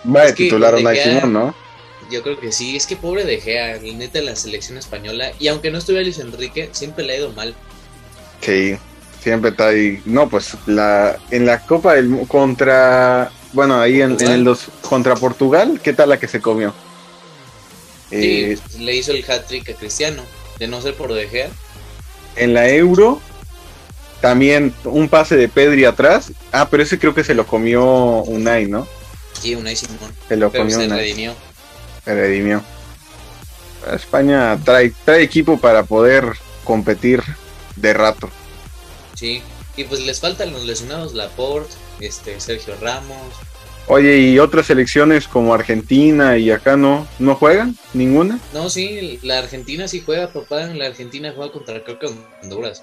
Va 0.04 0.22
a 0.22 0.24
Es 0.26 0.34
titular 0.34 0.74
Unai 0.74 0.96
Simón, 1.00 1.32
¿no? 1.32 1.54
Yo 2.10 2.22
creo 2.22 2.40
que 2.40 2.50
sí, 2.50 2.76
es 2.76 2.86
que 2.86 2.96
pobre 2.96 3.24
de 3.24 3.40
Gea, 3.40 3.76
el 3.76 3.96
neta 3.98 4.18
de 4.18 4.24
la 4.24 4.34
selección 4.36 4.76
española, 4.78 5.32
y 5.38 5.46
aunque 5.48 5.70
no 5.70 5.78
estuviera 5.78 6.02
Luis 6.02 6.18
Enrique, 6.18 6.68
siempre 6.72 7.04
le 7.04 7.12
ha 7.12 7.16
ido 7.18 7.32
mal. 7.32 7.54
Sí, 8.40 8.76
siempre 9.22 9.50
está 9.50 9.68
ahí. 9.68 10.00
No, 10.04 10.28
pues 10.28 10.56
la 10.66 11.18
en 11.30 11.46
la 11.46 11.60
Copa 11.60 11.94
del 11.94 12.26
contra 12.28 13.30
bueno, 13.52 13.80
ahí 13.80 14.00
en, 14.00 14.12
en 14.20 14.30
el 14.30 14.44
dos 14.44 14.66
contra 14.82 15.16
Portugal, 15.16 15.80
¿qué 15.82 15.92
tal 15.92 16.08
la 16.10 16.18
que 16.18 16.28
se 16.28 16.40
comió? 16.40 16.72
Eh, 18.10 18.56
Sí, 18.70 18.78
le 18.84 18.96
hizo 18.96 19.12
el 19.12 19.24
hat-trick 19.28 19.68
a 19.70 19.74
Cristiano, 19.74 20.22
de 20.58 20.66
no 20.68 20.80
ser 20.80 20.94
por 20.94 21.12
de 21.12 21.28
Gea. 21.28 21.48
en 22.36 22.54
la 22.54 22.68
Euro 22.68 23.20
también 24.20 24.74
un 24.84 25.08
pase 25.08 25.36
de 25.36 25.48
Pedri 25.48 25.84
atrás. 25.84 26.32
Ah, 26.52 26.68
pero 26.70 26.82
ese 26.82 26.98
creo 26.98 27.14
que 27.14 27.24
se 27.24 27.34
lo 27.34 27.46
comió 27.46 27.82
Unai, 28.24 28.66
¿no? 28.66 28.86
Sí, 29.40 29.54
Unai 29.54 29.74
Simón, 29.76 30.12
Se 30.28 30.36
lo 30.36 30.50
pero 30.50 30.64
comió 30.64 30.78
se 30.78 30.86
Unai. 30.86 30.98
redimió. 31.00 31.34
Se 32.04 32.14
redimió. 32.14 32.62
España 33.94 34.58
trae, 34.64 34.92
trae 35.04 35.22
equipo 35.22 35.58
para 35.58 35.84
poder 35.84 36.24
competir 36.64 37.22
de 37.76 37.94
rato. 37.94 38.28
Sí, 39.20 39.42
y 39.76 39.84
pues 39.84 40.00
les 40.06 40.18
faltan 40.18 40.50
los 40.50 40.64
lesionados, 40.64 41.12
Laporte, 41.12 41.74
este, 42.00 42.40
Sergio 42.40 42.74
Ramos. 42.80 43.18
Oye, 43.86 44.16
¿y 44.18 44.38
otras 44.38 44.64
selecciones 44.64 45.28
como 45.28 45.52
Argentina 45.52 46.38
y 46.38 46.50
acá 46.50 46.78
no, 46.78 47.06
no 47.18 47.34
juegan? 47.34 47.76
¿Ninguna? 47.92 48.38
No, 48.54 48.70
sí, 48.70 49.18
la 49.22 49.40
Argentina 49.40 49.88
sí 49.88 50.02
juega, 50.04 50.32
papá. 50.32 50.60
La 50.68 50.86
Argentina 50.86 51.34
juega 51.36 51.52
contra 51.52 51.84
creo 51.84 51.98
que 51.98 52.08
Honduras. 52.42 52.82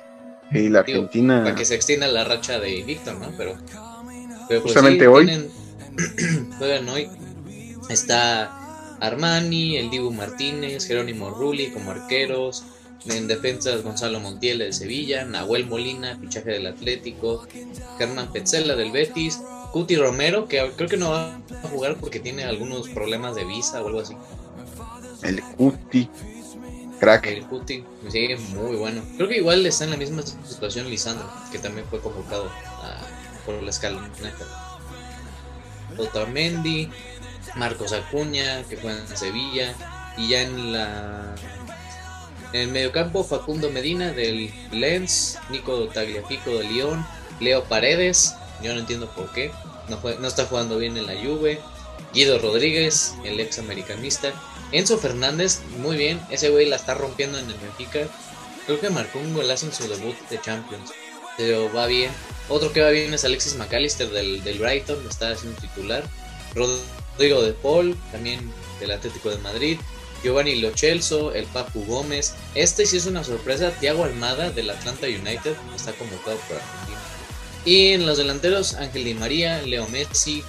Y 0.51 0.69
la 0.69 0.83
Digo, 0.83 0.99
Argentina... 0.99 1.41
Para 1.43 1.55
que 1.55 1.65
se 1.65 1.73
extienda 1.73 2.07
la 2.07 2.23
racha 2.23 2.59
de 2.59 2.77
invicto, 2.77 3.13
¿no? 3.15 3.33
Pero, 3.35 3.57
pero 4.47 4.61
pues 4.61 4.73
Justamente 4.73 5.05
sí, 5.05 5.07
hoy. 5.07 5.25
tienen- 5.25 6.51
juegan 6.59 6.87
hoy. 6.89 7.09
Está 7.89 8.97
Armani, 8.99 9.77
el 9.77 9.89
Dibu 9.89 10.11
Martínez, 10.13 10.85
Jerónimo 10.85 11.31
Rulli 11.31 11.71
como 11.71 11.89
arqueros. 11.89 12.63
En 13.05 13.27
defensas 13.27 13.83
Gonzalo 13.83 14.19
Montiel 14.19 14.59
del 14.59 14.73
Sevilla, 14.73 15.23
Nahuel 15.23 15.65
Molina, 15.65 16.17
fichaje 16.19 16.49
del 16.51 16.67
Atlético, 16.67 17.47
Germán 17.97 18.31
Petzela 18.33 18.75
del 18.75 18.91
Betis, 18.91 19.39
Cuti 19.71 19.95
Romero, 19.95 20.47
que 20.47 20.71
creo 20.75 20.89
que 20.89 20.97
no 20.97 21.11
va 21.11 21.35
a 21.63 21.67
jugar 21.69 21.95
porque 21.97 22.19
tiene 22.19 22.43
algunos 22.43 22.89
problemas 22.89 23.35
de 23.35 23.45
visa 23.45 23.81
o 23.81 23.87
algo 23.87 24.01
así. 24.01 24.15
El 25.23 25.41
Cuti. 25.41 26.09
Crack. 26.99 27.27
El 27.27 27.45
Cuti, 27.45 27.83
sí, 28.09 28.29
muy 28.55 28.75
bueno. 28.75 29.03
Creo 29.17 29.29
que 29.29 29.37
igual 29.37 29.65
está 29.65 29.83
en 29.83 29.91
la 29.91 29.97
misma 29.97 30.23
situación 30.23 30.89
Lisandro, 30.89 31.29
que 31.51 31.59
también 31.59 31.85
fue 31.89 32.01
convocado 32.01 32.45
a- 32.45 32.97
por 33.45 33.61
la 33.61 33.69
escaloneta. 33.69 34.29
Otamendi, 35.97 36.89
Marcos 37.55 37.93
Acuña, 37.93 38.63
que 38.63 38.77
juega 38.77 38.99
en 38.99 39.17
Sevilla, 39.17 39.73
y 40.17 40.29
ya 40.29 40.41
en 40.41 40.73
la 40.73 41.35
en 42.53 42.61
el 42.61 42.67
mediocampo 42.69 43.23
Facundo 43.23 43.69
Medina 43.69 44.11
del 44.11 44.51
Lens, 44.71 45.37
Nico 45.49 45.87
Tagliafico 45.87 46.51
del 46.51 46.69
Lyon, 46.73 47.05
Leo 47.39 47.63
Paredes, 47.65 48.35
yo 48.63 48.73
no 48.73 48.79
entiendo 48.79 49.09
por 49.11 49.31
qué, 49.31 49.51
no 49.89 50.27
está 50.27 50.45
jugando 50.45 50.77
bien 50.77 50.97
en 50.97 51.05
la 51.05 51.13
Juve, 51.13 51.59
Guido 52.13 52.39
Rodríguez, 52.39 53.13
el 53.23 53.39
ex 53.39 53.59
americanista, 53.59 54.33
Enzo 54.71 54.97
Fernández, 54.97 55.61
muy 55.79 55.95
bien, 55.95 56.19
ese 56.29 56.49
güey 56.49 56.67
la 56.67 56.75
está 56.75 56.93
rompiendo 56.93 57.37
en 57.39 57.49
el 57.49 57.57
Benfica. 57.57 58.07
Creo 58.65 58.79
que 58.79 58.89
marcó 58.89 59.19
un 59.19 59.33
golazo 59.33 59.65
en 59.65 59.73
su 59.73 59.87
debut 59.87 60.15
de 60.29 60.41
Champions. 60.41 60.91
Pero 61.37 61.71
va 61.71 61.85
bien. 61.87 62.11
Otro 62.49 62.73
que 62.73 62.81
va 62.81 62.89
bien 62.89 63.13
es 63.13 63.23
Alexis 63.23 63.55
McAllister 63.55 64.09
del, 64.09 64.43
del 64.43 64.59
Brighton, 64.59 65.05
está 65.07 65.31
haciendo 65.31 65.59
titular. 65.61 66.03
Rodrigo 66.53 67.41
de 67.43 67.53
Paul, 67.53 67.95
también 68.11 68.51
del 68.79 68.91
Atlético 68.91 69.29
de 69.29 69.37
Madrid. 69.37 69.79
Giovanni 70.23 70.55
Lo 70.55 70.71
Celso, 70.75 71.33
el 71.33 71.45
Papu 71.45 71.85
Gómez. 71.85 72.33
Este 72.55 72.85
sí 72.85 72.97
es 72.97 73.05
una 73.05 73.23
sorpresa. 73.23 73.71
Thiago 73.71 74.03
Almada 74.03 74.49
del 74.51 74.69
Atlanta 74.69 75.07
United 75.07 75.55
está 75.75 75.91
convocado 75.93 76.37
por 76.47 76.57
Argentina. 76.57 76.99
Y 77.65 77.87
en 77.93 78.05
los 78.05 78.17
delanteros, 78.17 78.75
Ángel 78.75 79.03
Di 79.03 79.13
María, 79.13 79.61
Leo 79.63 79.87
Messi, 79.89 80.43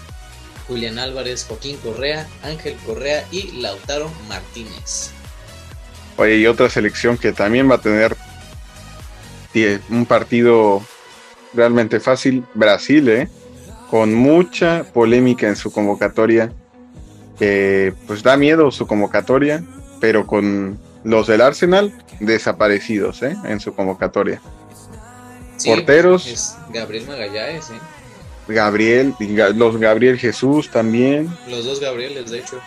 Julián 0.68 0.98
Álvarez, 0.98 1.44
Joaquín 1.48 1.76
Correa, 1.78 2.28
Ángel 2.42 2.76
Correa 2.86 3.26
y 3.30 3.52
Lautaro 3.60 4.10
Martínez. 4.28 5.10
Oye, 6.16 6.36
y 6.36 6.46
otra 6.46 6.68
selección 6.68 7.16
que 7.16 7.32
también 7.32 7.70
va 7.70 7.76
a 7.76 7.80
tener 7.80 8.16
tie- 9.54 9.80
un 9.88 10.04
partido 10.06 10.82
realmente 11.54 12.00
fácil, 12.00 12.44
Brasil, 12.54 13.08
¿eh? 13.08 13.28
Con 13.90 14.14
mucha 14.14 14.84
polémica 14.92 15.48
en 15.48 15.56
su 15.56 15.72
convocatoria. 15.72 16.52
Que 17.38 17.94
pues 18.06 18.22
da 18.22 18.36
miedo 18.36 18.70
su 18.70 18.86
convocatoria, 18.86 19.62
pero 20.00 20.26
con 20.26 20.78
los 21.04 21.26
del 21.26 21.40
Arsenal 21.40 21.92
desaparecidos, 22.20 23.22
¿eh? 23.22 23.36
En 23.44 23.60
su 23.60 23.74
convocatoria. 23.74 24.40
Sí, 25.56 25.70
Porteros. 25.70 26.26
Es 26.26 26.56
Gabriel 26.72 27.06
Magallanes, 27.06 27.70
¿eh? 27.70 27.78
Gabriel, 28.48 29.14
los 29.56 29.76
Gabriel 29.76 30.18
Jesús 30.18 30.70
también. 30.70 31.28
Los 31.48 31.64
dos 31.64 31.80
Gabrieles, 31.80 32.30
de 32.30 32.38
hecho. 32.38 32.58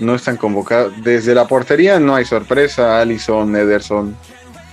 no 0.00 0.14
están 0.14 0.36
convocados. 0.36 0.92
Desde 1.02 1.34
la 1.34 1.46
portería 1.46 2.00
no 2.00 2.14
hay 2.14 2.24
sorpresa. 2.24 3.00
Allison, 3.00 3.54
Ederson, 3.56 4.16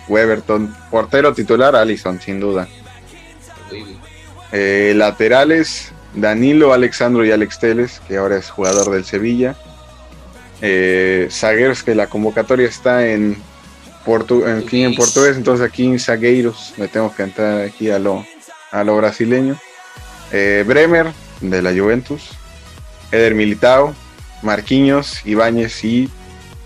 Weberton. 0.08 0.74
Portero 0.90 1.34
titular, 1.34 1.76
Allison, 1.76 2.22
sin 2.22 2.40
duda. 2.40 2.68
Eh, 4.52 4.94
laterales, 4.96 5.92
Danilo, 6.16 6.74
Alexandro 6.74 7.26
y 7.26 7.32
Alex 7.32 7.60
Teles, 7.60 8.02
que 8.08 8.18
ahora 8.18 8.38
es 8.38 8.50
jugador 8.50 8.92
del 8.92 9.06
Sevilla. 9.06 9.56
Eh, 10.62 11.28
zagueros, 11.32 11.84
que 11.84 11.96
la 11.96 12.08
convocatoria 12.08 12.68
está 12.68 13.08
en 13.08 13.38
portu 14.06 14.46
aquí 14.46 14.84
en 14.84 14.96
portugués, 14.96 15.38
entonces 15.38 15.66
aquí 15.66 15.86
en 15.86 16.00
Zagueiros 16.00 16.74
me 16.78 16.88
tengo 16.88 17.14
que 17.16 17.24
entrar 17.24 17.62
aquí 17.62 17.90
a 17.90 18.00
lo, 18.00 18.26
a 18.72 18.84
lo 18.84 18.96
brasileño. 18.98 19.58
Eh, 20.32 20.64
Bremer, 20.68 21.08
de 21.42 21.62
la 21.62 21.72
Juventus. 21.72 22.30
Eder 23.12 23.36
Militao, 23.36 23.94
Marquinhos, 24.42 25.26
Ibáñez 25.26 25.84
y 25.84 26.10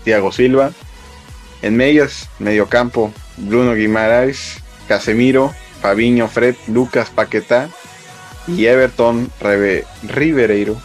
Thiago 0.04 0.32
Silva. 0.32 0.72
En 1.60 1.76
medias, 1.76 2.28
mediocampo, 2.38 3.12
Bruno 3.36 3.74
Guimaraes, 3.74 4.58
Casemiro, 4.86 5.52
Fabiño, 5.82 6.28
Fred, 6.28 6.54
Lucas 6.68 7.10
Paquetá 7.10 7.68
y 8.48 8.66
Everton 8.66 9.30
Ribereiro. 10.02 10.76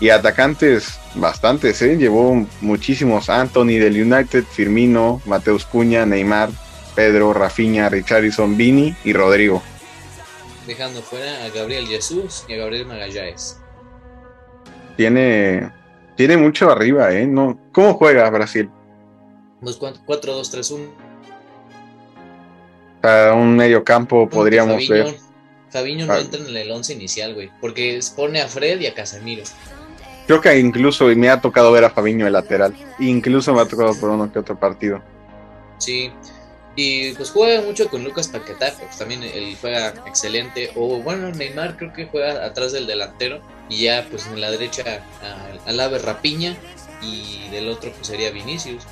Y 0.00 0.10
atacantes 0.10 0.98
bastantes, 1.14 1.80
¿eh? 1.82 1.96
llevó 1.96 2.46
muchísimos. 2.60 3.30
Anthony 3.30 3.78
del 3.78 4.02
United, 4.02 4.44
Firmino, 4.44 5.22
Mateus 5.26 5.64
Cuña, 5.64 6.04
Neymar, 6.04 6.50
Pedro, 6.94 7.32
Rafinha, 7.32 7.88
Richarlison, 7.88 8.56
Vini 8.56 8.96
y 9.04 9.12
Rodrigo. 9.12 9.62
Dejando 10.66 11.02
fuera 11.02 11.44
a 11.44 11.50
Gabriel 11.50 11.86
Jesús 11.86 12.44
y 12.48 12.54
a 12.54 12.56
Gabriel 12.56 12.86
Magallanes. 12.86 13.60
Tiene, 14.96 15.70
tiene 16.16 16.36
mucho 16.36 16.70
arriba, 16.70 17.12
¿eh? 17.12 17.26
No, 17.26 17.58
¿Cómo 17.72 17.94
juega 17.94 18.28
Brasil? 18.30 18.70
4-2-3-1. 19.62 20.88
Para 23.00 23.34
un 23.34 23.56
medio 23.56 23.82
campo 23.82 24.28
podríamos 24.28 24.88
ver. 24.88 25.16
Fabiño 25.72 26.06
no 26.06 26.16
entra 26.16 26.40
en 26.40 26.54
el 26.54 26.70
11 26.70 26.92
inicial, 26.92 27.34
güey, 27.34 27.50
porque 27.60 27.98
pone 28.14 28.40
a 28.40 28.48
Fred 28.48 28.80
y 28.80 28.86
a 28.86 28.94
Casemiro. 28.94 29.44
Creo 30.26 30.40
que 30.40 30.58
incluso 30.58 31.06
me 31.06 31.30
ha 31.30 31.40
tocado 31.40 31.72
ver 31.72 31.84
a 31.84 31.90
Fabiño 31.90 32.26
de 32.26 32.30
lateral. 32.30 32.74
Incluso 33.00 33.54
me 33.54 33.60
ha 33.60 33.66
tocado 33.66 33.98
por 33.98 34.10
uno 34.10 34.30
que 34.32 34.38
otro 34.38 34.58
partido. 34.58 35.02
Sí. 35.78 36.12
Y 36.76 37.12
pues 37.14 37.30
juega 37.30 37.60
mucho 37.62 37.88
con 37.88 38.04
Lucas 38.04 38.28
Paquetá, 38.28 38.72
pues 38.78 38.96
también 38.96 39.22
él 39.22 39.56
juega 39.60 39.88
excelente. 40.06 40.70
O 40.76 41.02
bueno, 41.02 41.30
Neymar 41.30 41.76
creo 41.76 41.92
que 41.92 42.06
juega 42.06 42.46
atrás 42.46 42.72
del 42.72 42.86
delantero. 42.86 43.42
Y 43.68 43.84
ya 43.84 44.06
pues 44.10 44.26
en 44.26 44.40
la 44.40 44.50
derecha 44.50 45.02
al 45.66 45.80
ave 45.80 45.98
Rapiña. 45.98 46.56
Y 47.02 47.48
del 47.50 47.68
otro 47.68 47.90
pues 47.92 48.06
sería 48.06 48.30
Vinicius. 48.30 48.84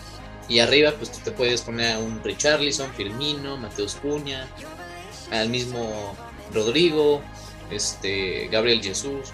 Y 0.48 0.58
arriba 0.58 0.92
pues 0.98 1.12
te 1.12 1.30
puedes 1.30 1.62
poner 1.62 1.94
a 1.94 1.98
un 2.00 2.22
Richarlison, 2.24 2.92
Firmino, 2.94 3.56
Mateus 3.56 3.94
Cuña, 3.94 4.48
al 5.30 5.48
mismo 5.48 6.16
Rodrigo, 6.52 7.22
este 7.70 8.48
Gabriel 8.50 8.82
Jesús. 8.82 9.32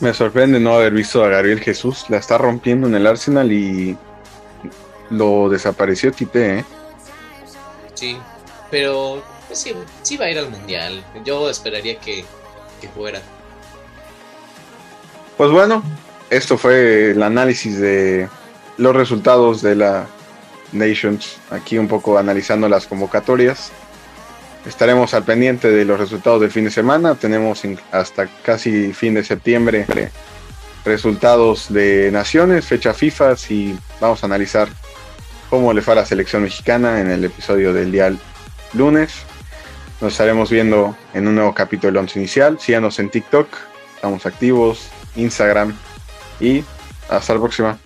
Me 0.00 0.12
sorprende 0.12 0.58
no 0.58 0.74
haber 0.74 0.92
visto 0.92 1.24
a 1.24 1.28
Gabriel 1.28 1.60
Jesús. 1.60 2.06
La 2.08 2.16
está 2.16 2.36
rompiendo 2.36 2.86
en 2.88 2.94
el 2.94 3.06
Arsenal 3.06 3.52
y 3.52 3.96
lo 5.10 5.48
desapareció 5.48 6.10
Tite, 6.10 6.58
¿eh? 6.58 6.64
Sí, 7.94 8.16
pero 8.70 9.22
pues 9.46 9.60
sí, 9.60 9.74
sí, 10.02 10.16
va 10.16 10.24
a 10.24 10.30
ir 10.30 10.38
al 10.38 10.50
Mundial. 10.50 11.04
Yo 11.24 11.48
esperaría 11.48 12.00
que, 12.00 12.24
que 12.80 12.88
fuera. 12.88 13.20
Pues 15.36 15.50
bueno, 15.50 15.82
esto 16.30 16.58
fue 16.58 17.12
el 17.12 17.22
análisis 17.22 17.78
de 17.78 18.28
los 18.78 18.96
resultados 18.96 19.62
de 19.62 19.76
la 19.76 20.06
Nations. 20.72 21.36
Aquí 21.50 21.78
un 21.78 21.88
poco 21.88 22.18
analizando 22.18 22.68
las 22.68 22.86
convocatorias. 22.86 23.70
Estaremos 24.66 25.12
al 25.14 25.24
pendiente 25.24 25.70
de 25.70 25.84
los 25.84 25.98
resultados 25.98 26.40
del 26.40 26.50
fin 26.50 26.64
de 26.64 26.70
semana. 26.70 27.14
Tenemos 27.16 27.62
hasta 27.90 28.28
casi 28.42 28.92
fin 28.92 29.14
de 29.14 29.24
septiembre 29.24 29.86
resultados 30.84 31.72
de 31.72 32.10
naciones, 32.12 32.66
fecha 32.66 32.94
FIFA 32.94 33.34
y 33.48 33.76
vamos 34.00 34.22
a 34.22 34.26
analizar 34.26 34.68
cómo 35.50 35.72
le 35.72 35.82
fue 35.82 35.92
a 35.92 35.96
la 35.96 36.06
selección 36.06 36.42
mexicana 36.42 37.00
en 37.00 37.10
el 37.10 37.24
episodio 37.24 37.72
del 37.72 37.92
día 37.92 38.14
lunes. 38.72 39.12
Nos 40.00 40.12
estaremos 40.12 40.50
viendo 40.50 40.96
en 41.14 41.28
un 41.28 41.34
nuevo 41.34 41.54
capítulo 41.54 41.92
de 41.92 41.98
Once 42.00 42.18
Inicial. 42.18 42.58
Síganos 42.58 42.98
en 42.98 43.10
TikTok, 43.10 43.48
estamos 43.94 44.26
activos, 44.26 44.88
Instagram 45.14 45.76
y 46.40 46.64
hasta 47.08 47.34
la 47.34 47.40
próxima. 47.40 47.78